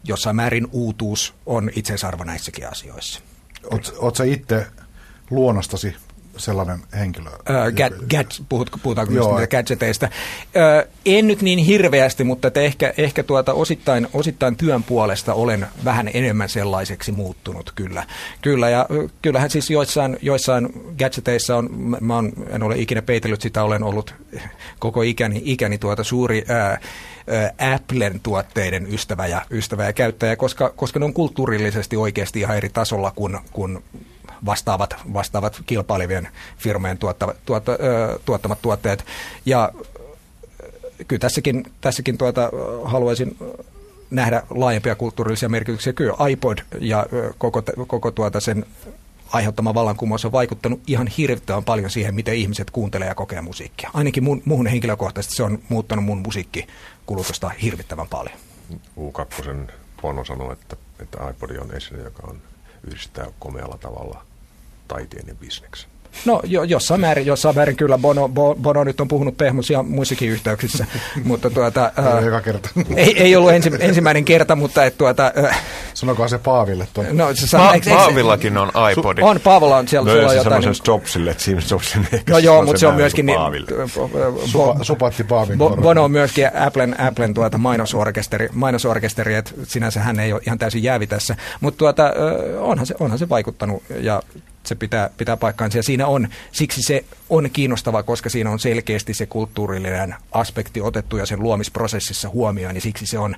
jossain 0.05 0.37
määrin 0.37 0.67
uutuus 0.73 1.35
on 1.47 1.71
itseisarvo 1.77 2.25
näissäkin 2.25 2.69
asioissa. 2.69 3.21
Oletko 3.99 4.23
itse 4.23 4.67
luonnostasi 5.31 5.97
sellainen 6.41 6.79
henkilö? 6.99 7.31
Äh, 7.31 7.73
gad, 7.77 7.93
gad, 8.11 8.27
puhut, 8.49 8.71
puhutaanko 8.83 9.15
Joo, 9.15 9.39
niistä 9.39 9.57
gadgeteista? 9.57 10.07
Äh, 10.07 10.93
en 11.07 11.27
nyt 11.27 11.43
niin 11.43 11.59
hirveästi, 11.59 12.25
mutta 12.25 12.49
että 12.49 12.61
ehkä, 12.61 12.95
ehkä 12.97 13.23
tuota 13.23 13.53
osittain, 13.53 14.09
osittain 14.13 14.57
työn 14.57 14.83
puolesta 14.83 15.35
olen 15.35 15.67
vähän 15.85 16.11
enemmän 16.15 16.49
sellaiseksi 16.49 17.13
muuttunut 17.13 17.73
kyllä. 17.75 18.07
Kyllä, 18.43 18.71
ja 18.71 18.87
kyllähän 19.23 19.51
siis 19.51 19.71
joissain, 19.71 20.17
joissain 20.23 20.69
gadgeteissa 20.99 21.57
on, 21.57 21.69
mä 22.01 22.17
on, 22.17 22.33
en 22.51 22.63
ole 22.63 22.79
ikinä 22.79 23.03
peitellyt 23.03 23.41
sitä, 23.41 23.63
olen 23.63 23.83
ollut 23.83 24.15
koko 24.79 25.03
ikäni, 25.03 25.43
ikäni 25.45 25.79
tuota 25.79 26.05
suuri 26.05 26.45
ää, 26.49 26.81
Applen 27.75 28.21
tuotteiden 28.23 28.95
ystävä 28.95 29.27
ja, 29.27 29.43
ystävä 29.51 29.85
ja 29.85 29.93
käyttäjä, 29.93 30.37
koska, 30.37 30.71
koska 30.77 30.99
ne 30.99 31.05
on 31.05 31.15
kulttuurillisesti 31.15 31.97
oikeasti 31.97 32.41
ihan 32.41 32.57
eri 32.57 32.69
tasolla 32.69 33.13
kuin, 33.17 33.39
kuin 33.53 33.85
vastaavat, 34.47 34.95
vastaavat 35.13 35.63
kilpailevien 35.67 36.29
firmojen 36.59 36.99
tuottavat, 36.99 37.37
tuotta, 37.47 37.73
tuottamat 38.25 38.63
tuotteet. 38.63 39.05
Ja 39.47 39.73
kyllä 41.09 41.21
tässäkin, 41.21 41.73
tässäkin 41.81 42.19
tuota, 42.19 42.51
haluaisin 42.85 43.37
nähdä 44.11 44.43
laajempia 44.51 44.95
kulttuurillisia 44.95 45.49
merkityksiä. 45.49 45.93
Kyllä 45.93 46.15
iPod 46.31 46.59
ja 46.81 47.07
koko, 47.39 47.63
koko 47.87 48.11
tuota 48.11 48.41
sen 48.41 48.67
aiheuttama 49.33 49.75
vallankumous 49.75 50.25
on 50.25 50.33
vaikuttanut 50.33 50.81
ihan 50.87 51.07
hirvittävän 51.07 51.65
paljon 51.65 51.91
siihen, 51.91 52.15
miten 52.15 52.35
ihmiset 52.35 52.71
kuuntelee 52.71 53.09
ja 53.09 53.15
kokee 53.15 53.41
musiikkia. 53.41 53.91
Ainakin 53.95 54.25
mun, 54.25 54.43
muuhun 54.45 54.67
henkilökohtaisesti 54.67 55.37
se 55.37 55.43
on 55.43 55.59
muuttanut 55.69 56.05
mun 56.05 56.19
musiikkikulutusta 56.19 57.49
hirvittävän 57.49 58.09
paljon. 58.09 58.39
U2 58.99 59.73
Bono 60.03 60.25
sanoi, 60.25 60.53
että, 60.53 60.77
että 61.01 61.31
iPod 61.31 61.51
on 61.51 61.75
esine, 61.75 62.03
joka 62.03 62.23
on 62.27 62.37
yhdistää 62.87 63.27
komealla 63.39 63.79
tavalla 63.79 64.27
taiteen 64.89 65.29
ja 65.29 65.35
bisneksen. 65.35 65.90
No 66.25 66.41
jo, 66.45 66.63
jossain, 66.63 67.01
määrin, 67.01 67.27
jossain 67.27 67.57
määrin 67.57 67.77
kyllä 67.77 67.99
Bono, 67.99 68.31
Bono 68.63 68.85
nyt 68.85 69.01
on 69.01 69.09
puhunut 69.09 69.37
pehmusia 69.37 69.83
muissakin 69.83 70.29
yhteyksissä, 70.29 70.87
mutta 71.25 71.51
tuota, 71.51 71.93
ää, 71.97 72.21
Eka 72.21 72.41
kerta. 72.41 72.69
Ei, 72.97 73.23
ei 73.23 73.37
ollut 73.37 73.53
ensi, 73.53 73.71
ensimmäinen 73.79 74.25
kerta, 74.25 74.57
mutta 74.57 74.85
et, 74.85 74.99
tuota, 74.99 75.33
ää, 75.37 75.55
Sanokaa 75.95 76.29
se 76.29 76.39
Paaville 76.39 76.89
tuon. 76.93 77.07
No, 77.17 77.35
se 77.35 77.57
pa- 77.57 77.75
eikö, 77.75 77.91
Paavillakin 77.91 78.59
on 78.59 78.71
iPodi. 78.93 79.23
On, 79.23 79.41
Paavolla 79.41 79.77
on 79.77 79.89
siellä. 79.89 80.13
Siellä 80.13 80.29
on 80.29 80.37
jotain. 80.37 80.61
Niin, 80.61 80.75
Jobsille, 80.87 81.31
että 81.31 81.43
Steve 81.43 81.63
Jobsin 81.71 82.07
No 82.31 82.39
joo, 82.39 82.63
mutta 82.65 82.81
se 82.81 82.87
on 82.87 82.95
myöskin... 82.95 83.27
Niin, 83.27 83.39
Supa, 84.45 84.77
supatti 84.83 85.25
Paavin 85.25 85.59
bo, 85.59 85.77
Bono 85.77 86.05
on 86.05 86.11
myöskin 86.11 86.51
Applen, 86.67 87.01
Applen 87.01 87.35
tuota 87.35 87.59
mainosorkesteri, 87.59 88.49
mainosorkesteri, 88.53 89.35
että 89.35 89.51
sinänsä 89.63 90.01
hän 90.01 90.21
ei 90.21 90.33
ole 90.33 90.43
ihan 90.47 90.59
täysin 90.59 90.83
jäävi 90.83 91.07
tässä, 91.07 91.37
mutta 91.61 91.79
tuota, 91.79 92.13
onhan, 92.59 92.87
se, 92.87 92.95
onhan 93.01 93.19
se 93.19 93.29
vaikuttanut 93.29 93.83
ja 94.01 94.23
se 94.65 94.75
pitää, 94.75 95.11
pitää 95.17 95.37
paikkaansa. 95.37 95.79
Ja 95.79 95.83
siinä 95.83 96.07
on, 96.07 96.29
siksi 96.53 96.83
se 96.83 97.05
on 97.29 97.51
kiinnostava, 97.53 98.03
koska 98.03 98.31
siinä 98.31 98.51
on 98.51 98.59
selkeästi 98.59 99.15
se 99.15 99.27
kulttuurillinen 99.27 100.15
aspekti 100.33 100.81
otettu 100.81 101.17
ja 101.17 101.27
sen 101.27 101.41
luomisprosessissa 101.41 102.29
huomioon, 102.29 102.75
niin 102.75 102.83
siksi 102.83 103.07
se 103.07 103.19
on 103.19 103.37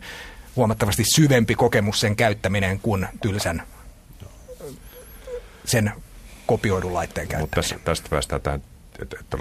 huomattavasti 0.57 1.05
syvempi 1.15 1.55
kokemus 1.55 2.01
sen 2.01 2.17
käyttäminen 2.17 2.81
kuin 2.81 3.09
tylsän 3.23 3.63
sen 5.65 5.93
kopioidun 6.47 6.95
laitteen 6.95 7.29
käyttäminen. 7.29 7.43
Mutta 7.43 7.55
tästä, 7.55 7.79
tästä 7.85 8.09
päästään 8.11 8.43
tähän, 8.43 8.63
että, 8.99 9.17
että 9.21 9.37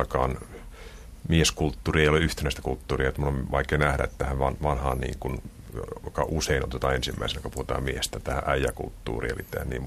mieskulttuuri 1.27 2.01
ei 2.01 2.07
ole 2.07 2.19
yhtenäistä 2.19 2.61
kulttuuria, 2.61 3.09
että 3.09 3.21
on 3.21 3.51
vaikea 3.51 3.77
nähdä 3.77 4.03
että 4.03 4.17
tähän 4.17 4.39
vanhaan 4.39 4.97
niin 4.97 5.15
kuin 5.19 5.41
joka 6.03 6.25
usein 6.27 6.63
otetaan 6.63 6.95
ensimmäisenä, 6.95 7.41
kun 7.41 7.51
puhutaan 7.51 7.83
miestä, 7.83 8.19
tähän 8.19 8.43
äijäkulttuuriin, 8.45 9.33
eli 9.33 9.45
tämä 9.51 9.65
niin 9.65 9.83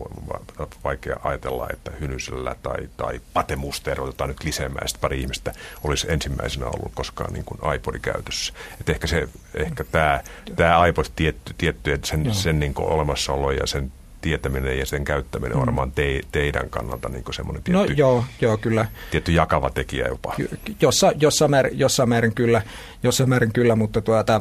vaikea 0.84 1.16
ajatella, 1.22 1.68
että 1.72 1.90
Hynysellä 2.00 2.56
tai, 2.62 2.88
tai 2.96 3.20
Pate 3.32 3.56
Muster, 3.56 4.00
otetaan 4.00 4.28
nyt 4.28 4.44
lisemäistä 4.44 4.98
pari 4.98 5.20
ihmistä, 5.20 5.52
olisi 5.84 6.06
ensimmäisenä 6.12 6.66
ollut 6.66 6.92
koskaan 6.94 7.32
niin 7.32 7.44
kuin 7.44 7.74
iPodin 7.74 8.00
käytössä. 8.00 8.54
Et 8.80 8.88
ehkä, 8.88 9.06
se, 9.06 9.28
ehkä 9.54 9.84
tämä, 9.84 10.20
tämä 10.56 10.86
iPod 10.86 11.06
tietty, 11.16 11.54
tietty 11.58 11.92
että 11.92 12.06
sen, 12.06 12.34
sen 12.34 12.60
niin 12.60 12.74
kuin 12.74 12.88
olemassaolo 12.88 13.50
ja 13.50 13.66
sen 13.66 13.92
tietäminen 14.24 14.78
ja 14.78 14.86
sen 14.86 15.04
käyttäminen 15.04 15.52
on 15.52 15.58
mm. 15.58 15.66
varmaan 15.66 15.92
te, 15.92 16.20
teidän 16.32 16.70
kannalta 16.70 17.08
niin 17.08 17.24
semmoinen 17.30 17.62
no 17.68 17.84
tietty, 17.84 17.92
no, 17.92 17.98
joo, 17.98 18.24
joo, 18.40 18.56
kyllä. 18.56 18.86
tietty 19.10 19.32
jakava 19.32 19.70
tekijä 19.70 20.08
jopa. 20.08 20.34
Jossa, 20.80 21.12
jossain, 21.20 21.50
määrin, 21.50 21.78
jossain 21.78 22.08
määrin 22.08 22.34
kyllä, 22.34 22.62
jossain 23.02 23.28
määrin 23.28 23.52
kyllä 23.52 23.76
mutta 23.76 24.00
tuota, 24.00 24.40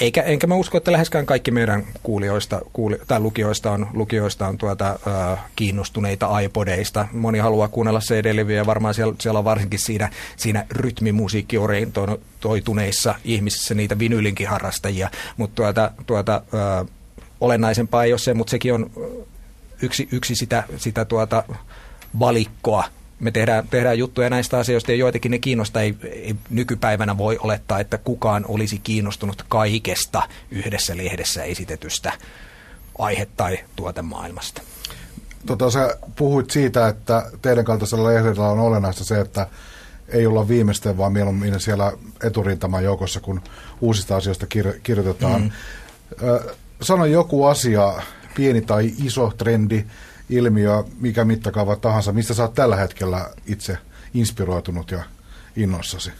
eikä, 0.00 0.22
enkä 0.22 0.46
mä 0.46 0.54
usko, 0.54 0.78
että 0.78 0.92
läheskään 0.92 1.26
kaikki 1.26 1.50
meidän 1.50 1.86
kuulijoista, 2.02 2.60
kuuli, 2.72 2.98
tai 3.06 3.20
lukijoista 3.20 3.70
on, 3.70 3.86
lukijoista 3.92 4.48
on 4.48 4.58
tuota, 4.58 4.98
äh, 5.06 5.38
kiinnostuneita 5.56 6.38
iPodeista. 6.38 7.08
Moni 7.12 7.38
haluaa 7.38 7.68
kuunnella 7.68 8.00
CD-levyjä 8.00 8.56
ja 8.56 8.66
varmaan 8.66 8.94
siellä, 8.94 9.14
siellä 9.20 9.38
on 9.38 9.44
varsinkin 9.44 9.78
siinä, 9.78 10.10
siinä 10.36 10.66
rytmimusiikkiorientoituneissa 10.70 13.14
ihmisissä 13.24 13.74
niitä 13.74 13.98
vinylinkin 13.98 14.48
harrastajia. 14.48 15.10
Mutta 15.36 15.54
tuota, 15.54 15.90
tuota, 16.06 16.42
olennaisempaa 17.40 18.04
ei 18.04 18.12
ole 18.12 18.18
se, 18.18 18.34
mutta 18.34 18.50
sekin 18.50 18.74
on 18.74 18.90
yksi, 19.82 20.08
yksi 20.12 20.34
sitä, 20.34 20.64
sitä 20.76 21.04
tuota 21.04 21.44
valikkoa, 22.18 22.84
me 23.20 23.30
tehdään, 23.30 23.68
tehdään 23.68 23.98
juttuja 23.98 24.30
näistä 24.30 24.58
asioista 24.58 24.92
ja 24.92 24.96
joitakin 24.96 25.30
ne 25.30 25.38
kiinnostaa. 25.38 25.82
Ei, 25.82 25.94
ei 26.02 26.36
nykypäivänä 26.50 27.18
voi 27.18 27.38
olettaa, 27.40 27.80
että 27.80 27.98
kukaan 27.98 28.44
olisi 28.48 28.78
kiinnostunut 28.78 29.44
kaikesta 29.48 30.22
yhdessä 30.50 30.96
lehdessä 30.96 31.44
esitetystä 31.44 32.12
aihe- 32.98 33.28
tai 33.36 33.58
tuotemaailmasta. 33.76 34.62
Tota, 35.46 35.70
sä 35.70 35.98
puhuit 36.16 36.50
siitä, 36.50 36.88
että 36.88 37.30
teidän 37.42 37.64
kaltaisella 37.64 38.08
lehdellä 38.08 38.48
on 38.48 38.60
olennaista 38.60 39.04
se, 39.04 39.20
että 39.20 39.46
ei 40.08 40.26
olla 40.26 40.48
viimeisten, 40.48 40.98
vaan 40.98 41.12
mieluummin 41.12 41.60
siellä 41.60 41.92
eturintaman 42.22 42.84
joukossa, 42.84 43.20
kun 43.20 43.40
uusista 43.80 44.16
asioista 44.16 44.46
kir- 44.54 44.80
kirjoitetaan. 44.82 45.42
Mm. 45.42 45.50
sano 46.82 47.04
joku 47.04 47.44
asia, 47.44 48.02
pieni 48.34 48.60
tai 48.60 48.92
iso 49.04 49.32
trendi, 49.38 49.84
ilmiö, 50.30 50.84
mikä 51.00 51.24
mittakaava 51.24 51.76
tahansa, 51.76 52.12
mistä 52.12 52.34
sä 52.34 52.42
oot 52.42 52.54
tällä 52.54 52.76
hetkellä 52.76 53.30
itse 53.46 53.78
inspiroitunut 54.14 54.90
ja 54.90 55.02
innoissasi? 55.56 56.12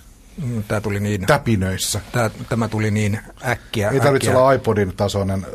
Mm, 0.42 0.64
tämä 0.64 0.80
tuli 0.80 1.00
niin... 1.00 1.26
Täpinöissä. 1.26 2.00
Tämä, 2.12 2.30
tämä 2.48 2.68
tuli 2.68 2.90
niin 2.90 3.20
äkkiä. 3.46 3.90
Ei 3.90 4.00
tarvitse 4.00 4.36
olla 4.36 4.52
iPodin 4.52 4.96
tasoinen 4.96 5.46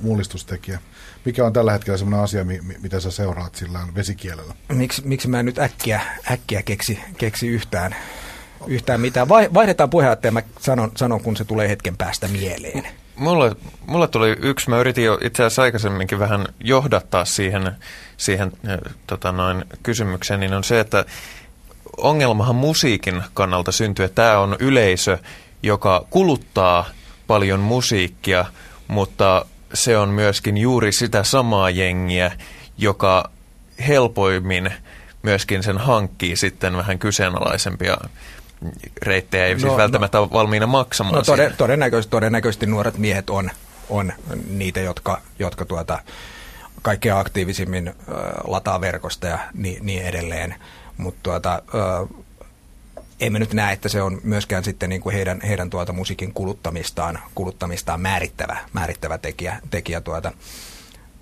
mullistustekijä. 0.00 0.78
Mikä 1.24 1.46
on 1.46 1.52
tällä 1.52 1.72
hetkellä 1.72 1.96
sellainen 1.96 2.24
asia, 2.24 2.44
mitä 2.82 3.00
sä 3.00 3.10
seuraat 3.10 3.54
sillä 3.54 3.80
vesikielellä? 3.94 4.54
Miksi, 4.68 5.02
miksi 5.04 5.28
mä 5.28 5.42
nyt 5.42 5.58
äkkiä, 5.58 6.00
äkkiä 6.30 6.62
keksi, 6.62 6.98
keksi 7.18 7.48
yhtään, 7.48 7.96
yhtään 8.66 9.00
mitään? 9.00 9.28
Vaihdetaan 9.28 9.90
puheenjohtaja, 9.90 10.32
mä 10.32 10.42
sanon, 10.60 10.92
sanon, 10.96 11.20
kun 11.20 11.36
se 11.36 11.44
tulee 11.44 11.68
hetken 11.68 11.96
päästä 11.96 12.28
mieleen. 12.28 12.86
Mulle, 13.16 13.56
mulle 13.86 14.08
tuli 14.08 14.36
yksi, 14.40 14.70
mä 14.70 14.78
yritin 14.78 15.04
jo 15.04 15.18
itse 15.22 15.44
asiassa 15.44 15.62
aikaisemminkin 15.62 16.18
vähän 16.18 16.46
johdattaa 16.60 17.24
siihen, 17.24 17.72
siihen 18.16 18.52
tota 19.06 19.32
noin, 19.32 19.64
kysymykseen, 19.82 20.40
niin 20.40 20.54
on 20.54 20.64
se, 20.64 20.80
että 20.80 21.04
ongelmahan 21.96 22.56
musiikin 22.56 23.22
kannalta 23.34 23.72
syntyy, 23.72 24.04
että 24.04 24.22
tämä 24.22 24.38
on 24.38 24.56
yleisö, 24.60 25.18
joka 25.62 26.06
kuluttaa 26.10 26.86
paljon 27.26 27.60
musiikkia, 27.60 28.44
mutta 28.88 29.44
se 29.74 29.98
on 29.98 30.08
myöskin 30.08 30.56
juuri 30.56 30.92
sitä 30.92 31.24
samaa 31.24 31.70
jengiä, 31.70 32.32
joka 32.78 33.30
helpoimmin 33.88 34.70
myöskin 35.22 35.62
sen 35.62 35.78
hankkii 35.78 36.36
sitten 36.36 36.76
vähän 36.76 36.98
kyseenalaisempia 36.98 37.96
reittejä 39.02 39.46
ei 39.46 39.54
no, 39.54 39.60
siis 39.60 39.76
välttämättä 39.76 40.18
no, 40.18 40.22
ole 40.22 40.32
valmiina 40.32 40.66
maksamaan. 40.66 41.14
No 41.14 41.22
toden, 41.22 41.54
todennäköisesti, 41.56 42.10
todennäköisesti 42.10 42.66
nuoret 42.66 42.98
miehet 42.98 43.30
on, 43.30 43.50
on 43.88 44.12
niitä, 44.48 44.80
jotka, 44.80 45.20
jotka 45.38 45.64
tuota, 45.64 45.98
kaikkein 46.82 47.14
aktiivisimmin 47.14 47.88
ö, 47.88 47.92
lataa 48.44 48.80
verkosta 48.80 49.26
ja 49.26 49.38
niin, 49.54 49.86
niin 49.86 50.02
edelleen. 50.02 50.54
Mutta 50.96 51.20
tuota, 51.22 51.62
emme 53.20 53.38
nyt 53.38 53.52
näe, 53.52 53.72
että 53.72 53.88
se 53.88 54.02
on 54.02 54.20
myöskään 54.22 54.64
sitten 54.64 54.88
niin 54.88 55.00
kuin 55.00 55.14
heidän, 55.14 55.40
heidän 55.40 55.70
tuota 55.70 55.92
musiikin 55.92 56.34
kuluttamistaan, 56.34 57.18
kuluttamistaan 57.34 58.00
määrittävä, 58.00 58.56
määrittävä 58.72 59.18
tekijä, 59.18 59.60
tekijä 59.70 60.00
tuota, 60.00 60.32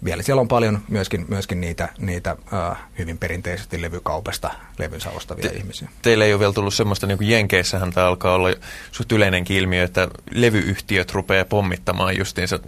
vielä 0.05 0.23
siellä 0.23 0.41
on 0.41 0.49
paljon 0.49 0.79
myöskin, 0.89 1.25
myöskin 1.29 1.61
niitä, 1.61 1.89
niitä 1.99 2.37
uh, 2.41 2.77
hyvin 2.99 3.19
perinteisesti 3.19 3.83
levykaupasta 3.83 4.51
levynsä 4.79 5.11
ostavia 5.11 5.51
Te, 5.51 5.57
ihmisiä. 5.57 5.89
Teille 6.03 6.25
ei 6.25 6.33
ole 6.33 6.41
vielä 6.41 6.53
tullut 6.53 6.75
semmoista, 6.75 7.07
niin 7.07 7.19
kuin 7.19 7.29
Jenkeissähän 7.29 7.93
tämä 7.93 8.07
alkaa 8.07 8.35
olla 8.35 8.49
suht 8.93 9.13
yleinenkin 9.13 9.57
ilmiö, 9.57 9.85
että 9.85 10.09
levyyhtiöt 10.31 11.13
rupeaa 11.13 11.45
pommittamaan 11.45 12.17
justiinsa 12.17 12.59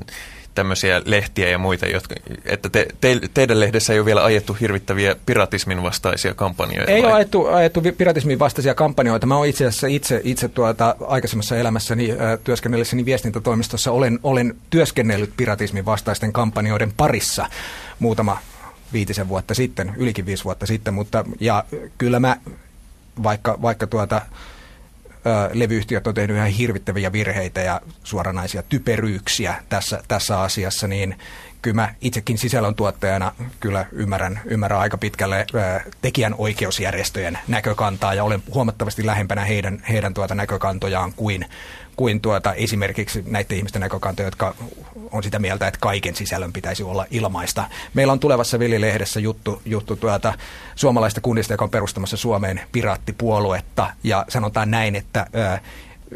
tämmöisiä 0.60 1.02
lehtiä 1.04 1.48
ja 1.48 1.58
muita, 1.58 1.86
jotka, 1.86 2.14
että 2.44 2.68
te, 2.68 2.86
te, 3.00 3.20
teidän 3.34 3.60
lehdessä 3.60 3.92
ei 3.92 3.98
ole 3.98 4.06
vielä 4.06 4.24
ajettu 4.24 4.56
hirvittäviä 4.60 5.16
piratismin 5.26 5.82
vastaisia 5.82 6.34
kampanjoita? 6.34 6.92
Ei 6.92 7.02
vai? 7.02 7.10
ole 7.10 7.16
ajettu, 7.16 7.46
ajettu 7.46 7.82
piratismin 7.98 8.38
vastaisia 8.38 8.74
kampanjoita. 8.74 9.26
Mä 9.26 9.36
oon 9.36 9.46
itse 9.46 9.66
asiassa 9.66 9.86
itse, 9.86 10.20
itse 10.24 10.48
tuota, 10.48 10.96
aikaisemmassa 11.06 11.56
elämässäni 11.56 12.10
äh, 12.10 12.18
työskennellessäni 12.44 13.04
viestintätoimistossa 13.04 13.92
olen, 13.92 14.18
olen 14.22 14.56
työskennellyt 14.70 15.32
piratismin 15.36 15.84
vastaisten 15.84 16.32
kampanjoiden 16.32 16.92
parissa 16.96 17.46
muutama 17.98 18.38
viitisen 18.92 19.28
vuotta 19.28 19.54
sitten, 19.54 19.92
ylikin 19.96 20.26
viisi 20.26 20.44
vuotta 20.44 20.66
sitten, 20.66 20.94
mutta 20.94 21.24
ja 21.40 21.64
kyllä 21.98 22.20
mä, 22.20 22.36
vaikka, 23.22 23.58
vaikka 23.62 23.86
tuota, 23.86 24.22
levyyhtiöt 25.52 26.06
on 26.06 26.14
tehnyt 26.14 26.36
ihan 26.36 26.48
hirvittäviä 26.48 27.12
virheitä 27.12 27.60
ja 27.60 27.80
suoranaisia 28.04 28.62
typeryyksiä 28.62 29.54
tässä, 29.68 30.02
tässä 30.08 30.40
asiassa, 30.40 30.86
niin 30.88 31.18
kyllä 31.62 31.74
mä 31.74 31.94
itsekin 32.00 32.38
sisällöntuottajana 32.38 33.32
kyllä 33.60 33.86
ymmärrän, 33.92 34.40
ymmärrän 34.44 34.80
aika 34.80 34.98
pitkälle 34.98 35.46
ää, 35.54 35.80
tekijän 36.02 36.34
oikeusjärjestöjen 36.38 37.38
näkökantaa 37.48 38.14
ja 38.14 38.24
olen 38.24 38.42
huomattavasti 38.54 39.06
lähempänä 39.06 39.44
heidän, 39.44 39.82
heidän 39.88 40.14
tuota 40.14 40.34
näkökantojaan 40.34 41.12
kuin, 41.12 41.46
kuin 42.00 42.20
tuota, 42.20 42.54
esimerkiksi 42.54 43.24
näiden 43.26 43.56
ihmisten 43.56 43.80
näkökantoja, 43.80 44.26
jotka 44.26 44.54
on 45.10 45.22
sitä 45.22 45.38
mieltä, 45.38 45.66
että 45.66 45.80
kaiken 45.80 46.16
sisällön 46.16 46.52
pitäisi 46.52 46.82
olla 46.82 47.06
ilmaista. 47.10 47.64
Meillä 47.94 48.12
on 48.12 48.20
tulevassa 48.20 48.58
Vili-lehdessä 48.58 49.20
juttu, 49.20 49.62
juttu 49.64 49.96
tuota, 49.96 50.34
suomalaista 50.74 51.20
kunnista, 51.20 51.52
joka 51.52 51.64
on 51.64 51.70
perustamassa 51.70 52.16
Suomeen 52.16 52.60
piraattipuoluetta, 52.72 53.90
ja 54.04 54.24
sanotaan 54.28 54.70
näin, 54.70 54.96
että 54.96 55.26
ää, 55.32 55.60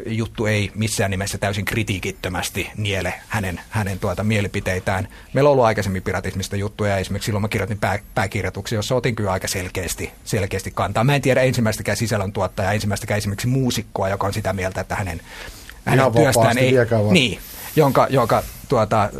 juttu 0.06 0.46
ei 0.46 0.72
missään 0.74 1.10
nimessä 1.10 1.38
täysin 1.38 1.64
kritiikittömästi 1.64 2.70
niele 2.76 3.14
hänen, 3.28 3.60
hänen 3.70 3.98
tuota 3.98 4.24
mielipiteitään. 4.24 5.08
Meillä 5.32 5.48
on 5.48 5.52
ollut 5.52 5.64
aikaisemmin 5.64 6.02
piratismista 6.02 6.56
juttuja, 6.56 6.96
esimerkiksi 6.96 7.26
silloin 7.26 7.42
mä 7.42 7.48
kirjoitin 7.48 7.78
pää, 7.78 7.98
pääkirjoituksia, 8.14 8.78
jossa 8.78 8.94
otin 8.94 9.16
kyllä 9.16 9.32
aika 9.32 9.48
selkeästi, 9.48 10.12
selkeästi 10.24 10.70
kantaa. 10.70 11.04
Mä 11.04 11.14
en 11.14 11.22
tiedä 11.22 11.40
ensimmäistäkään 11.42 11.96
sisällöntuottajaa, 11.96 12.72
ensimmäistäkään 12.72 13.18
esimerkiksi 13.18 13.46
muusikkoa, 13.46 14.08
joka 14.08 14.26
on 14.26 14.32
sitä 14.32 14.52
mieltä, 14.52 14.80
että 14.80 14.94
hänen, 14.94 15.20
hänen 15.84 16.12
työstään 16.12 16.58
ei... 16.58 16.72
Niin, 17.10 17.40
jonka, 17.76 18.06
jonka 18.10 18.42
tuota, 18.68 19.10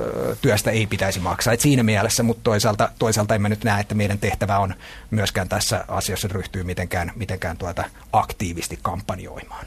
työstä 0.42 0.70
ei 0.70 0.86
pitäisi 0.86 1.20
maksaa. 1.20 1.54
Et 1.54 1.60
siinä 1.60 1.82
mielessä, 1.82 2.22
mutta 2.22 2.42
toisaalta, 2.44 2.88
toisaalta 2.98 3.34
emme 3.34 3.48
nyt 3.48 3.64
näe, 3.64 3.80
että 3.80 3.94
meidän 3.94 4.18
tehtävä 4.18 4.58
on 4.58 4.74
myöskään 5.10 5.48
tässä 5.48 5.84
asiassa 5.88 6.28
ryhtyä 6.28 6.64
mitenkään, 6.64 7.12
mitenkään 7.16 7.56
tuota 7.56 7.84
aktiivisesti 8.12 8.78
kampanjoimaan. 8.82 9.66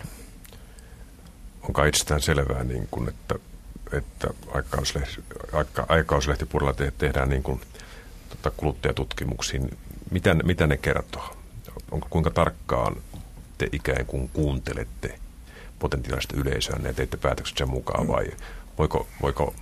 Onko 1.62 1.84
itsestään 1.84 2.22
selvää, 2.22 2.64
niin 2.64 2.88
kuin, 2.92 3.10
että, 3.10 3.36
että 3.92 4.28
aikauslehti, 4.54 5.24
aika, 5.54 5.86
aikauslehtipuolella 5.90 6.74
te, 6.74 6.94
tehdään 6.98 7.30
niin 7.30 7.44
kuin, 7.44 7.62
tota, 8.30 8.52
kuluttajatutkimuksiin? 8.58 9.78
Mitä, 10.12 10.34
mitä 10.34 10.68
ne 10.68 10.78
kertoo? 10.78 11.36
Onko 11.92 12.08
kuinka 12.10 12.30
tarkkaan 12.30 12.96
te 13.58 13.68
ikään 13.72 14.06
kuin 14.06 14.30
kuuntelette 14.30 15.20
potentiaalista 15.80 16.36
yleisöä 16.38 16.80
ja 16.84 16.94
teette 16.94 17.18
päätökset 17.18 17.58
sen 17.58 17.70
mukaan 17.70 18.08
vai 18.08 18.26
voiko, 18.78 19.08
voiko 19.22 19.54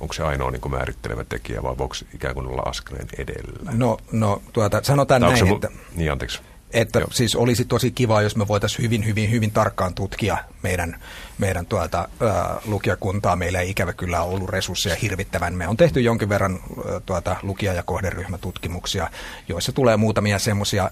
onko 0.00 0.14
se 0.14 0.22
ainoa 0.22 0.50
niin 0.50 0.70
määrittelevä 0.70 1.24
tekijä 1.24 1.62
vai 1.62 1.78
voiko 1.78 1.94
ikään 2.14 2.34
kuin 2.34 2.46
olla 2.46 2.62
askeleen 2.62 3.08
edellä? 3.18 3.72
No, 3.72 3.98
no 4.12 4.42
tuota, 4.52 4.80
sanotaan 4.82 5.20
tai 5.20 5.30
näin, 5.30 5.46
se, 5.46 5.54
että... 5.54 5.68
Niin, 5.94 6.12
anteeksi. 6.12 6.40
Että 6.70 6.98
Joo. 6.98 7.08
siis 7.12 7.36
olisi 7.36 7.64
tosi 7.64 7.90
kiva, 7.90 8.22
jos 8.22 8.36
me 8.36 8.48
voitaisiin 8.48 8.82
hyvin, 8.82 9.06
hyvin, 9.06 9.30
hyvin 9.30 9.50
tarkkaan 9.50 9.94
tutkia 9.94 10.38
meidän, 10.62 11.00
meidän 11.38 11.66
tuota, 11.66 12.08
ää, 12.20 12.56
lukijakuntaa. 12.64 13.36
Meillä 13.36 13.60
ei 13.60 13.70
ikävä 13.70 13.92
kyllä 13.92 14.22
ollut 14.22 14.48
resursseja 14.48 14.96
hirvittävän. 15.02 15.54
Me 15.54 15.68
on 15.68 15.76
tehty 15.76 16.00
jonkin 16.00 16.28
verran 16.28 16.52
ää, 16.52 17.00
tuota, 17.06 17.36
lukija- 17.42 17.72
ja 17.72 17.82
kohderyhmätutkimuksia, 17.82 19.10
joissa 19.48 19.72
tulee 19.72 19.96
muutamia 19.96 20.38
semmoisia 20.38 20.90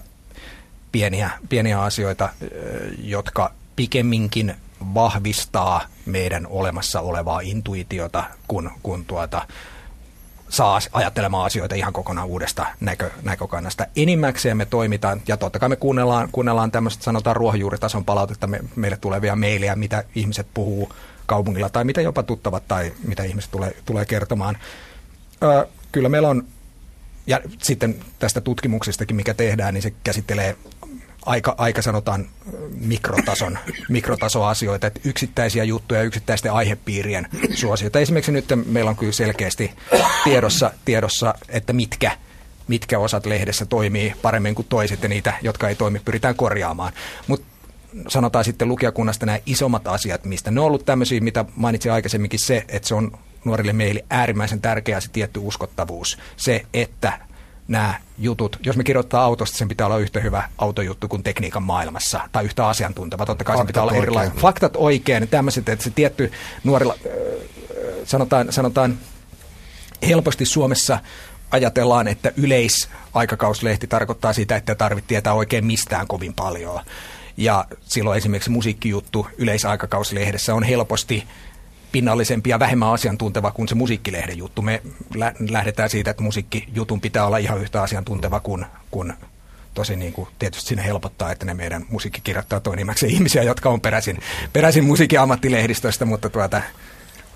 pieniä, 0.91 1.29
pieniä 1.49 1.81
asioita, 1.81 2.23
ää, 2.23 2.29
jotka 2.97 3.51
pikemminkin 3.75 4.55
vahvistaa 4.93 5.81
meidän 6.05 6.47
olemassa 6.47 7.01
olevaa 7.01 7.39
intuitiota, 7.39 8.23
kun, 8.47 8.71
kun 8.83 9.05
tuota, 9.05 9.47
saa 10.49 10.79
ajattelemaan 10.91 11.45
asioita 11.45 11.75
ihan 11.75 11.93
kokonaan 11.93 12.27
uudesta 12.27 12.65
näkö, 12.79 13.11
näkökannasta. 13.21 13.85
Enimmäkseen 13.95 14.57
me 14.57 14.65
toimitaan, 14.65 15.21
ja 15.27 15.37
totta 15.37 15.59
kai 15.59 15.69
me 15.69 15.75
kuunnellaan, 15.75 16.29
kuunnellaan 16.31 16.71
tämmöistä, 16.71 17.03
sanotaan 17.03 17.35
ruohonjuuritason 17.35 18.05
palautetta 18.05 18.47
me, 18.47 18.59
meille 18.75 18.97
tulevia 18.97 19.35
meilejä, 19.35 19.75
mitä 19.75 20.03
ihmiset 20.15 20.47
puhuu 20.53 20.93
kaupungilla, 21.25 21.69
tai 21.69 21.83
mitä 21.83 22.01
jopa 22.01 22.23
tuttavat, 22.23 22.67
tai 22.67 22.93
mitä 23.07 23.23
ihmiset 23.23 23.51
tulee, 23.51 23.75
tulee 23.85 24.05
kertomaan. 24.05 24.57
Ö, 25.43 25.67
kyllä 25.91 26.09
meillä 26.09 26.29
on, 26.29 26.43
ja 27.27 27.41
sitten 27.61 27.95
tästä 28.19 28.41
tutkimuksestakin, 28.41 29.15
mikä 29.15 29.33
tehdään, 29.33 29.73
niin 29.73 29.81
se 29.81 29.93
käsittelee 30.03 30.55
aika, 31.25 31.55
aika 31.57 31.81
sanotaan 31.81 32.25
mikrotason, 32.79 33.57
mikrotasoasioita, 33.89 34.87
että 34.87 34.99
yksittäisiä 35.03 35.63
juttuja, 35.63 36.01
yksittäisten 36.01 36.51
aihepiirien 36.51 37.27
suosioita. 37.53 37.99
Esimerkiksi 37.99 38.31
nyt 38.31 38.45
meillä 38.65 38.89
on 38.89 38.95
kyllä 38.95 39.11
selkeästi 39.11 39.71
tiedossa, 40.23 40.71
tiedossa 40.85 41.33
että 41.49 41.73
mitkä, 41.73 42.17
mitkä 42.67 42.99
osat 42.99 43.25
lehdessä 43.25 43.65
toimii 43.65 44.13
paremmin 44.21 44.55
kuin 44.55 44.67
toiset 44.69 45.03
ja 45.03 45.09
niitä, 45.09 45.33
jotka 45.41 45.69
ei 45.69 45.75
toimi, 45.75 45.99
pyritään 45.99 46.35
korjaamaan. 46.35 46.93
Mutta 47.27 47.45
sanotaan 48.07 48.45
sitten 48.45 48.67
lukijakunnasta 48.67 49.25
nämä 49.25 49.39
isommat 49.45 49.87
asiat, 49.87 50.25
mistä 50.25 50.51
ne 50.51 50.59
on 50.59 50.65
ollut 50.65 50.85
tämmöisiä, 50.85 51.21
mitä 51.21 51.45
mainitsin 51.55 51.91
aikaisemminkin 51.91 52.39
se, 52.39 52.65
että 52.67 52.87
se 52.87 52.95
on 52.95 53.11
nuorille 53.45 53.73
meille 53.73 54.05
äärimmäisen 54.09 54.61
tärkeä 54.61 54.99
se 54.99 55.09
tietty 55.11 55.39
uskottavuus. 55.43 56.17
Se, 56.37 56.65
että 56.73 57.19
nämä 57.67 57.93
jutut, 58.17 58.59
jos 58.65 58.77
me 58.77 58.83
kirjoittaa 58.83 59.23
autosta, 59.23 59.57
sen 59.57 59.67
pitää 59.67 59.87
olla 59.87 59.97
yhtä 59.97 60.19
hyvä 60.19 60.49
autojuttu 60.57 61.07
kuin 61.07 61.23
tekniikan 61.23 61.63
maailmassa, 61.63 62.29
tai 62.31 62.45
yhtä 62.45 62.67
asiantunteva. 62.67 63.25
Totta 63.25 63.43
kai 63.43 63.53
Faktat 63.53 63.59
sen 63.59 63.67
pitää 63.67 63.83
olla 63.83 63.93
erilainen. 63.93 64.37
Faktat 64.37 64.73
oikein, 64.75 65.27
tämmöiset, 65.27 65.69
että 65.69 65.83
se 65.83 65.89
tietty 65.89 66.31
nuorilla, 66.63 66.95
sanotaan, 68.05 68.53
sanotaan 68.53 68.97
helposti 70.07 70.45
Suomessa 70.45 70.99
ajatellaan, 71.51 72.07
että 72.07 72.31
yleisaikakauslehti 72.37 73.87
tarkoittaa 73.87 74.33
sitä, 74.33 74.55
että 74.55 74.75
tarvitsee 74.75 75.07
tietää 75.07 75.33
oikein 75.33 75.65
mistään 75.65 76.07
kovin 76.07 76.33
paljon. 76.33 76.79
Ja 77.37 77.65
silloin 77.81 78.17
esimerkiksi 78.17 78.49
musiikkijuttu 78.49 79.27
yleisaikakauslehdessä 79.37 80.55
on 80.55 80.63
helposti 80.63 81.23
pinnallisempi 81.93 82.49
ja 82.49 82.59
vähemmän 82.59 82.91
asiantunteva 82.91 83.51
kuin 83.51 83.67
se 83.67 83.75
musiikkilehden 83.75 84.37
juttu. 84.37 84.61
Me 84.61 84.81
lähdetään 85.49 85.89
siitä, 85.89 86.11
että 86.11 86.23
musiikkijutun 86.23 87.01
pitää 87.01 87.25
olla 87.25 87.37
ihan 87.37 87.61
yhtä 87.61 87.81
asiantunteva 87.81 88.39
kuin, 88.39 88.65
kuin 88.91 89.13
tosi 89.73 89.95
niin 89.95 90.13
kuin, 90.13 90.27
tietysti 90.39 90.67
sinne 90.67 90.85
helpottaa, 90.85 91.31
että 91.31 91.45
ne 91.45 91.53
meidän 91.53 91.85
musiikkikirjoittajat 91.89 92.67
on 92.67 92.73
enimmäkseen 92.73 93.11
ihmisiä, 93.15 93.43
jotka 93.43 93.69
on 93.69 93.81
peräisin, 93.81 94.19
peräisin 94.53 94.83
musiikin 94.83 95.19
ammattilehdistöstä, 95.19 96.05
mutta 96.05 96.29
tuota, 96.29 96.61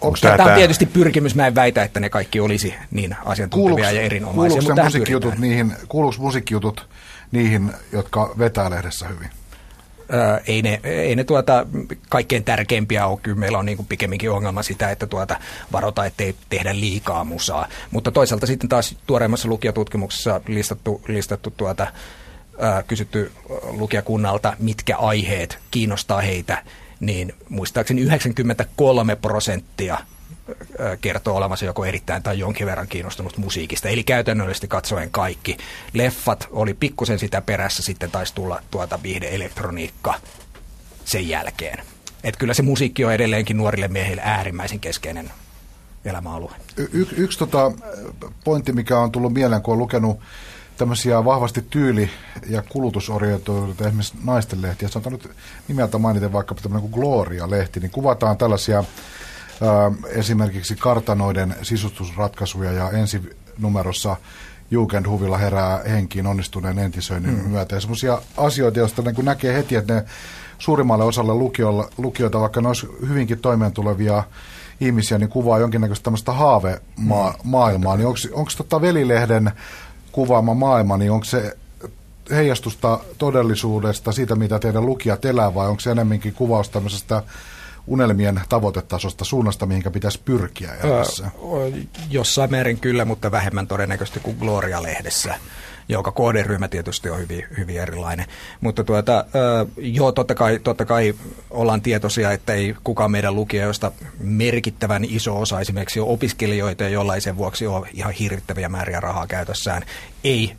Onko 0.01 0.17
tämä, 0.21 0.37
tämä 0.37 0.49
on 0.49 0.55
tietysti 0.55 0.85
pyrkimys, 0.85 1.35
mä 1.35 1.47
en 1.47 1.55
väitä, 1.55 1.83
että 1.83 1.99
ne 1.99 2.09
kaikki 2.09 2.39
olisi 2.39 2.73
niin 2.91 3.15
asiantuntevia 3.25 3.69
kuuluuks, 3.69 3.93
ja 3.93 4.01
erinomaisia. 4.01 4.61
Kuuluuko 4.61 4.83
musiikkijutut 4.83 5.37
niihin, 5.37 5.73
kuuluuko 5.87 6.15
musiikkijutut 6.19 6.89
niihin, 7.31 7.71
jotka 7.91 8.33
vetää 8.37 8.69
lehdessä 8.69 9.07
hyvin? 9.07 9.29
Ei 10.47 10.61
ne, 10.61 10.79
ei 10.83 11.15
ne 11.15 11.23
tuota, 11.23 11.65
kaikkein 12.09 12.43
tärkeimpiä 12.43 13.07
ole. 13.07 13.19
Kyllä 13.23 13.37
meillä 13.37 13.57
on 13.57 13.65
niin 13.65 13.77
kuin 13.77 13.87
pikemminkin 13.87 14.31
ongelma 14.31 14.63
sitä, 14.63 14.91
että 14.91 15.07
tuota, 15.07 15.39
varota, 15.71 16.05
ettei 16.05 16.35
tehdä 16.49 16.75
liikaa 16.75 17.23
musaa. 17.23 17.67
Mutta 17.91 18.11
toisaalta 18.11 18.45
sitten 18.45 18.69
taas 18.69 18.95
tuoreimmassa 19.07 19.47
lukijatutkimuksessa 19.47 20.41
listattu, 20.47 21.01
listattu 21.07 21.51
tuota, 21.57 21.87
kysytty 22.87 23.31
lukijakunnalta, 23.71 24.53
mitkä 24.59 24.97
aiheet 24.97 25.59
kiinnostaa 25.71 26.21
heitä, 26.21 26.63
niin 26.99 27.33
muistaakseni 27.49 28.01
93 28.01 29.15
prosenttia 29.15 29.97
kertoo 31.01 31.35
olevansa 31.35 31.65
joko 31.65 31.85
erittäin 31.85 32.23
tai 32.23 32.39
jonkin 32.39 32.67
verran 32.67 32.87
kiinnostunut 32.87 33.37
musiikista. 33.37 33.89
Eli 33.89 34.03
käytännöllisesti 34.03 34.67
katsoen 34.67 35.11
kaikki. 35.11 35.57
Leffat 35.93 36.47
oli 36.51 36.73
pikkusen 36.73 37.19
sitä 37.19 37.41
perässä, 37.41 37.83
sitten 37.83 38.11
taisi 38.11 38.35
tulla 38.35 38.61
tuota 38.71 38.99
viihde-elektroniikka 39.03 40.13
sen 41.05 41.29
jälkeen. 41.29 41.83
Et 42.23 42.37
kyllä 42.37 42.53
se 42.53 42.61
musiikki 42.61 43.05
on 43.05 43.13
edelleenkin 43.13 43.57
nuorille 43.57 43.87
miehille 43.87 44.21
äärimmäisen 44.25 44.79
keskeinen 44.79 45.31
elämäalue. 46.05 46.51
Y- 46.77 47.07
yksi 47.17 47.39
tota 47.39 47.71
pointti, 48.43 48.71
mikä 48.71 48.99
on 48.99 49.11
tullut 49.11 49.33
mieleen, 49.33 49.61
kun 49.61 49.71
on 49.71 49.77
lukenut 49.79 50.19
tämmöisiä 50.77 51.25
vahvasti 51.25 51.61
tyyli- 51.69 52.09
ja 52.49 52.63
kulutusorientoituneita 52.69 53.87
esimerkiksi 53.87 54.17
naisten 54.23 54.61
lehtiä. 54.61 54.87
Sanotaan 54.87 55.13
nyt 55.13 55.29
nimeltä 55.67 55.97
mainiten 55.97 56.33
vaikka 56.33 56.55
tämmöinen 56.55 56.89
kuin 56.89 57.01
Gloria-lehti, 57.01 57.79
niin 57.79 57.91
kuvataan 57.91 58.37
tällaisia 58.37 58.83
esimerkiksi 60.07 60.75
kartanoiden 60.75 61.55
sisustusratkaisuja 61.61 62.71
ja 62.71 62.91
ensi 62.91 63.37
numerossa 63.57 64.15
Jugendhuvilla 64.71 65.37
herää 65.37 65.81
henkiin 65.89 66.27
onnistuneen 66.27 66.79
entisöinnin 66.79 67.43
mm. 67.43 67.49
myötä. 67.49 67.75
Ja 67.75 67.81
semmoisia 67.81 68.21
asioita, 68.37 68.79
joista 68.79 69.01
niin 69.01 69.25
näkee 69.25 69.53
heti, 69.53 69.75
että 69.75 69.93
ne 69.93 70.05
suurimmalle 70.57 71.03
osalle 71.03 71.33
lukiolla, 71.33 71.89
lukijoita, 71.97 72.39
vaikka 72.39 72.61
ne 72.61 72.67
olisi 72.67 72.87
hyvinkin 73.07 73.39
toimeentulevia 73.39 74.23
ihmisiä, 74.79 75.17
niin 75.17 75.29
kuvaa 75.29 75.59
jonkinnäköistä 75.59 76.03
tämmöistä 76.03 76.31
haavemaailmaa. 76.31 77.95
Mm. 77.95 77.97
Niin 77.97 78.07
onko 78.33 78.51
tota 78.57 78.81
Velilehden 78.81 79.51
kuvaama 80.11 80.53
maailma, 80.53 80.97
niin 80.97 81.11
onko 81.11 81.25
se 81.25 81.57
heijastusta 82.31 82.99
todellisuudesta, 83.17 84.11
siitä 84.11 84.35
mitä 84.35 84.59
teidän 84.59 84.85
lukijat 84.85 85.25
elää, 85.25 85.55
vai 85.55 85.67
onko 85.67 85.79
se 85.79 85.91
enemmänkin 85.91 86.33
kuvaus 86.33 86.69
tämmöisestä 86.69 87.23
unelmien 87.87 88.41
tavoitetasosta 88.49 89.25
suunnasta, 89.25 89.65
mihinkä 89.65 89.91
pitäisi 89.91 90.21
pyrkiä 90.25 90.73
elämässä? 90.83 91.31
Jossain 92.09 92.51
määrin 92.51 92.79
kyllä, 92.79 93.05
mutta 93.05 93.31
vähemmän 93.31 93.67
todennäköisesti 93.67 94.19
kuin 94.19 94.37
Gloria-lehdessä 94.39 95.35
jonka 95.89 96.11
kohderyhmä 96.11 96.67
tietysti 96.67 97.09
on 97.09 97.19
hyvin, 97.19 97.45
hyvin 97.57 97.81
erilainen. 97.81 98.25
Mutta 98.61 98.83
tuota, 98.83 99.25
joo, 99.77 100.11
totta 100.11 100.35
kai, 100.35 100.59
totta 100.63 100.85
kai 100.85 101.13
ollaan 101.49 101.81
tietoisia, 101.81 102.31
että 102.31 102.53
ei 102.53 102.75
kukaan 102.83 103.11
meidän 103.11 103.35
lukijoista 103.35 103.91
merkittävän 104.19 105.05
iso 105.05 105.39
osa 105.39 105.59
esimerkiksi 105.59 105.99
opiskelijoita, 105.99 106.83
joilla 106.83 107.15
ei 107.15 107.21
sen 107.21 107.37
vuoksi 107.37 107.67
ole 107.67 107.89
ihan 107.93 108.13
hirvittäviä 108.13 108.69
määriä 108.69 108.99
rahaa 108.99 109.27
käytössään, 109.27 109.83
ei 110.23 110.53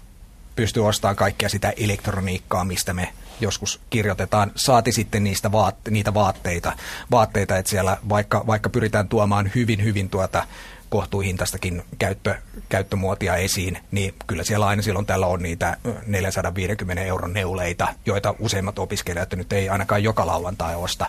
pysty 0.57 0.81
ostamaan 0.81 1.17
kaikkea 1.17 1.49
sitä 1.49 1.73
elektroniikkaa, 1.77 2.65
mistä 2.65 2.93
me 2.93 3.09
joskus 3.41 3.81
kirjoitetaan, 3.91 4.53
saati 4.57 4.93
sitten 4.93 5.25
niistä 5.25 5.53
vaatte, 5.53 5.91
niitä 5.91 6.15
vaatteita, 6.15 6.73
vaatteita, 7.11 7.57
että 7.57 7.71
siellä 7.71 7.97
vaikka, 8.09 8.45
vaikka 8.47 8.71
pyritään 8.71 9.09
tuomaan 9.09 9.51
hyvin, 9.55 9.85
hyvin 9.85 10.11
tuota 10.11 10.45
kohtuuhintaistakin 10.89 11.83
käyttö, 11.99 12.35
käyttömuotia 12.69 13.37
esiin, 13.37 13.79
niin 13.91 14.15
kyllä 14.27 14.45
siellä 14.45 14.67
aina 14.67 14.83
silloin 14.83 15.07
tällä 15.07 15.27
on 15.27 15.43
niitä 15.43 15.77
450 16.07 17.03
euron 17.03 17.33
neuleita, 17.33 17.89
joita 18.07 18.35
useimmat 18.39 18.79
opiskelijat 18.79 19.35
nyt 19.35 19.53
ei 19.53 19.69
ainakaan 19.69 20.03
joka 20.03 20.27
lauantai 20.27 20.77
osta. 20.77 21.07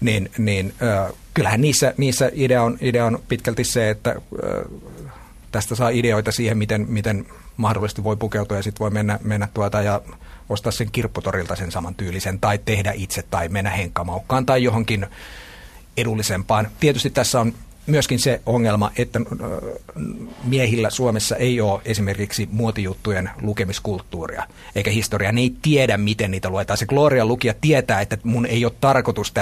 Niin, 0.00 0.30
niin 0.38 0.74
äh, 0.82 1.12
kyllähän 1.34 1.60
niissä, 1.60 1.94
niissä 1.96 2.30
idea, 2.34 2.62
on, 2.62 2.78
idea 2.80 3.06
on 3.06 3.22
pitkälti 3.28 3.64
se, 3.64 3.90
että 3.90 4.10
äh, 4.10 4.16
tästä 5.52 5.74
saa 5.74 5.88
ideoita 5.88 6.32
siihen, 6.32 6.58
miten, 6.58 6.86
miten 6.88 7.26
mahdollisesti 7.56 8.04
voi 8.04 8.16
pukeutua 8.16 8.56
ja 8.56 8.62
sitten 8.62 8.80
voi 8.80 8.90
mennä, 8.90 9.18
mennä 9.22 9.48
tuota 9.54 9.82
ja 9.82 10.00
ostaa 10.48 10.72
sen 10.72 10.90
kirpputorilta 10.92 11.56
sen 11.56 11.72
saman 11.72 11.94
tyylisen 11.94 12.40
tai 12.40 12.58
tehdä 12.58 12.92
itse 12.94 13.22
tai 13.22 13.48
mennä 13.48 13.70
henkkamaukkaan 13.70 14.46
tai 14.46 14.62
johonkin 14.62 15.06
edullisempaan. 15.96 16.68
Tietysti 16.80 17.10
tässä 17.10 17.40
on 17.40 17.54
myöskin 17.86 18.18
se 18.18 18.40
ongelma, 18.46 18.90
että 18.96 19.20
miehillä 20.44 20.90
Suomessa 20.90 21.36
ei 21.36 21.60
ole 21.60 21.80
esimerkiksi 21.84 22.48
muotijuttujen 22.52 23.30
lukemiskulttuuria 23.42 24.46
eikä 24.74 24.90
historiaa. 24.90 25.32
Ne 25.32 25.40
ei 25.40 25.54
tiedä, 25.62 25.96
miten 25.96 26.30
niitä 26.30 26.50
luetaan. 26.50 26.76
Se 26.76 26.86
Gloria 26.86 27.26
lukija 27.26 27.54
tietää, 27.60 28.00
että 28.00 28.18
mun 28.22 28.46
ei 28.46 28.64
ole 28.64 28.72
tarkoitus 28.80 29.32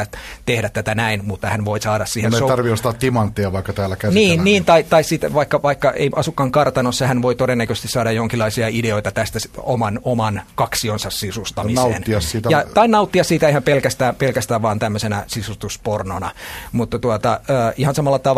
tehdä 0.47 0.69
tätä 0.69 0.95
näin, 0.95 1.25
mutta 1.25 1.51
hän 1.51 1.65
voi 1.65 1.81
saada 1.81 2.07
siihen... 2.07 2.33
Me 2.33 2.37
ei 2.37 2.49
tarvitse 2.49 2.73
ostaa 2.73 2.93
timanttia 2.93 3.53
vaikka 3.53 3.73
täällä 3.73 3.97
käsitellään. 3.97 4.45
Niin, 4.45 4.45
niin 4.45 4.65
tai, 4.65 4.83
tai 4.85 5.05
sitten 5.05 5.35
vaikka, 5.35 5.63
vaikka 5.63 5.93
ei 5.93 6.11
asukaan 6.17 6.53
kartanossa, 6.53 7.07
hän 7.07 7.23
voi 7.23 7.35
todennäköisesti 7.35 7.89
saada 7.89 8.13
jonkinlaisia 8.13 8.69
ideoita 8.69 9.11
tästä 9.13 9.39
oman, 9.59 10.01
oman 10.03 10.43
kaksionsa 10.55 11.11
sisustamiseen. 11.11 11.91
Nauttia 11.91 12.21
siitä. 12.21 12.49
Ja, 12.51 12.65
tai 12.75 12.89
nauttia 12.89 13.25
siitä 13.25 13.49
ihan 13.49 13.63
pelkästään, 13.63 14.15
pelkästään 14.15 14.63
vaan 14.63 14.79
tämmöisenä 14.79 15.25
sisustuspornona. 15.27 16.31
Mutta 16.73 16.99
tuota, 16.99 17.33
äh, 17.33 17.75
ihan 17.77 17.95
samalla 17.95 18.19
tavalla 18.19 18.30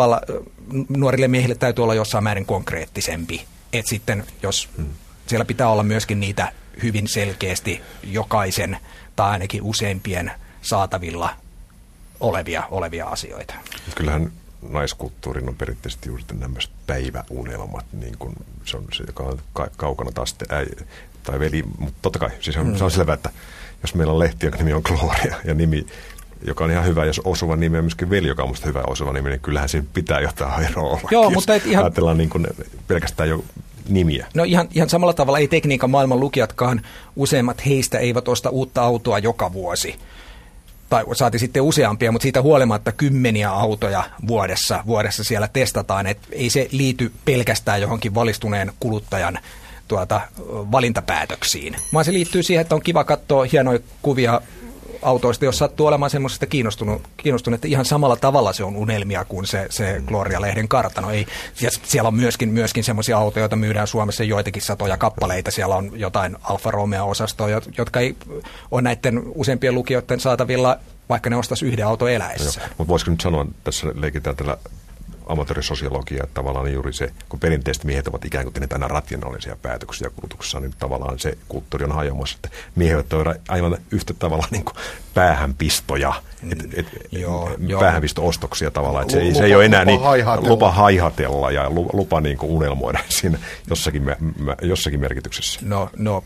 nuorille 0.89 1.27
miehille 1.27 1.55
täytyy 1.55 1.83
olla 1.83 1.95
jossain 1.95 2.23
määrin 2.23 2.45
konkreettisempi. 2.45 3.45
Että 3.73 3.89
sitten, 3.89 4.23
jos 4.43 4.69
hmm. 4.77 4.85
siellä 5.27 5.45
pitää 5.45 5.69
olla 5.69 5.83
myöskin 5.83 6.19
niitä 6.19 6.51
hyvin 6.83 7.07
selkeästi 7.07 7.81
jokaisen 8.03 8.77
tai 9.15 9.29
ainakin 9.29 9.61
useimpien 9.63 10.31
saatavilla 10.61 11.35
olevia, 12.19 12.63
olevia 12.71 13.05
asioita. 13.07 13.53
Kyllähän 13.95 14.31
naiskulttuurin 14.69 15.49
on 15.49 15.55
perinteisesti 15.55 16.09
juuri 16.09 16.23
nämä 16.33 16.59
päiväunelmat, 16.87 17.85
niin 17.93 18.17
kuin 18.19 18.35
se 18.65 18.77
on 18.77 18.85
se, 18.93 19.03
joka 19.07 19.23
on 19.23 19.39
kaukana 19.77 20.11
taas 20.11 20.35
äi, 20.49 20.65
tai 21.23 21.39
veli, 21.39 21.63
mutta 21.77 21.99
totta 22.01 22.19
kai, 22.19 22.29
siis 22.39 22.57
on, 22.57 22.67
mm. 22.67 22.75
se 22.75 22.83
on 22.83 22.91
selvää, 22.91 23.13
että 23.13 23.29
jos 23.81 23.95
meillä 23.95 24.13
on 24.13 24.19
lehti, 24.19 24.45
jonka 24.45 24.57
nimi 24.57 24.73
on 24.73 24.81
Gloria 24.85 25.35
ja 25.45 25.53
nimi 25.53 25.85
joka 26.47 26.63
on 26.63 26.71
ihan 26.71 26.85
hyvä, 26.85 27.05
jos 27.05 27.21
osuva 27.23 27.55
nimi 27.55 27.77
on 27.77 27.83
myöskin 27.83 28.09
veli, 28.09 28.27
joka 28.27 28.43
on 28.43 28.49
musta 28.49 28.67
hyvä 28.67 28.83
osuva 28.87 29.13
nimi, 29.13 29.29
niin 29.29 29.41
kyllähän 29.41 29.69
siinä 29.69 29.87
pitää 29.93 30.19
jotain 30.19 30.65
eroa 30.71 30.89
olla. 30.89 31.09
Joo, 31.11 31.29
mutta 31.29 31.55
et 31.55 31.65
ihan... 31.65 31.85
Ajatellaan 31.85 32.17
niin 32.17 32.29
kuin 32.29 32.47
pelkästään 32.87 33.29
jo 33.29 33.43
nimiä. 33.89 34.27
No 34.33 34.43
ihan, 34.43 34.67
ihan 34.73 34.89
samalla 34.89 35.13
tavalla 35.13 35.39
ei 35.39 35.47
tekniikan 35.47 35.89
maailman 35.89 36.19
lukijatkaan, 36.19 36.81
useimmat 37.15 37.65
heistä 37.65 37.99
eivät 37.99 38.27
osta 38.27 38.49
uutta 38.49 38.81
autoa 38.81 39.19
joka 39.19 39.53
vuosi. 39.53 39.95
Tai 40.89 41.03
saati 41.13 41.39
sitten 41.39 41.61
useampia, 41.63 42.11
mutta 42.11 42.23
siitä 42.23 42.41
huolimatta 42.41 42.91
kymmeniä 42.91 43.49
autoja 43.49 44.03
vuodessa, 44.27 44.83
vuodessa 44.85 45.23
siellä 45.23 45.47
testataan. 45.53 46.07
Et 46.07 46.17
ei 46.31 46.49
se 46.49 46.67
liity 46.71 47.11
pelkästään 47.25 47.81
johonkin 47.81 48.15
valistuneen 48.15 48.71
kuluttajan 48.79 49.39
tuota, 49.87 50.21
valintapäätöksiin, 50.47 51.75
vaan 51.93 52.05
se 52.05 52.13
liittyy 52.13 52.43
siihen, 52.43 52.61
että 52.61 52.75
on 52.75 52.81
kiva 52.81 53.03
katsoa 53.03 53.45
hienoja 53.51 53.79
kuvia 54.01 54.41
autoista, 55.03 55.45
jos 55.45 55.57
sattuu 55.57 55.87
olemaan 55.87 56.09
semmoisesta 56.09 56.45
kiinnostunut, 56.45 57.01
kiinnostunut, 57.17 57.55
että 57.55 57.67
ihan 57.67 57.85
samalla 57.85 58.15
tavalla 58.15 58.53
se 58.53 58.63
on 58.63 58.75
unelmia 58.75 59.25
kuin 59.25 59.47
se, 59.47 59.67
se 59.69 60.01
Gloria-lehden 60.05 60.67
kartano. 60.67 61.11
Ei, 61.11 61.25
siellä 61.83 62.07
on 62.07 62.15
myöskin, 62.15 62.49
myöskin 62.49 62.83
semmoisia 62.83 63.17
autoja, 63.17 63.41
joita 63.41 63.55
myydään 63.55 63.87
Suomessa 63.87 64.23
joitakin 64.23 64.61
satoja 64.61 64.97
kappaleita. 64.97 65.51
Siellä 65.51 65.75
on 65.75 65.99
jotain 65.99 66.37
Alfa 66.43 66.71
Romeo-osastoja, 66.71 67.61
jotka 67.77 67.99
ei 67.99 68.15
ole 68.71 68.81
näiden 68.81 69.21
useampien 69.35 69.75
lukijoiden 69.75 70.19
saatavilla 70.19 70.77
vaikka 71.09 71.29
ne 71.29 71.35
ostaisi 71.35 71.65
yhden 71.65 71.87
auton 71.87 72.11
eläessä. 72.11 72.61
Mutta 72.77 72.87
voisiko 72.87 73.11
nyt 73.11 73.21
sanoa, 73.21 73.45
tässä 73.63 73.87
leikitään 73.95 74.35
tällä 74.35 74.57
amatöörisosiologia, 75.27 76.23
että 76.23 76.33
tavallaan 76.33 76.73
juuri 76.73 76.93
se, 76.93 77.09
kun 77.29 77.39
perinteisesti 77.39 77.87
miehet 77.87 78.07
ovat 78.07 78.25
ikään 78.25 78.45
kuin 78.45 78.53
tehneet 78.53 78.73
aina 78.73 78.87
rationaalisia 78.87 79.57
päätöksiä 79.61 80.09
kulutuksessa, 80.09 80.59
niin 80.59 80.73
tavallaan 80.79 81.19
se 81.19 81.37
kulttuuri 81.47 81.85
on 81.85 81.91
hajoamassa, 81.91 82.35
että 82.35 82.57
miehet 82.75 83.13
ovat 83.13 83.37
aivan 83.47 83.77
yhtä 83.91 84.13
tavalla 84.13 84.47
niin 84.51 84.65
kuin 84.65 84.75
päähänpistoja, 85.13 86.13
et, 86.51 86.79
et, 86.79 86.87
joo, 87.11 87.49
päähänpisto-ostoksia 87.79 88.71
tavallaan, 88.71 89.01
että 89.01 89.11
se, 89.11 89.23
lupa, 89.23 89.37
se 89.37 89.45
ei 89.45 89.55
ole 89.55 89.65
enää 89.65 89.81
lupa 89.81 89.91
niin, 89.91 90.01
haihatella. 90.01 90.49
lupa 90.49 90.71
haihatella 90.71 91.51
ja 91.51 91.69
lupa 91.69 92.21
niin 92.21 92.37
kuin 92.37 92.51
unelmoida 92.51 92.99
siinä 93.19 93.37
jossakin, 93.69 94.03
jossakin 94.61 94.99
merkityksessä. 94.99 95.59
No, 95.63 95.89
no 95.97 96.23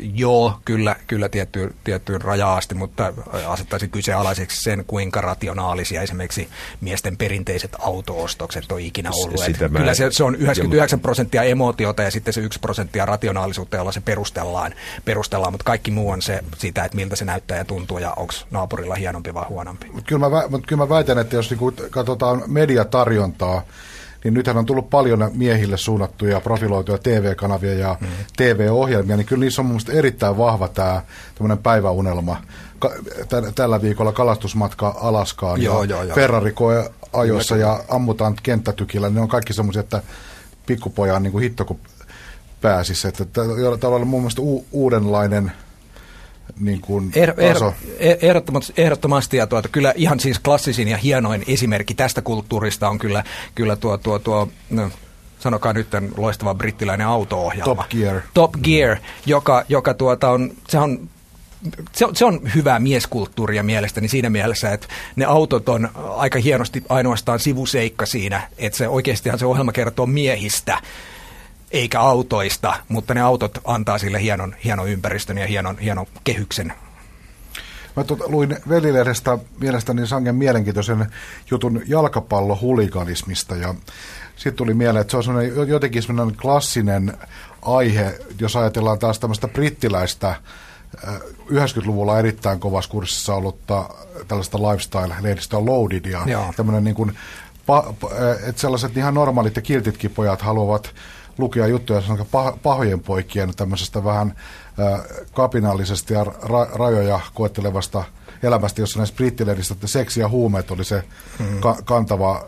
joo, 0.00 0.60
kyllä, 0.64 0.96
kyllä 1.06 1.28
tiettyyn, 1.28 1.74
tiettyyn 1.84 2.20
rajaan 2.20 2.58
asti, 2.58 2.74
mutta 2.74 3.12
asettaisin 3.46 3.90
kyseenalaiseksi 3.90 4.62
sen, 4.62 4.84
kuinka 4.86 5.20
rationaalisia 5.20 6.02
esimerkiksi 6.02 6.48
miesten 6.80 7.16
perinteiset 7.16 7.76
auto-ostokset 8.42 8.72
on 8.72 8.80
ikinä 8.80 9.10
ollut. 9.12 9.40
Sitä 9.40 9.68
mä, 9.68 9.78
kyllä 9.78 9.94
se, 9.94 10.10
se 10.10 10.24
on 10.24 10.34
99 10.34 11.00
prosenttia 11.00 11.42
emootiota 11.42 12.02
ja 12.02 12.10
sitten 12.10 12.34
se 12.34 12.40
1 12.40 12.58
prosenttia 12.60 13.06
rationaalisuutta, 13.06 13.76
jolla 13.76 13.92
se 13.92 14.00
perustellaan, 14.00 14.74
perustellaan, 15.04 15.52
mutta 15.52 15.64
kaikki 15.64 15.90
muu 15.90 16.10
on 16.10 16.22
se 16.22 16.44
sitä, 16.58 16.84
että 16.84 16.96
miltä 16.96 17.16
se 17.16 17.24
näyttää 17.24 17.58
ja 17.58 17.64
tuntuu 17.64 17.98
ja 17.98 18.10
onko 18.10 18.34
naapurilla 18.50 18.94
hienompi 18.94 19.34
vai 19.34 19.44
huonompi. 19.48 19.86
Kyllä 20.06 20.28
mä, 20.28 20.42
mutta 20.48 20.66
kyllä 20.66 20.82
mä 20.82 20.88
väitän, 20.88 21.18
että 21.18 21.36
jos 21.36 21.50
niinku 21.50 21.72
katsotaan 21.90 22.42
mediatarjontaa, 22.46 23.62
niin 24.24 24.34
nythän 24.34 24.56
on 24.56 24.66
tullut 24.66 24.90
paljon 24.90 25.30
miehille 25.34 25.76
suunnattuja 25.76 26.40
profiloituja 26.40 26.98
TV-kanavia 26.98 27.74
ja 27.74 27.96
mm. 28.00 28.06
TV-ohjelmia, 28.36 29.16
niin 29.16 29.26
kyllä 29.26 29.40
niissä 29.40 29.62
on 29.62 29.66
mun 29.66 29.80
erittäin 29.92 30.38
vahva 30.38 30.68
tämä 30.68 31.02
päiväunelma. 31.62 32.42
Ka- 32.78 32.92
tällä 33.54 33.82
viikolla 33.82 34.12
kalastusmatka 34.12 34.94
Alaskaan 35.00 35.62
joo, 35.62 35.82
ja 35.82 35.90
joo, 35.90 36.02
joo. 36.02 36.14
Ferrari 36.14 36.52
koe 36.52 36.90
ajossa 37.12 37.56
ja 37.56 37.84
ammutaan 37.88 38.36
kenttätykillä, 38.42 39.08
niin 39.08 39.14
ne 39.14 39.20
on 39.20 39.28
kaikki 39.28 39.52
semmoisia, 39.52 39.80
että 39.80 40.02
pikkupojan 40.66 41.22
niin 41.22 41.32
kuin 41.32 41.42
hitto 41.42 41.64
kun 41.64 41.80
pääsisi. 42.60 43.08
Että 43.08 43.24
tavallaan 43.80 44.08
mun 44.08 44.20
mielestä 44.20 44.42
u- 44.42 44.66
uudenlainen– 44.72 45.52
niin 46.60 46.80
kuin 46.80 47.12
er, 47.14 47.34
er, 47.38 47.56
ehdottomasti, 48.22 48.72
ehdottomasti 48.76 49.36
ja 49.36 49.46
tuota, 49.46 49.68
kyllä 49.68 49.92
ihan 49.96 50.20
siis 50.20 50.38
klassisin 50.38 50.88
ja 50.88 50.96
hienoin 50.96 51.44
esimerkki 51.46 51.94
tästä 51.94 52.22
kulttuurista 52.22 52.88
on 52.88 52.98
kyllä, 52.98 53.24
kyllä 53.54 53.76
tuo, 53.76 53.98
tuo, 53.98 54.18
tuo 54.18 54.48
no, 54.70 54.90
sanokaa 55.38 55.72
nyt 55.72 55.88
loistava 56.16 56.54
brittiläinen 56.54 57.06
auto-ohjelma. 57.06 57.74
Top 57.74 57.90
Gear. 57.90 58.20
Top 58.34 58.52
Gear, 58.62 58.96
joka, 59.26 59.64
joka 59.68 59.94
tuota 59.94 60.30
on, 60.30 60.50
se 60.68 60.78
on 60.78 61.08
se 61.92 62.06
on, 62.06 62.16
se 62.16 62.24
on 62.24 62.40
hyvää 62.54 62.78
mieskulttuuria 62.78 63.62
mielestäni 63.62 64.08
siinä 64.08 64.30
mielessä, 64.30 64.72
että 64.72 64.88
ne 65.16 65.24
autot 65.24 65.68
on 65.68 65.88
aika 66.16 66.38
hienosti 66.38 66.82
ainoastaan 66.88 67.40
sivuseikka 67.40 68.06
siinä, 68.06 68.48
että 68.58 68.76
se 68.76 68.88
oikeastihan 68.88 69.38
se 69.38 69.46
ohjelma 69.46 69.72
kertoo 69.72 70.06
miehistä 70.06 70.82
eikä 71.70 72.00
autoista, 72.00 72.74
mutta 72.88 73.14
ne 73.14 73.20
autot 73.20 73.58
antaa 73.64 73.98
sille 73.98 74.22
hienon, 74.22 74.54
hienon 74.64 74.88
ympäristön 74.88 75.38
ja 75.38 75.46
hienon, 75.46 75.78
hienon 75.78 76.06
kehyksen. 76.24 76.72
Mä 77.96 78.04
tuota, 78.04 78.24
luin 78.26 78.56
velilehdestä 78.68 79.38
mielestäni 79.60 80.06
sangen 80.06 80.34
mielenkiintoisen 80.34 81.06
jutun 81.50 81.82
jalkapallohuliganismista 81.86 83.56
ja 83.56 83.74
sitten 84.36 84.54
tuli 84.54 84.74
mieleen, 84.74 85.00
että 85.00 85.22
se 85.22 85.30
on 85.30 85.68
jotenkin 85.68 86.02
sellainen 86.02 86.36
klassinen 86.36 87.16
aihe, 87.62 88.18
jos 88.40 88.56
ajatellaan 88.56 88.98
taas 88.98 89.18
tämmöistä 89.18 89.48
brittiläistä 89.48 90.34
90-luvulla 91.50 92.12
äh, 92.12 92.18
erittäin 92.18 92.60
kovassa 92.60 92.90
kurssissa 92.90 93.34
ollutta 93.34 93.88
tällaista 94.28 94.58
lifestyle-lehdistöä 94.58 95.66
Loaded 95.66 96.04
ja 96.04 96.22
Joo. 96.26 96.52
tämmöinen 96.56 96.84
niin 96.84 96.94
kuin, 96.94 97.12
äh, 97.70 98.48
että 98.48 98.60
sellaiset 98.60 98.96
ihan 98.96 99.14
normaalit 99.14 99.56
ja 99.56 99.62
kiltitkin 99.62 100.10
pojat 100.10 100.42
haluavat 100.42 100.94
lukea 101.38 101.66
juttuja 101.66 102.02
pahojen 102.62 103.00
poikien 103.00 103.56
tämmöisestä 103.56 104.04
vähän 104.04 104.34
kapinallisesta 105.32 106.12
ja 106.12 106.24
ra- 106.24 106.78
rajoja 106.78 107.20
koettelevasta 107.34 108.04
elämästä, 108.42 108.80
jossa 108.80 108.98
näissä 108.98 109.14
brittilehdistä, 109.14 109.74
että 109.74 109.86
seksi 109.86 110.20
ja 110.20 110.28
huumeet 110.28 110.70
oli 110.70 110.84
se 110.84 111.04
hmm. 111.38 111.60
ka- 111.60 111.78
kantava 111.84 112.46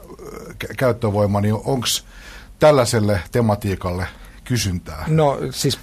käyttövoima, 0.77 1.41
niin 1.41 1.55
onko 1.55 1.87
tällaiselle 2.59 3.21
tematiikalle 3.33 4.07
kysyntää? 4.49 5.05
No 5.07 5.39
siis 5.51 5.79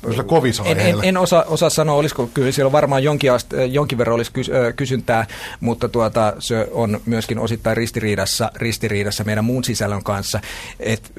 en, 0.66 0.80
en, 0.80 0.96
en 1.04 1.18
osaa, 1.18 1.44
osaa 1.44 1.70
sanoa, 1.70 1.96
olisiko 1.96 2.30
kyllä 2.34 2.52
siellä 2.52 2.72
varmaan 2.72 3.04
jonkin, 3.04 3.32
ast, 3.32 3.54
jonkin 3.72 3.98
verran 3.98 4.16
olisi 4.16 4.32
kysyntää, 4.76 5.28
mutta 5.60 5.90
tuota, 5.90 6.34
se 6.40 6.68
on 6.72 7.02
myöskin 7.06 7.40
osittain 7.40 7.78
ristiriidassa, 7.78 8.52
ristiriidassa 8.56 9.24
meidän 9.24 9.46
muun 9.46 9.64
sisällön 9.64 10.04
kanssa. 10.04 10.40
Et, 10.80 11.12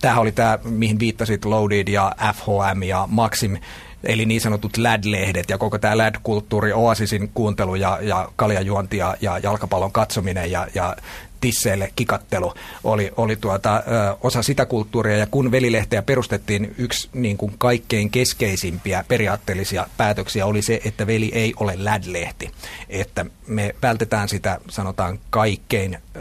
tämä 0.00 0.20
oli 0.20 0.32
tämä, 0.32 0.58
mihin 0.64 0.98
viittasit, 0.98 1.44
Loaded 1.44 1.88
ja 1.88 2.12
FHM 2.34 2.82
ja 2.82 3.08
Maxim, 3.10 3.56
eli 4.04 4.26
niin 4.26 4.40
sanotut 4.40 4.76
LAD-lehdet 4.76 5.50
ja 5.50 5.58
koko 5.58 5.78
tämä 5.78 5.98
LAD-kulttuuri, 5.98 6.72
Oasisin 6.72 7.30
kuuntelu 7.34 7.74
ja, 7.74 7.98
ja 8.02 8.28
kaljajuonti 8.36 8.96
ja, 8.96 9.16
ja 9.20 9.38
jalkapallon 9.38 9.92
katsominen 9.92 10.50
ja, 10.50 10.66
ja 10.74 10.96
tisseille 11.40 11.92
kikattelu 11.96 12.54
oli, 12.84 13.12
oli 13.16 13.36
tuota, 13.36 13.76
ö, 13.76 14.16
osa 14.22 14.42
sitä 14.42 14.66
kulttuuria. 14.66 15.16
Ja 15.16 15.26
kun 15.26 15.50
velilehteä 15.50 16.02
perustettiin, 16.02 16.74
yksi 16.78 17.08
niin 17.12 17.36
kuin 17.36 17.54
kaikkein 17.58 18.10
keskeisimpiä 18.10 19.04
periaatteellisia 19.08 19.86
päätöksiä 19.96 20.46
oli 20.46 20.62
se, 20.62 20.80
että 20.84 21.06
veli 21.06 21.30
ei 21.34 21.54
ole 21.60 21.74
LAD-lehti. 21.76 22.50
Että 22.88 23.26
me 23.46 23.74
vältetään 23.82 24.28
sitä, 24.28 24.58
sanotaan, 24.68 25.18
kaikkein 25.30 25.98
ö, 26.16 26.20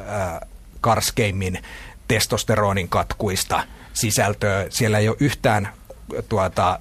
karskeimmin 0.81 1.59
testosteronin 2.07 2.89
katkuista 2.89 3.63
sisältöä. 3.93 4.65
Siellä 4.69 4.97
ei 4.97 5.09
ole 5.09 5.17
yhtään 5.19 5.69
tuota, 6.29 6.79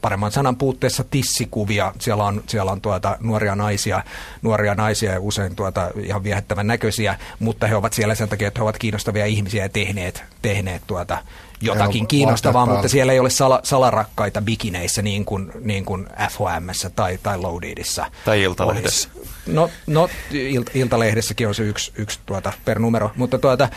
paremman 0.00 0.32
sanan 0.32 0.56
puutteessa 0.56 1.04
tissikuvia. 1.10 1.92
Siellä 1.98 2.24
on, 2.24 2.42
siellä 2.46 2.72
on 2.72 2.80
tuota, 2.80 3.16
nuoria, 3.20 3.54
naisia, 3.54 4.02
nuoria 4.42 4.74
naisia 4.74 5.12
ja 5.12 5.20
usein 5.20 5.56
tuota, 5.56 5.90
ihan 6.02 6.24
viehättävän 6.24 6.66
näköisiä, 6.66 7.18
mutta 7.38 7.66
he 7.66 7.76
ovat 7.76 7.92
siellä 7.92 8.14
sen 8.14 8.28
takia, 8.28 8.48
että 8.48 8.58
he 8.60 8.62
ovat 8.62 8.78
kiinnostavia 8.78 9.26
ihmisiä 9.26 9.64
ja 9.64 9.68
tehneet, 9.68 10.24
tehneet 10.42 10.82
tuota, 10.86 11.18
jotakin 11.60 12.06
kiinnostavaa, 12.06 12.66
mutta 12.66 12.88
siellä 12.88 13.12
ei 13.12 13.20
ole 13.20 13.30
sala, 13.30 13.60
salarakkaita 13.62 14.42
bikineissä 14.42 15.02
niin 15.02 15.24
kuin, 15.24 15.52
niin 15.60 15.84
kuin 15.84 16.06
FHMssä 16.30 16.90
tai, 16.90 17.18
tai 17.22 17.38
Loadedissa. 17.38 18.06
Tai 18.24 18.42
Iltalehdessä. 18.42 19.08
No, 19.46 19.70
no 19.86 20.08
il, 20.30 20.64
Iltalehdessäkin 20.74 21.48
on 21.48 21.54
se 21.54 21.62
yksi, 21.62 21.92
yksi 21.96 22.18
tuota, 22.26 22.52
per 22.64 22.78
numero, 22.78 23.10
mutta 23.16 23.38
tuota, 23.38 23.68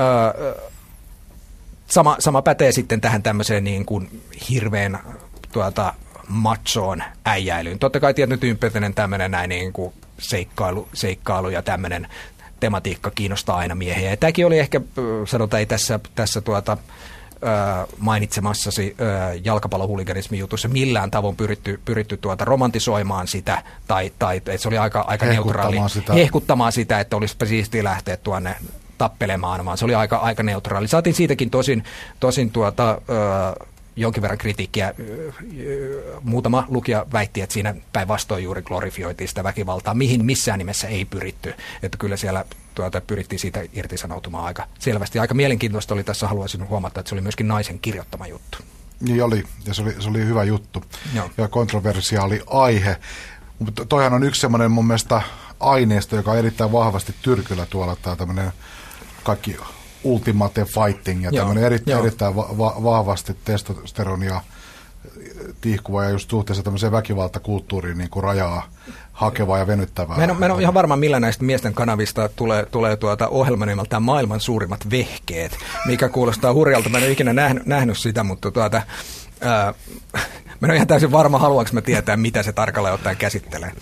öö, 0.00 0.70
sama, 1.86 2.16
sama 2.18 2.42
pätee 2.42 2.72
sitten 2.72 3.00
tähän 3.00 3.22
tämmöiseen 3.22 3.64
niin 3.64 3.86
kuin 3.86 4.22
hirveän 4.50 4.98
tuota, 5.52 5.94
machoon 6.28 7.02
äijäilyyn. 7.24 7.78
Totta 7.78 8.00
kai 8.00 8.14
tietyn 8.14 8.38
tyyppinen 8.38 8.94
tämmöinen 8.94 9.30
näin 9.30 9.48
niin 9.48 9.72
kuin 9.72 9.92
seikkailu, 10.18 10.88
seikkailu 10.92 11.48
ja 11.48 11.62
tämmöinen 11.62 12.08
tematiikka 12.60 13.10
kiinnostaa 13.10 13.56
aina 13.56 13.74
miehiä. 13.74 14.10
Ja 14.10 14.16
tämäkin 14.16 14.46
oli 14.46 14.58
ehkä, 14.58 14.80
sanotaan 15.26 15.58
ei 15.60 15.66
tässä, 15.66 16.00
tässä 16.14 16.40
tuota, 16.40 16.76
mainitsemassasi 17.98 18.96
jalkapallohuliganismin 19.44 20.40
jutussa 20.40 20.68
millään 20.68 21.10
tavoin 21.10 21.36
pyritty, 21.36 21.80
pyritty 21.84 22.16
tuota 22.16 22.44
romantisoimaan 22.44 23.28
sitä, 23.28 23.62
tai, 23.86 24.12
tai 24.18 24.36
että 24.36 24.56
se 24.56 24.68
oli 24.68 24.78
aika, 24.78 25.00
aika 25.00 25.26
neutraali, 25.26 25.76
sitä. 25.88 26.12
hehkuttamaan 26.12 26.72
sitä, 26.72 27.00
että 27.00 27.16
olisi 27.16 27.36
siistiä 27.44 27.84
lähteä 27.84 28.16
tuonne 28.16 28.56
tappelemaan, 28.98 29.64
vaan 29.64 29.78
se 29.78 29.84
oli 29.84 29.94
aika, 29.94 30.16
aika 30.16 30.42
neutraali. 30.42 30.88
Saatiin 30.88 31.14
siitäkin 31.14 31.50
tosin, 31.50 31.84
tosin 32.20 32.50
tuota, 32.50 33.00
ö, 33.60 33.66
jonkin 33.96 34.22
verran 34.22 34.38
kritiikkiä. 34.38 34.94
Muutama 36.22 36.64
lukija 36.68 37.06
väitti, 37.12 37.40
että 37.40 37.52
siinä 37.54 37.74
päinvastoin 37.92 38.44
juuri 38.44 38.62
glorifioitiin 38.62 39.28
sitä 39.28 39.44
väkivaltaa, 39.44 39.94
mihin 39.94 40.24
missään 40.24 40.58
nimessä 40.58 40.88
ei 40.88 41.04
pyritty. 41.04 41.54
Että 41.82 41.98
kyllä 41.98 42.16
siellä 42.16 42.44
tuota, 42.74 43.00
pyrittiin 43.00 43.38
siitä 43.38 43.60
irtisanoutumaan 43.72 44.44
aika 44.44 44.66
selvästi. 44.78 45.18
Aika 45.18 45.34
mielenkiintoista 45.34 45.94
oli 45.94 46.04
tässä, 46.04 46.28
haluaisin 46.28 46.68
huomata, 46.68 47.00
että 47.00 47.08
se 47.08 47.14
oli 47.14 47.22
myöskin 47.22 47.48
naisen 47.48 47.78
kirjoittama 47.78 48.26
juttu. 48.26 48.58
Niin 49.00 49.24
oli, 49.24 49.44
ja 49.66 49.74
se 49.74 49.82
oli, 49.82 49.94
se 49.98 50.08
oli 50.08 50.24
hyvä 50.24 50.44
juttu 50.44 50.84
Joo. 51.14 51.30
ja 51.38 51.48
kontroversiaali 51.48 52.42
aihe. 52.46 52.96
Mutta 53.58 53.84
toihan 53.84 54.12
on 54.12 54.22
yksi 54.22 54.40
semmoinen 54.40 54.70
mun 54.70 54.86
mielestä 54.86 55.22
aineisto, 55.60 56.16
joka 56.16 56.30
on 56.30 56.38
erittäin 56.38 56.72
vahvasti 56.72 57.14
tyrkyllä 57.22 57.66
tuolla, 57.70 57.96
tämä 57.96 58.16
tämmöinen 58.16 58.52
kaikki 59.26 59.56
ultimate 60.04 60.64
fighting 60.64 61.24
ja 61.24 61.32
tämmöinen 61.32 61.64
eri, 61.64 61.78
erittäin 62.00 62.36
va- 62.36 62.58
va- 62.58 62.76
vahvasti 62.82 63.36
testosteronia 63.44 64.40
tihkuva 65.60 66.04
ja 66.04 66.10
just 66.10 66.30
suhteessa 66.30 66.62
tämmöiseen 66.62 66.92
väkivaltakulttuuriin 66.92 67.98
niin 67.98 68.10
kuin 68.10 68.24
rajaa 68.24 68.68
hakevaa 69.12 69.58
ja 69.58 69.66
venyttävää. 69.66 70.16
Mä 70.16 70.24
en, 70.24 70.36
mä 70.38 70.46
en 70.46 70.52
ole 70.52 70.62
ihan 70.62 70.74
varma, 70.74 70.96
millä 70.96 71.20
näistä 71.20 71.44
miesten 71.44 71.74
kanavista 71.74 72.28
tulee, 72.28 72.66
tulee 72.66 72.96
tuota 72.96 73.28
ohjelma 73.28 73.66
nimeltään 73.66 74.02
Maailman 74.02 74.40
suurimmat 74.40 74.90
vehkeet, 74.90 75.58
mikä 75.86 76.08
kuulostaa 76.08 76.52
hurjalta. 76.52 76.88
Mä 76.88 76.98
en 76.98 77.04
ole 77.04 77.12
ikinä 77.12 77.32
nähnyt, 77.32 77.66
nähnyt 77.66 77.98
sitä, 77.98 78.24
mutta 78.24 78.50
tuota, 78.50 78.82
ää, 79.40 79.74
mä 80.60 80.66
en 80.66 80.70
ole 80.70 80.74
ihan 80.74 80.86
täysin 80.86 81.12
varma, 81.12 81.38
haluanko 81.38 81.70
mä 81.72 81.80
tietää, 81.80 82.16
mitä 82.16 82.42
se 82.42 82.52
tarkalleen 82.52 82.94
ottaen 82.94 83.16
käsittelee. 83.16 83.72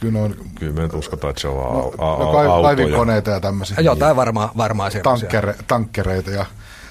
Kyllä, 0.00 0.18
on, 0.18 0.36
Kyllä 0.54 0.72
me 0.72 0.82
nyt 0.82 0.94
uskotaan, 0.94 1.30
että 1.30 1.40
se 1.40 1.48
on 1.48 1.54
no, 1.54 1.92
a, 1.98 2.14
a, 2.14 2.18
no, 2.18 2.38
autoja. 2.38 2.62
Kaivinkoneita 2.62 3.30
ja 3.30 3.40
tämmöisiä. 3.40 3.76
Jotain 3.80 4.16
varmaan 4.16 4.50
varmaa 4.56 4.90
Tankkere, 5.02 5.54
tankkereita 5.66 6.30
ja 6.30 6.46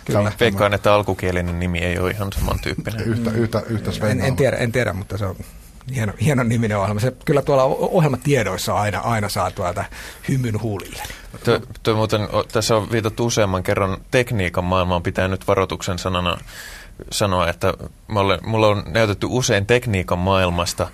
Kyllä. 0.06 0.32
Veikkaan, 0.40 0.74
että 0.74 0.94
alkukielinen 0.94 1.60
nimi 1.60 1.80
ei 1.80 2.00
ole 2.00 2.12
ihan 2.12 2.34
samantyyppinen. 2.34 3.04
Yhtä, 3.06 3.32
yhtä, 3.32 3.64
yhtä 3.68 3.92
en, 4.08 4.22
en, 4.22 4.36
tiedä, 4.36 4.58
en 4.58 4.72
tiedä, 4.72 4.94
mutta 4.94 5.18
se 5.18 5.26
on 5.26 5.36
hieno, 5.96 6.14
hieno 6.22 6.44
niminen 6.44 6.78
ohjelma. 6.78 7.00
Se 7.00 7.14
kyllä 7.26 7.42
tuolla 7.42 7.64
ohjelmatiedoissa 7.64 8.74
aina, 8.74 9.00
aina 9.00 9.30
saa 9.30 9.52
tuolta 9.52 9.84
hymyn 10.30 10.62
huulille. 10.62 11.04
Tuo, 11.44 11.60
tuo 11.84 11.96
muuten, 11.96 12.22
tässä 12.52 12.76
on 12.76 12.92
viitattu 12.92 13.26
useamman 13.26 13.64
kerran 13.64 13.98
tekniikan 14.12 14.64
maailmaan. 14.64 15.04
Pitää 15.04 15.28
nyt 15.28 15.48
varoituksen 15.48 16.00
sanana 16.00 16.38
sanoa, 17.12 17.50
että 17.50 17.74
mulle 18.46 18.68
on 18.68 18.84
näytetty 18.88 19.28
usein 19.30 19.66
tekniikan 19.66 20.20
maailmasta 20.20 20.88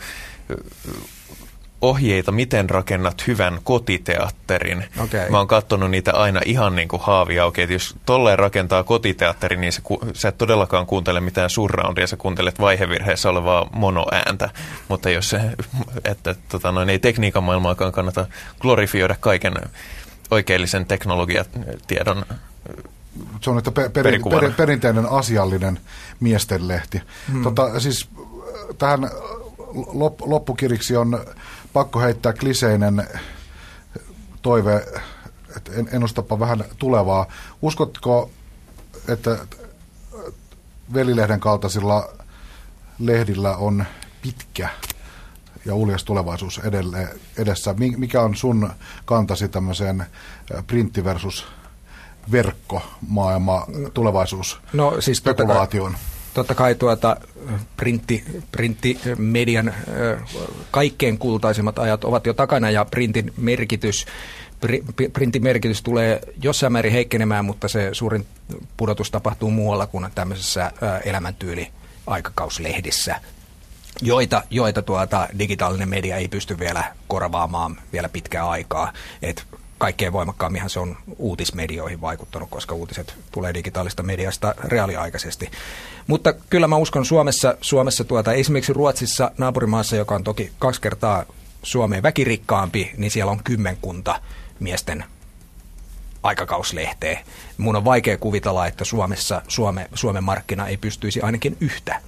ohjeita, 1.82 2.32
miten 2.32 2.70
rakennat 2.70 3.28
hyvän 3.28 3.60
kotiteatterin. 3.64 4.86
Okay. 5.04 5.30
Mä 5.30 5.38
oon 5.38 5.48
katsonut 5.48 5.92
niitä 5.92 6.14
aina 6.14 6.42
ihan 6.46 6.76
niin 6.76 6.88
kuin 6.88 7.02
haavi 7.02 7.40
auki, 7.40 7.62
että 7.62 7.74
jos 7.74 7.96
tolleen 8.06 8.40
rakentaa 8.40 8.84
kotiteatteri, 8.84 9.58
niin 9.58 9.74
se, 9.74 9.82
sä 10.14 10.30
et 10.30 10.38
todellakaan 10.38 10.86
kuuntele 10.86 11.20
mitään 11.20 11.50
surroundia, 11.50 12.08
sä 12.08 12.18
kuuntelet 12.18 12.60
vaihevirheessä 12.60 13.30
olevaa 13.30 13.70
monoääntä. 13.72 14.50
Mutta 14.88 15.10
jos 15.10 15.30
se, 15.30 15.40
että 16.04 16.36
tota 16.50 16.72
noin, 16.72 16.90
ei 16.90 17.00
tekniikan 17.00 17.44
maailmaakaan 17.44 17.92
kannata 17.92 18.26
glorifioida 18.60 19.16
kaiken 19.20 19.54
oikeellisen 20.32 20.86
teknologiatiedon 20.86 22.26
se 23.42 23.50
on 23.50 23.58
että 23.58 23.72
per, 23.72 23.90
per, 23.90 24.04
per, 24.04 24.52
perinteinen 24.58 25.06
asiallinen 25.06 25.80
miestenlehti. 26.20 27.02
Hmm. 27.32 27.44
Tota, 27.44 27.80
siis 27.80 28.10
tähän 28.78 29.10
lop, 29.94 30.22
loppukiriksi 30.22 30.96
on 30.96 31.26
pakko 31.76 32.00
heittää 32.00 32.34
kliseinen 32.34 33.08
toive, 34.42 34.86
että 35.58 35.72
ennustapa 35.92 36.40
vähän 36.40 36.66
tulevaa. 36.78 37.26
Uskotko, 37.62 38.32
että 39.08 39.38
Velilehden 40.94 41.40
kaltaisilla 41.40 42.10
lehdillä 43.00 43.56
on 43.58 43.86
pitkä 44.22 44.70
ja 45.66 45.76
uljas 45.76 46.04
tulevaisuus 46.04 46.62
edelle, 46.64 47.08
edessä. 47.38 47.76
Mikä 47.98 48.22
on 48.22 48.36
sun 48.36 48.70
kantasi 49.06 49.48
tämmöiseen 49.50 50.06
printti 50.68 51.04
versus 51.04 51.46
verkkomaailma 52.32 53.68
tulevaisuus 53.94 54.60
no, 54.74 55.02
siis 55.02 55.18
spekulaation? 55.18 55.96
Totta 56.36 56.56
kai, 56.56 56.76
tuota, 56.76 57.18
printti, 57.78 58.24
printtimedian 58.52 59.74
kaikkein 60.72 61.18
kultaisimmat 61.18 61.80
ajat 61.80 62.04
ovat 62.04 62.26
jo 62.26 62.34
takana 62.34 62.70
ja 62.70 62.86
printin 62.86 63.34
merkitys 63.38 64.06
printin 65.14 65.44
merkitys 65.44 65.82
tulee 65.82 66.22
jossain 66.44 66.74
määrin 66.74 66.92
heikkenemään, 66.92 67.46
mutta 67.46 67.68
se 67.68 67.90
suurin 67.92 68.26
pudotus 68.78 69.12
tapahtuu 69.12 69.52
muualla 69.52 69.88
kuin 69.88 70.08
tämmöisessä 70.16 70.72
elämäntyyli 71.06 71.68
aikakauslehdissä, 72.08 73.22
joita, 74.02 74.44
joita 74.50 74.82
tuota, 74.82 75.28
digitaalinen 75.40 75.90
media 75.90 76.16
ei 76.16 76.28
pysty 76.28 76.60
vielä 76.60 76.84
korvaamaan 77.08 77.82
vielä 77.94 78.10
pitkää 78.10 78.50
aikaa. 78.50 78.94
Et 79.22 79.46
kaikkein 79.78 80.14
voimakkaamminhan 80.14 80.70
se 80.70 80.80
on 80.80 80.98
uutismedioihin 81.18 82.02
vaikuttanut, 82.02 82.50
koska 82.50 82.76
uutiset 82.76 83.16
tulee 83.32 83.54
digitaalista 83.54 84.04
mediasta 84.04 84.56
reaaliaikaisesti. 84.64 85.52
Mutta 86.08 86.34
kyllä 86.34 86.68
mä 86.68 86.76
uskon 86.76 87.06
Suomessa, 87.06 87.58
Suomessa 87.62 88.04
tuota, 88.04 88.34
esimerkiksi 88.34 88.74
Ruotsissa 88.74 89.32
naapurimaassa, 89.38 89.96
joka 89.96 90.16
on 90.16 90.24
toki 90.24 90.52
kaksi 90.60 90.82
kertaa 90.82 91.26
Suomeen 91.64 92.04
väkirikkaampi, 92.04 92.92
niin 92.98 93.12
siellä 93.12 93.32
on 93.32 93.44
kymmenkunta 93.44 94.22
miesten 94.60 95.04
aikakauslehteä. 96.24 97.20
Mun 97.58 97.76
on 97.76 97.86
vaikea 97.86 98.18
kuvitella, 98.18 98.68
että 98.68 98.86
Suomessa 98.86 99.42
Suome, 99.48 99.90
Suomen 99.94 100.24
markkina 100.24 100.68
ei 100.68 100.78
pystyisi 100.78 101.22
ainakin 101.22 101.58
yhtä 101.60 102.02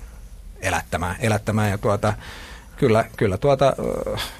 elättämään. 0.61 1.15
elättämään 1.19 1.71
ja 1.71 1.77
tuota, 1.77 2.13
Kyllä, 2.77 3.05
kyllä 3.17 3.37
tuota, 3.37 3.73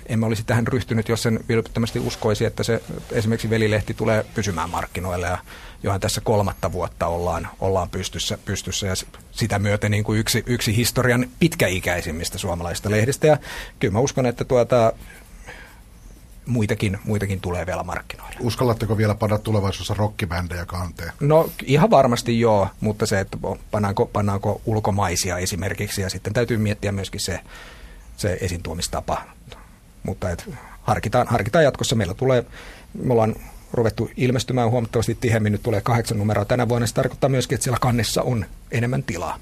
emme 0.06 0.26
olisi 0.26 0.44
tähän 0.44 0.68
ryhtynyt, 0.68 1.10
jos 1.10 1.24
sen 1.24 1.40
vilpittömästi 1.50 2.00
uskoisi, 2.00 2.46
että 2.46 2.64
se 2.64 2.82
esimerkiksi 3.12 3.50
velilehti 3.50 3.94
tulee 3.94 4.26
pysymään 4.34 4.70
markkinoille 4.70 5.28
ja 5.28 5.38
johan 5.84 6.00
tässä 6.00 6.22
kolmatta 6.22 6.72
vuotta 6.72 7.08
ollaan, 7.08 7.48
ollaan 7.60 7.90
pystyssä, 7.90 8.38
pystyssä 8.46 8.88
ja 8.88 8.94
sitä 9.32 9.60
myöten 9.60 9.92
niin 9.92 10.04
kuin 10.04 10.20
yksi, 10.20 10.44
yksi 10.46 10.76
historian 10.76 11.30
pitkäikäisimmistä 11.40 12.38
suomalaisista 12.38 12.92
lehdistä 12.92 13.28
ja 13.28 13.38
kyllä 13.80 13.92
mä 13.92 14.00
uskon, 14.00 14.26
että 14.26 14.44
tuota, 14.46 14.94
muitakin, 16.46 17.00
muitakin 17.04 17.42
tulee 17.42 17.66
vielä 17.66 17.84
markkinoille. 17.84 18.38
Uskallatteko 18.40 18.98
vielä 18.98 19.16
panna 19.16 19.38
tulevaisuudessa 19.38 19.94
rockibändejä 19.94 20.66
kanteen? 20.66 21.12
No 21.20 21.50
ihan 21.64 21.90
varmasti 21.90 22.40
joo, 22.40 22.68
mutta 22.80 23.06
se, 23.06 23.20
että 23.20 23.38
pannaanko, 23.72 24.06
pannaanko 24.06 24.62
ulkomaisia 24.66 25.38
esimerkiksi 25.38 26.02
ja 26.02 26.10
sitten 26.10 26.34
täytyy 26.34 26.58
miettiä 26.58 26.92
myöskin 26.92 27.20
se, 27.22 27.40
se 28.18 28.38
esiintuomistapa. 28.42 29.22
Mutta 30.04 30.30
et 30.30 30.50
harkitaan, 30.82 31.28
harkitaan 31.28 31.64
jatkossa. 31.64 31.96
Meillä 31.96 32.14
tulee, 32.14 32.46
me 32.94 33.14
ollaan 33.14 33.36
ruvettu 33.74 34.10
ilmestymään 34.18 34.70
huomattavasti 34.70 35.16
tihemmin. 35.16 35.52
Nyt 35.52 35.64
tulee 35.64 35.82
kahdeksan 35.82 36.18
numeroa 36.18 36.46
tänä 36.46 36.70
vuonna. 36.70 36.88
Se 36.88 36.94
tarkoittaa 36.94 37.30
myöskin, 37.30 37.56
että 37.56 37.64
siellä 37.64 37.80
kannessa 37.82 38.22
on 38.22 38.46
enemmän 38.72 39.04
tilaa. 39.04 39.40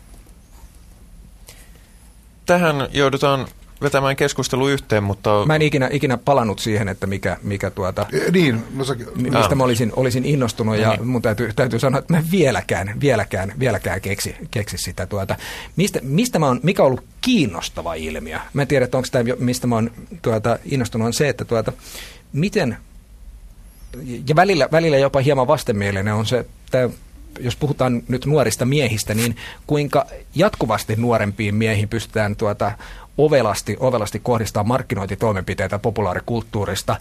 Tähän 2.45 2.75
joudutaan 2.91 3.47
vetämään 3.81 4.15
keskustelu 4.15 4.67
yhteen, 4.67 5.03
mutta... 5.03 5.45
Mä 5.45 5.55
en 5.55 5.61
ikinä, 5.61 5.89
ikinä 5.91 6.17
palannut 6.17 6.59
siihen, 6.59 6.87
että 6.87 7.07
mikä, 7.07 7.37
mikä 7.43 7.69
tuota, 7.69 8.05
E, 8.13 8.31
Niin, 8.31 8.63
no 8.75 8.85
sä, 8.85 8.95
mistä 9.15 9.39
Ah. 9.39 9.55
mä 9.55 9.63
olisin, 9.63 9.91
olisin 9.95 10.25
innostunut 10.25 10.77
ja 10.77 10.89
niin. 10.89 11.07
mun 11.07 11.21
täytyy, 11.21 11.53
täytyy 11.55 11.79
sanoa, 11.79 11.99
että 11.99 12.13
mä 12.13 12.23
vieläkään, 12.31 12.95
vieläkään, 13.01 13.53
vieläkään 13.59 14.01
keksi, 14.01 14.35
keksi 14.51 14.77
sitä 14.77 15.05
tuota. 15.05 15.35
Mistä, 15.75 15.99
mistä 16.03 16.39
mä 16.39 16.47
oon, 16.47 16.59
mikä 16.63 16.83
on 16.83 16.87
ollut 16.87 17.03
kiinnostava 17.21 17.93
ilmiö? 17.93 18.39
Mä 18.53 18.61
en 18.61 18.67
tiedä, 18.67 18.85
että 18.85 18.97
onko 18.97 19.07
tämä, 19.11 19.23
mistä 19.39 19.67
mä 19.67 19.75
oon 19.75 19.91
tuota, 20.21 20.59
innostunut, 20.65 21.05
on 21.05 21.13
se, 21.13 21.29
että 21.29 21.45
tuota, 21.45 21.73
miten, 22.33 22.77
ja 24.29 24.35
välillä, 24.35 24.69
välillä 24.71 24.97
jopa 24.97 25.19
hieman 25.19 25.47
vastenmielinen 25.47 26.13
on 26.13 26.25
se, 26.25 26.39
että 26.39 26.89
jos 27.39 27.55
puhutaan 27.55 28.03
nyt 28.07 28.25
nuorista 28.25 28.65
miehistä, 28.65 29.13
niin 29.13 29.35
kuinka 29.67 30.05
jatkuvasti 30.35 30.95
nuorempiin 30.95 31.55
miehiin 31.55 31.89
pystytään 31.89 32.35
tuota 32.35 32.71
ovelasti, 33.17 33.77
ovelasti 33.79 34.19
kohdistaa 34.19 34.63
markkinointitoimenpiteitä 34.63 35.79
populaarikulttuurista. 35.79 36.95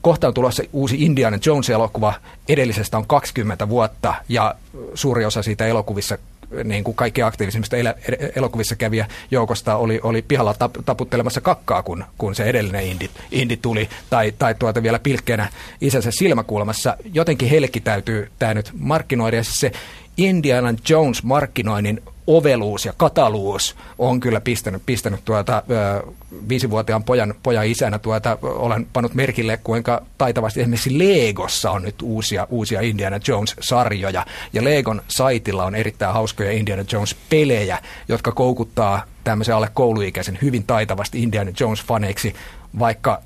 Kohta 0.00 0.28
on 0.28 0.34
tulossa 0.34 0.62
uusi 0.72 0.96
Indiana 1.04 1.38
Jones-elokuva. 1.46 2.14
Edellisestä 2.48 2.98
on 2.98 3.06
20 3.06 3.68
vuotta 3.68 4.14
ja 4.28 4.54
suuri 4.94 5.24
osa 5.24 5.42
siitä 5.42 5.66
elokuvissa 5.66 6.18
niin 6.64 6.84
kuin 6.84 6.94
kaikki 6.94 7.22
aktiivisimmista 7.22 7.76
elä, 7.76 7.94
elokuvissa 8.36 8.76
kävijä 8.76 9.06
joukosta 9.30 9.76
oli, 9.76 10.00
oli 10.02 10.22
pihalla 10.22 10.54
tap, 10.54 10.72
taputtelemassa 10.84 11.40
kakkaa, 11.40 11.82
kun, 11.82 12.04
kun 12.18 12.34
se 12.34 12.44
edellinen 12.44 12.86
indi, 12.86 13.10
indi 13.30 13.56
tuli, 13.56 13.88
tai, 14.10 14.32
tai 14.38 14.54
tuota 14.54 14.82
vielä 14.82 14.98
pilkkeenä 14.98 15.48
isänsä 15.80 16.10
silmäkulmassa. 16.10 16.96
Jotenkin 17.12 17.48
heillekin 17.48 17.82
täytyy 17.82 18.30
tämä 18.38 18.54
nyt 18.54 18.70
markkinoida, 18.78 19.36
ja 19.36 19.44
siis 19.44 19.60
se 19.60 19.72
Indiana 20.16 20.74
Jones 20.88 21.22
markkinoinnin 21.22 22.02
oveluus 22.26 22.84
ja 22.84 22.92
kataluus 22.96 23.76
on 23.98 24.20
kyllä 24.20 24.40
pistänyt, 24.40 24.82
pistänyt 24.86 25.20
tuota, 25.24 25.62
ö, 25.70 26.06
viisivuotiaan 26.48 27.04
pojan, 27.04 27.34
pojan 27.42 27.66
isänä. 27.66 27.98
Tuota, 27.98 28.38
olen 28.42 28.86
pannut 28.92 29.14
merkille, 29.14 29.56
kuinka 29.64 30.02
taitavasti 30.18 30.60
esimerkiksi 30.60 30.98
Legossa 30.98 31.70
on 31.70 31.82
nyt 31.82 32.02
uusia, 32.02 32.46
uusia 32.50 32.80
Indiana 32.80 33.20
Jones-sarjoja. 33.28 34.26
Ja 34.52 34.64
Legon 34.64 35.02
saitilla 35.08 35.64
on 35.64 35.74
erittäin 35.74 36.14
hauskoja 36.14 36.52
Indiana 36.52 36.84
Jones-pelejä, 36.92 37.78
jotka 38.08 38.32
koukuttaa 38.32 39.02
tämmöisen 39.24 39.54
alle 39.54 39.70
kouluikäisen 39.74 40.38
hyvin 40.42 40.64
taitavasti 40.64 41.22
Indiana 41.22 41.50
Jones-faneiksi, 41.50 42.34
vaikka 42.78 43.22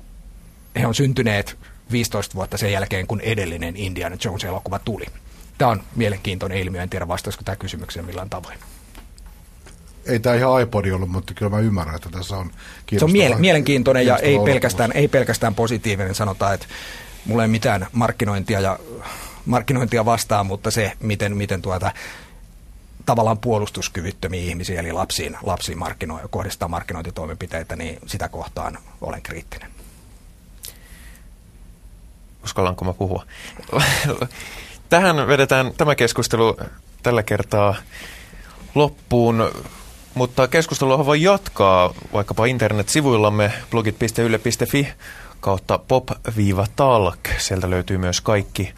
he 0.79 0.87
on 0.87 0.95
syntyneet 0.95 1.57
15 1.91 2.35
vuotta 2.35 2.57
sen 2.57 2.71
jälkeen, 2.71 3.07
kun 3.07 3.21
edellinen 3.21 3.77
Indiana 3.77 4.17
Jones-elokuva 4.23 4.79
tuli. 4.79 5.05
Tämä 5.57 5.71
on 5.71 5.83
mielenkiintoinen 5.95 6.57
ilmiö, 6.57 6.81
en 6.81 6.89
tiedä 6.89 7.07
vastaisiko 7.07 7.43
tämä 7.43 7.55
kysymykseen 7.55 8.05
millään 8.05 8.29
tavoin. 8.29 8.57
Ei 10.05 10.19
tämä 10.19 10.35
ihan 10.35 10.61
iPodi 10.61 10.91
ollut, 10.91 11.09
mutta 11.09 11.33
kyllä 11.33 11.49
mä 11.49 11.59
ymmärrän, 11.59 11.95
että 11.95 12.09
tässä 12.09 12.37
on 12.37 12.51
Se 12.99 13.05
on 13.05 13.11
miele- 13.11 13.35
mielenkiintoinen 13.35 14.05
ja 14.05 14.17
ei 14.17 14.39
pelkästään, 14.45 14.91
ei 14.93 15.07
pelkästään 15.07 15.55
positiivinen. 15.55 16.15
Sanotaan, 16.15 16.53
että 16.53 16.65
mulla 17.25 17.43
ei 17.43 17.49
mitään 17.49 17.87
markkinointia, 17.91 18.59
ja, 18.59 18.79
markkinointia 19.45 20.05
vastaan, 20.05 20.45
mutta 20.45 20.71
se, 20.71 20.91
miten, 20.99 21.37
miten 21.37 21.61
tuota, 21.61 21.91
tavallaan 23.05 23.37
puolustuskyvyttömiä 23.37 24.41
ihmisiä, 24.41 24.79
eli 24.79 24.91
lapsiin, 24.91 25.37
lapsiin 25.43 25.77
markkinoi, 25.77 26.19
kohdistaa 26.29 26.67
markkinointitoimenpiteitä, 26.67 27.75
niin 27.75 27.99
sitä 28.05 28.29
kohtaan 28.29 28.77
olen 29.01 29.21
kriittinen. 29.21 29.75
uskallanko 32.45 32.85
mä 32.85 32.93
puhua. 32.93 33.25
Tähän 34.89 35.27
vedetään 35.27 35.71
tämä 35.77 35.95
keskustelu 35.95 36.57
tällä 37.03 37.23
kertaa 37.23 37.75
loppuun, 38.75 39.51
mutta 40.15 40.47
keskustelua 40.47 41.05
voi 41.05 41.21
jatkaa 41.21 41.93
vaikkapa 42.13 42.45
internetsivuillamme 42.45 43.53
blogit.yle.fi 43.71 44.87
kautta 45.39 45.79
pop-talk. 45.87 47.19
Sieltä 47.37 47.69
löytyy 47.69 47.97
myös 47.97 48.21
kaikki 48.21 48.73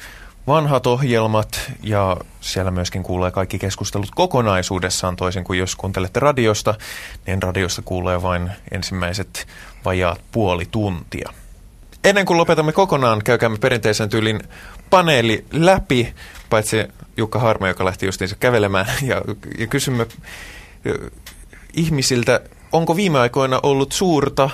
vanhat 0.48 0.88
ohjelmat 0.88 1.72
ja 1.84 2.18
siellä 2.42 2.72
myöskin 2.72 3.04
kuulee 3.04 3.32
kaikki 3.32 3.60
keskustelut 3.60 4.12
kokonaisuudessaan 4.16 5.16
toisin 5.16 5.44
kuin 5.44 5.60
jos 5.60 5.76
kuuntelette 5.76 6.20
radiosta, 6.20 6.76
niin 7.28 7.44
radiosta 7.44 7.82
kuulee 7.82 8.22
vain 8.22 8.52
ensimmäiset 8.72 9.48
vajaat 9.86 10.22
puoli 10.32 10.66
tuntia. 10.72 11.34
Ennen 12.04 12.26
kuin 12.26 12.38
lopetamme 12.38 12.72
kokonaan, 12.72 13.24
käykäämme 13.24 13.58
perinteisen 13.58 14.10
tyylin 14.10 14.40
paneeli 14.90 15.46
läpi, 15.52 16.14
paitsi 16.50 16.78
Jukka 17.18 17.40
Harma, 17.40 17.68
joka 17.68 17.86
lähti 17.86 18.06
justiinsa 18.06 18.36
kävelemään, 18.40 18.88
ja, 19.02 19.22
ja 19.58 19.68
kysymme 19.68 20.08
ihmisiltä, 21.74 22.41
onko 22.72 22.95
viime 22.95 23.20
aikoina 23.20 23.59
ollut 23.63 23.91
suurta 23.91 24.49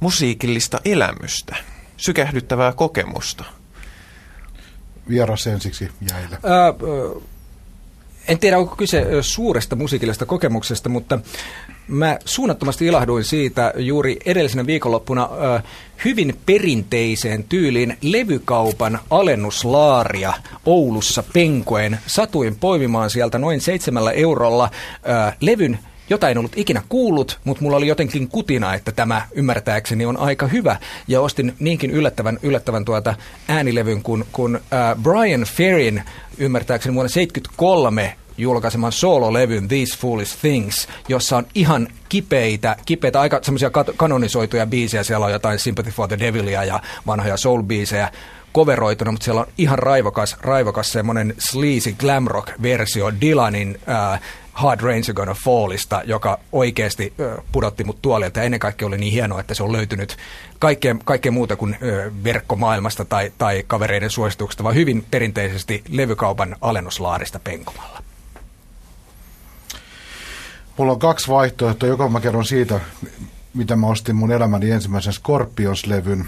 musiikillista 0.00 0.80
elämystä, 0.84 1.56
sykähdyttävää 1.96 2.72
kokemusta? 2.72 3.44
Vieras 5.08 5.46
ensiksi 5.46 5.90
jäille. 6.10 6.38
Ää, 6.42 6.68
ö, 6.68 7.20
en 8.28 8.38
tiedä, 8.38 8.58
onko 8.58 8.76
kyse 8.76 9.06
suuresta 9.20 9.76
musiikillisesta 9.76 10.26
kokemuksesta, 10.26 10.88
mutta 10.88 11.18
mä 11.88 12.18
suunnattomasti 12.24 12.86
ilahduin 12.86 13.24
siitä 13.24 13.72
juuri 13.76 14.18
edellisenä 14.24 14.66
viikonloppuna 14.66 15.28
ö, 15.56 15.62
hyvin 16.04 16.38
perinteiseen 16.46 17.44
tyyliin 17.44 17.96
levykaupan 18.02 18.98
alennuslaaria 19.10 20.32
Oulussa 20.66 21.24
penkoen. 21.32 21.98
Satuin 22.06 22.56
poimimaan 22.56 23.10
sieltä 23.10 23.38
noin 23.38 23.60
seitsemällä 23.60 24.10
eurolla 24.12 24.70
ö, 25.28 25.32
levyn 25.40 25.78
jota 26.10 26.28
en 26.28 26.38
ollut 26.38 26.52
ikinä 26.56 26.82
kuullut, 26.88 27.40
mutta 27.44 27.62
mulla 27.62 27.76
oli 27.76 27.86
jotenkin 27.86 28.28
kutina, 28.28 28.74
että 28.74 28.92
tämä 28.92 29.22
ymmärtääkseni 29.32 30.06
on 30.06 30.16
aika 30.16 30.46
hyvä. 30.46 30.76
Ja 31.08 31.20
ostin 31.20 31.54
niinkin 31.58 31.90
yllättävän, 31.90 32.38
yllättävän 32.42 32.84
tuota 32.84 33.14
äänilevyn 33.48 34.02
kuin, 34.02 34.24
kuin 34.32 34.56
äh, 34.56 35.02
Brian 35.02 35.44
Ferrin 35.44 36.02
ymmärtääkseni 36.38 36.94
vuonna 36.94 37.08
1973 37.08 38.16
julkaiseman 38.38 38.92
soololevyn 38.92 39.68
These 39.68 39.98
Foolish 39.98 40.38
Things, 40.40 40.88
jossa 41.08 41.36
on 41.36 41.46
ihan 41.54 41.88
kipeitä, 42.08 42.76
kipeitä 42.86 43.20
aika 43.20 43.40
semmoisia 43.42 43.68
kat- 43.68 43.94
kanonisoituja 43.96 44.66
biisejä. 44.66 45.02
Siellä 45.02 45.26
on 45.26 45.32
jotain 45.32 45.58
Sympathy 45.58 45.90
for 45.90 46.08
the 46.08 46.18
Devilia 46.18 46.64
ja 46.64 46.80
vanhoja 47.06 47.36
soul-biisejä 47.36 48.08
coveroituna, 48.54 49.12
mutta 49.12 49.24
siellä 49.24 49.40
on 49.40 49.46
ihan 49.58 49.78
raivokas, 49.78 50.36
raivokas 50.40 50.92
semmoinen 50.92 51.34
sleazy 51.38 51.92
glam 51.92 52.26
rock 52.26 52.48
versio 52.62 53.12
Dylanin 53.20 53.78
äh, 53.88 54.20
Hard 54.54 54.80
Rain's 54.80 55.12
Gonna 55.12 55.34
Fallista, 55.34 56.02
joka 56.04 56.38
oikeasti 56.52 57.12
pudotti 57.52 57.84
mut 57.84 58.02
tuolilta. 58.02 58.42
Ennen 58.42 58.60
kaikkea 58.60 58.88
oli 58.88 58.98
niin 58.98 59.12
hienoa, 59.12 59.40
että 59.40 59.54
se 59.54 59.62
on 59.62 59.72
löytynyt 59.72 60.16
kaikkea, 61.04 61.32
muuta 61.32 61.56
kuin 61.56 61.78
verkkomaailmasta 62.24 63.04
tai, 63.04 63.32
tai 63.38 63.64
kavereiden 63.66 64.10
suosituksesta, 64.10 64.64
vaan 64.64 64.74
hyvin 64.74 65.06
perinteisesti 65.10 65.82
levykaupan 65.88 66.56
alennuslaarista 66.60 67.38
penkomalla. 67.38 68.02
Mulla 70.76 70.92
on 70.92 70.98
kaksi 70.98 71.28
vaihtoehtoa, 71.28 71.88
joka 71.88 72.08
mä 72.08 72.20
kerron 72.20 72.44
siitä, 72.44 72.80
mitä 73.54 73.76
mä 73.76 73.86
ostin 73.86 74.16
mun 74.16 74.32
elämäni 74.32 74.70
ensimmäisen 74.70 75.12
Scorpions-levyn. 75.12 76.26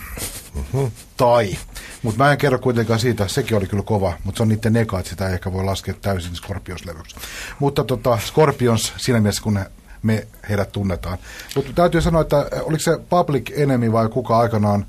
Tai, 1.16 1.57
mutta 2.03 2.24
mä 2.24 2.33
en 2.33 2.39
kerro 2.39 2.59
kuitenkaan 2.59 3.01
siitä, 3.01 3.29
sekin 3.29 3.57
oli 3.57 3.66
kyllä 3.66 3.83
kova, 3.83 4.12
mutta 4.24 4.37
se 4.37 4.43
on 4.43 4.49
niiden 4.49 4.77
eka, 4.77 4.99
että 4.99 5.11
sitä 5.11 5.29
ei 5.29 5.35
ehkä 5.35 5.53
voi 5.53 5.64
laskea 5.64 5.95
täysin 5.95 6.37
Scorpions-levyksi. 6.37 7.16
Mutta 7.59 7.85
tota, 7.85 8.18
Scorpions 8.27 8.93
siinä 8.97 9.20
mielessä, 9.20 9.43
kun 9.43 9.61
me 10.03 10.27
heidät 10.49 10.72
tunnetaan. 10.72 11.18
Mutta 11.57 11.72
täytyy 11.72 12.01
sanoa, 12.01 12.22
että 12.22 12.47
oliko 12.62 12.83
se 12.83 12.99
Public 13.09 13.51
Enemy 13.57 13.93
vai 13.93 14.09
kuka 14.09 14.39
aikanaan 14.39 14.87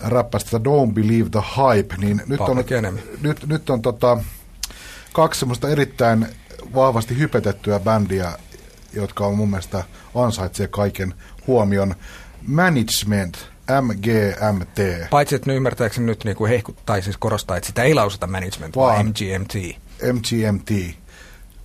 räppäsi 0.00 0.46
tätä 0.46 0.58
Don't 0.58 0.92
Believe 0.92 1.30
the 1.30 1.42
Hype, 1.56 1.96
niin 1.96 2.22
nyt 2.26 2.38
Public 2.38 2.72
on, 2.72 2.78
Enemy. 2.78 2.98
nyt, 3.22 3.46
nyt 3.46 3.70
on 3.70 3.82
tota, 3.82 4.18
kaksi 5.12 5.40
semmoista 5.40 5.68
erittäin 5.68 6.26
vahvasti 6.74 7.18
hypetettyä 7.18 7.80
bändiä, 7.80 8.32
jotka 8.92 9.26
on 9.26 9.36
mun 9.36 9.50
mielestä 9.50 9.84
ansaitsee 10.14 10.68
kaiken 10.68 11.14
huomion. 11.50 11.94
Management, 12.46 13.36
MGMT, 13.80 15.08
Paitsi, 15.10 15.34
että 15.34 15.50
ne 15.50 15.54
ymmärtääkseni 15.56 16.06
nyt 16.06 16.24
niin 16.24 16.36
kuin 16.36 16.48
hehkut, 16.48 16.76
tai 16.86 17.02
siis 17.02 17.16
korostaa, 17.16 17.56
että 17.56 17.66
sitä 17.66 17.82
ei 17.82 17.94
lausuta 17.94 18.26
management, 18.26 18.76
vaan, 18.76 18.94
Vaan. 18.94 19.06
MGMT. 19.06 19.54
MGMT, 20.12 20.70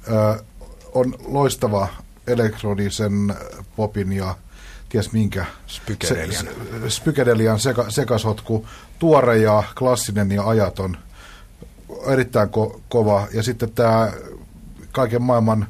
ö, 0.07 0.43
on 0.93 1.15
loistava 1.25 1.88
elektronisen 2.27 3.36
popin 3.75 4.13
ja 4.13 4.36
ties 4.89 5.11
minkä 5.11 5.45
Spykedelian. 5.67 6.31
se- 6.45 6.89
spykedelian 6.89 7.59
seka, 7.59 7.86
sekasotku, 7.89 8.67
tuore 8.99 9.38
ja 9.38 9.63
klassinen 9.77 10.31
ja 10.31 10.47
ajaton, 10.47 10.97
erittäin 12.07 12.49
ko- 12.49 12.81
kova. 12.89 13.27
Ja 13.33 13.43
sitten 13.43 13.71
tämä 13.71 14.11
kaiken 14.91 15.21
maailman 15.21 15.67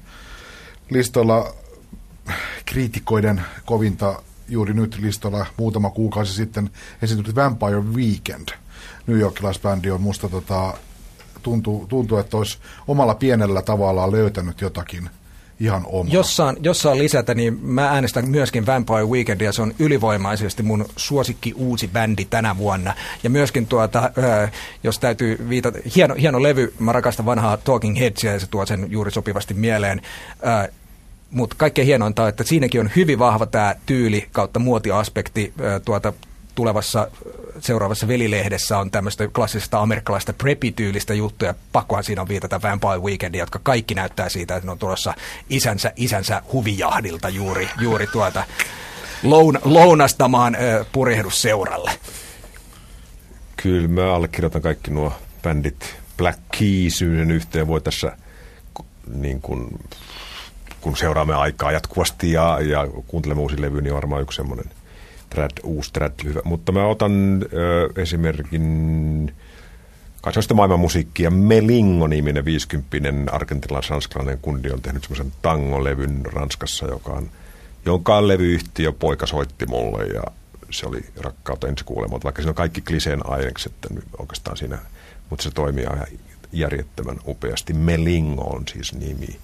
listoilla 0.89 1.53
kriitikoiden 2.65 3.41
kovinta 3.65 4.21
juuri 4.47 4.73
nyt 4.73 4.97
listolla 5.01 5.45
muutama 5.57 5.89
kuukausi 5.89 6.33
sitten 6.33 6.69
esiintynyt 7.01 7.35
Vampire 7.35 7.81
Weekend. 7.81 8.49
New 9.07 9.19
Yorkilaisbändi 9.19 9.91
on 9.91 10.01
musta 10.01 10.29
tota, 10.29 10.73
tuntuu, 11.43 11.87
tuntuu, 11.87 12.17
että 12.17 12.37
olisi 12.37 12.57
omalla 12.87 13.15
pienellä 13.15 13.61
tavallaan 13.61 14.11
löytänyt 14.11 14.61
jotakin 14.61 15.09
ihan 15.59 15.83
oma. 15.85 16.09
Jos 16.13 16.35
saan, 16.35 16.57
jos 16.61 16.81
saan 16.81 16.97
lisätä, 16.97 17.33
niin 17.33 17.59
mä 17.61 17.89
äänestän 17.89 18.29
myöskin 18.29 18.65
Vampire 18.65 19.05
Weekendia. 19.05 19.51
Se 19.51 19.61
on 19.61 19.73
ylivoimaisesti 19.79 20.63
mun 20.63 20.85
suosikki 20.95 21.53
uusi 21.55 21.87
bändi 21.87 22.25
tänä 22.25 22.57
vuonna. 22.57 22.93
Ja 23.23 23.29
myöskin 23.29 23.67
tuota, 23.67 24.11
jos 24.83 24.99
täytyy 24.99 25.49
viitata, 25.49 25.79
hieno, 25.95 26.15
hieno 26.15 26.43
levy, 26.43 26.73
mä 26.79 26.91
rakastan 26.91 27.25
vanhaa 27.25 27.57
Talking 27.57 27.99
Headsia 27.99 28.33
ja 28.33 28.39
se 28.39 28.47
tuo 28.47 28.65
sen 28.65 28.87
juuri 28.89 29.11
sopivasti 29.11 29.53
mieleen. 29.53 30.01
Mutta 31.35 31.55
kaikkein 31.59 31.85
hienointa 31.85 32.23
on, 32.23 32.29
että 32.29 32.43
siinäkin 32.43 32.81
on 32.81 32.89
hyvin 32.95 33.19
vahva 33.19 33.45
tämä 33.45 33.75
tyyli 33.85 34.27
kautta 34.31 34.59
muotiaspekti 34.59 35.53
tuota, 35.85 36.13
tulevassa 36.55 37.07
seuraavassa 37.59 38.07
velilehdessä 38.07 38.77
on 38.77 38.91
tämmöistä 38.91 39.27
klassista 39.27 39.81
amerikkalaista 39.81 40.33
preppy-tyylistä 40.33 41.13
juttuja. 41.13 41.53
Pakkohan 41.71 42.03
siinä 42.03 42.21
on 42.21 42.27
viitata 42.27 42.61
Vampire 42.61 42.99
Weekendia, 42.99 43.41
jotka 43.41 43.59
kaikki 43.63 43.93
näyttää 43.95 44.29
siitä, 44.29 44.55
että 44.55 44.67
ne 44.67 44.71
on 44.71 44.79
tulossa 44.79 45.13
isänsä, 45.49 45.93
isänsä 45.95 46.41
huvijahdilta 46.53 47.29
juuri, 47.29 47.69
juuri 47.81 48.07
tuota 48.07 48.43
loun, 49.23 49.59
lounastamaan 49.63 50.55
äh, 50.55 50.85
purjehdusseuralle. 50.91 51.91
Kyllä 53.57 53.87
mä 53.87 54.13
allekirjoitan 54.13 54.61
kaikki 54.61 54.91
nuo 54.91 55.13
bändit 55.43 55.95
Black 56.17 56.39
Keys 56.59 57.01
yhteen 57.01 57.67
voi 57.67 57.81
tässä 57.81 58.17
niin 59.15 59.41
kuin, 59.41 59.79
kun 60.85 60.97
seuraamme 60.97 61.35
aikaa 61.35 61.71
jatkuvasti 61.71 62.31
ja, 62.31 62.59
ja 62.61 62.87
kuuntelemme 63.07 63.41
uusia 63.41 63.61
levyjä, 63.61 63.81
niin 63.81 63.95
varmaan 63.95 64.21
yksi 64.21 64.35
semmoinen– 64.35 64.65
trad, 65.29 65.51
uusi 65.63 65.93
trad 65.93 66.13
hyvä. 66.23 66.41
Mutta 66.43 66.71
mä 66.71 66.87
otan 66.87 67.45
ö, 67.53 67.89
esimerkin 68.01 69.33
kansainvälistä 70.21 70.53
maailman 70.53 70.79
musiikkia. 70.79 71.31
Melingo-niminen 71.31 72.45
50 72.45 73.31
argentilais-ranskalainen 73.31 74.39
kundi 74.41 74.71
on 74.71 74.81
tehnyt 74.81 75.03
semmoisen 75.03 75.33
tangolevyn 75.41 76.25
Ranskassa, 76.25 76.85
joka 76.85 77.11
on, 77.11 77.29
jonka 77.85 78.27
levyyhtiö 78.27 78.91
poika 78.91 79.25
soitti 79.25 79.65
mulle 79.65 80.05
ja 80.05 80.23
se 80.71 80.87
oli 80.87 81.05
rakkautta 81.17 81.67
ensi 81.67 81.83
kuulemaan, 81.83 82.21
vaikka 82.23 82.41
siinä 82.41 82.51
on 82.51 82.55
kaikki 82.55 82.81
kliseen 82.81 83.29
ainekset 83.29 83.73
oikeastaan 84.19 84.57
siinä, 84.57 84.77
mutta 85.29 85.43
se 85.43 85.51
toimii 85.51 85.83
ihan 85.83 86.07
järjettömän 86.51 87.19
upeasti. 87.27 87.73
Melingo 87.73 88.43
on 88.43 88.63
siis 88.67 88.93
nimi 88.93 89.39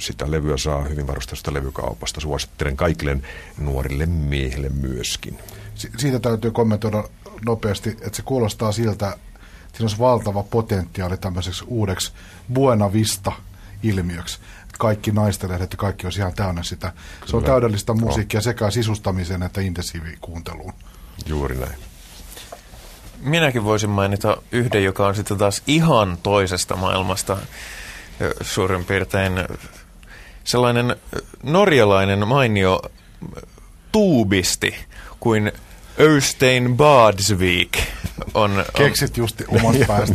sitä 0.00 0.30
levyä 0.30 0.56
saa 0.56 0.82
hyvin 0.82 1.06
varustetusta 1.06 1.54
levykaupasta. 1.54 2.20
Suosittelen 2.20 2.76
kaikille 2.76 3.16
nuorille 3.58 4.06
miehille 4.06 4.68
myöskin. 4.68 5.38
Si- 5.74 5.90
siitä 5.98 6.18
täytyy 6.18 6.50
kommentoida 6.50 7.04
nopeasti, 7.46 7.90
että 7.90 8.16
se 8.16 8.22
kuulostaa 8.22 8.72
siltä, 8.72 9.08
että 9.08 9.18
siinä 9.72 9.84
olisi 9.84 9.98
valtava 9.98 10.42
potentiaali 10.42 11.16
tämmöiseksi 11.16 11.64
uudeksi 11.66 12.12
Buena 12.52 12.92
Vista-ilmiöksi. 12.92 14.38
Kaikki 14.78 15.12
naistenlehdet 15.12 15.72
ja 15.72 15.76
kaikki 15.76 16.06
olisi 16.06 16.20
ihan 16.20 16.34
täynnä 16.34 16.62
sitä. 16.62 16.88
Kyllä. 16.88 17.30
Se 17.30 17.36
on 17.36 17.44
täydellistä 17.44 17.94
musiikkia 17.94 18.40
sekä 18.40 18.70
sisustamiseen 18.70 19.42
että 19.42 19.60
intensiivikuunteluun. 19.60 20.72
Juuri 21.26 21.58
näin. 21.58 21.74
Minäkin 23.20 23.64
voisin 23.64 23.90
mainita 23.90 24.36
yhden, 24.52 24.84
joka 24.84 25.06
on 25.06 25.14
sitten 25.14 25.38
taas 25.38 25.62
ihan 25.66 26.18
toisesta 26.22 26.76
maailmasta 26.76 27.36
suurin 28.40 28.84
piirtein 28.84 29.32
sellainen 30.46 30.96
norjalainen 31.42 32.28
mainio 32.28 32.82
tuubisti 33.92 34.74
kuin 35.20 35.52
Östein 36.00 36.76
Badsvik 36.76 37.78
on... 38.34 38.64
Keksit 38.76 39.16
justi 39.16 39.44
omasta 39.48 39.84
päästä. 39.86 40.14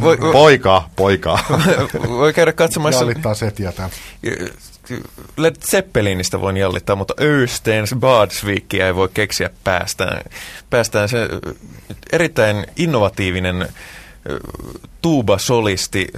poika, 0.32 0.90
poika. 0.96 1.38
voi 2.08 2.32
käydä 2.32 2.52
katsomassa... 2.52 3.00
Jallittaa 3.00 3.34
setiä 3.34 3.72
täällä. 3.72 3.94
Led 5.36 5.56
Zeppelinistä 5.70 6.40
voin 6.40 6.56
jallittaa, 6.56 6.96
mutta 6.96 7.14
Östein 7.20 7.84
Badsvikia 8.00 8.86
ei 8.86 8.94
voi 8.94 9.08
keksiä 9.14 9.50
päästään. 9.64 10.22
Päästään 10.70 11.08
se 11.08 11.28
erittäin 12.12 12.66
innovatiivinen 12.76 13.68
tuuba-solisti, 15.02 16.08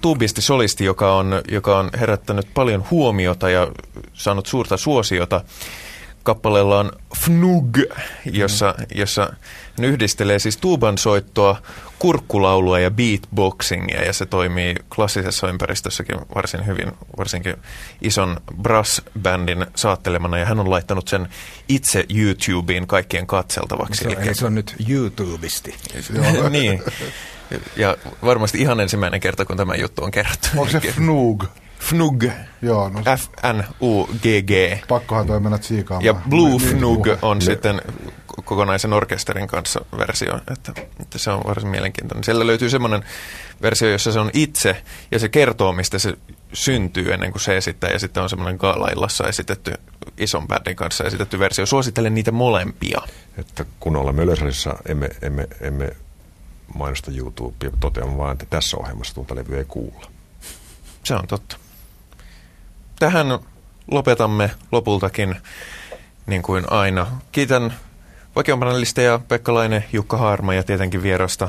tuubisti-solisti, 0.00 0.84
joka 0.84 1.14
on, 1.14 1.42
joka 1.48 1.78
on 1.78 1.90
herättänyt 2.00 2.46
paljon 2.54 2.84
huomiota 2.90 3.50
ja 3.50 3.68
saanut 4.12 4.46
suurta 4.46 4.76
suosiota. 4.76 5.44
Kappaleella 6.22 6.80
on 6.80 6.92
Fnug, 7.16 7.78
jossa, 8.24 8.74
jossa 8.94 9.32
hän 9.78 9.84
yhdistelee 9.84 10.38
siis 10.38 10.56
tuuban 10.56 10.98
soittoa, 10.98 11.62
kurkkulaulua 11.98 12.78
ja 12.78 12.90
beatboxingia, 12.90 14.02
ja 14.02 14.12
se 14.12 14.26
toimii 14.26 14.74
klassisessa 14.94 15.48
ympäristössäkin 15.48 16.16
varsin 16.34 16.66
hyvin, 16.66 16.92
varsinkin 17.18 17.56
ison 18.02 18.36
brass-bändin 18.62 19.66
saattelemana, 19.76 20.38
ja 20.38 20.46
hän 20.46 20.60
on 20.60 20.70
laittanut 20.70 21.08
sen 21.08 21.28
itse 21.68 22.04
YouTubeen 22.14 22.86
kaikkien 22.86 23.26
katseltavaksi. 23.26 24.04
Se, 24.04 24.16
eli 24.22 24.34
se 24.34 24.46
on 24.46 24.54
nyt 24.54 24.76
YouTubesti. 24.88 25.74
niin. 26.50 26.82
Ja 27.76 27.96
varmasti 28.24 28.60
ihan 28.60 28.80
ensimmäinen 28.80 29.20
kerta, 29.20 29.44
kun 29.44 29.56
tämä 29.56 29.74
juttu 29.74 30.04
on 30.04 30.10
kerrottu. 30.10 30.48
Onko 30.56 30.70
se 30.70 30.80
Fnug? 30.80 31.44
Fnug. 31.78 32.24
Joo, 32.62 32.88
no, 32.88 33.00
F-N-U-G-G. 33.16 34.50
Pakkohan 34.88 35.26
toi 35.26 35.40
mennä 35.40 35.58
tsiikaamaan. 35.58 36.04
Ja 36.04 36.14
Blue 36.14 36.48
niin, 36.48 36.60
Fnug 36.60 37.06
on 37.22 37.38
ne. 37.38 37.44
sitten 37.44 37.82
kokonaisen 38.44 38.92
orkesterin 38.92 39.46
kanssa 39.46 39.84
versio, 39.98 40.36
että, 40.52 40.72
että 41.00 41.18
se 41.18 41.30
on 41.30 41.42
varsin 41.46 41.68
mielenkiintoinen. 41.68 42.24
Siellä 42.24 42.46
löytyy 42.46 42.70
semmoinen 42.70 43.04
versio, 43.62 43.88
jossa 43.88 44.12
se 44.12 44.20
on 44.20 44.30
itse 44.32 44.82
ja 45.10 45.18
se 45.18 45.28
kertoo, 45.28 45.72
mistä 45.72 45.98
se 45.98 46.14
syntyy 46.52 47.12
ennen 47.12 47.32
kuin 47.32 47.42
se 47.42 47.56
esittää. 47.56 47.90
Ja 47.90 47.98
sitten 47.98 48.22
on 48.22 48.30
semmoinen 48.30 48.56
gaalaillassa 48.56 49.28
esitetty 49.28 49.72
ison 50.18 50.48
bändin 50.48 50.76
kanssa 50.76 51.04
esitetty 51.04 51.38
versio. 51.38 51.66
Suosittelen 51.66 52.14
niitä 52.14 52.32
molempia. 52.32 53.00
Että 53.38 53.64
kun 53.80 53.96
olemme 53.96 54.22
Yleisradiossa, 54.22 54.76
emme, 54.88 55.08
emme, 55.22 55.48
emme 55.60 55.96
mainosta 56.74 57.10
YouTubea, 57.10 57.70
toteamme 57.80 58.18
vain, 58.18 58.32
että 58.32 58.46
tässä 58.50 58.76
ohjelmassa 58.76 59.14
tuota 59.14 59.34
levyä 59.34 59.58
ei 59.58 59.64
kuulla. 59.64 60.10
Se 61.04 61.14
on 61.14 61.26
totta. 61.26 61.56
Tähän 62.98 63.26
lopetamme 63.90 64.50
lopultakin 64.72 65.36
niin 66.26 66.42
kuin 66.42 66.72
aina. 66.72 67.06
Kiitän 67.32 67.74
ja 69.02 69.20
Pekka 69.28 69.54
Laine, 69.54 69.84
Jukka 69.92 70.16
Haarma 70.16 70.54
ja 70.54 70.62
tietenkin 70.62 71.02
vierasta 71.02 71.48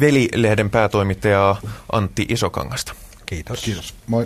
Veli-lehden 0.00 0.70
päätoimittajaa 0.70 1.60
Antti 1.92 2.26
Isokangasta. 2.28 2.94
Kiitos. 3.26 3.62
Kiitos. 3.62 3.94
Moi. 4.06 4.24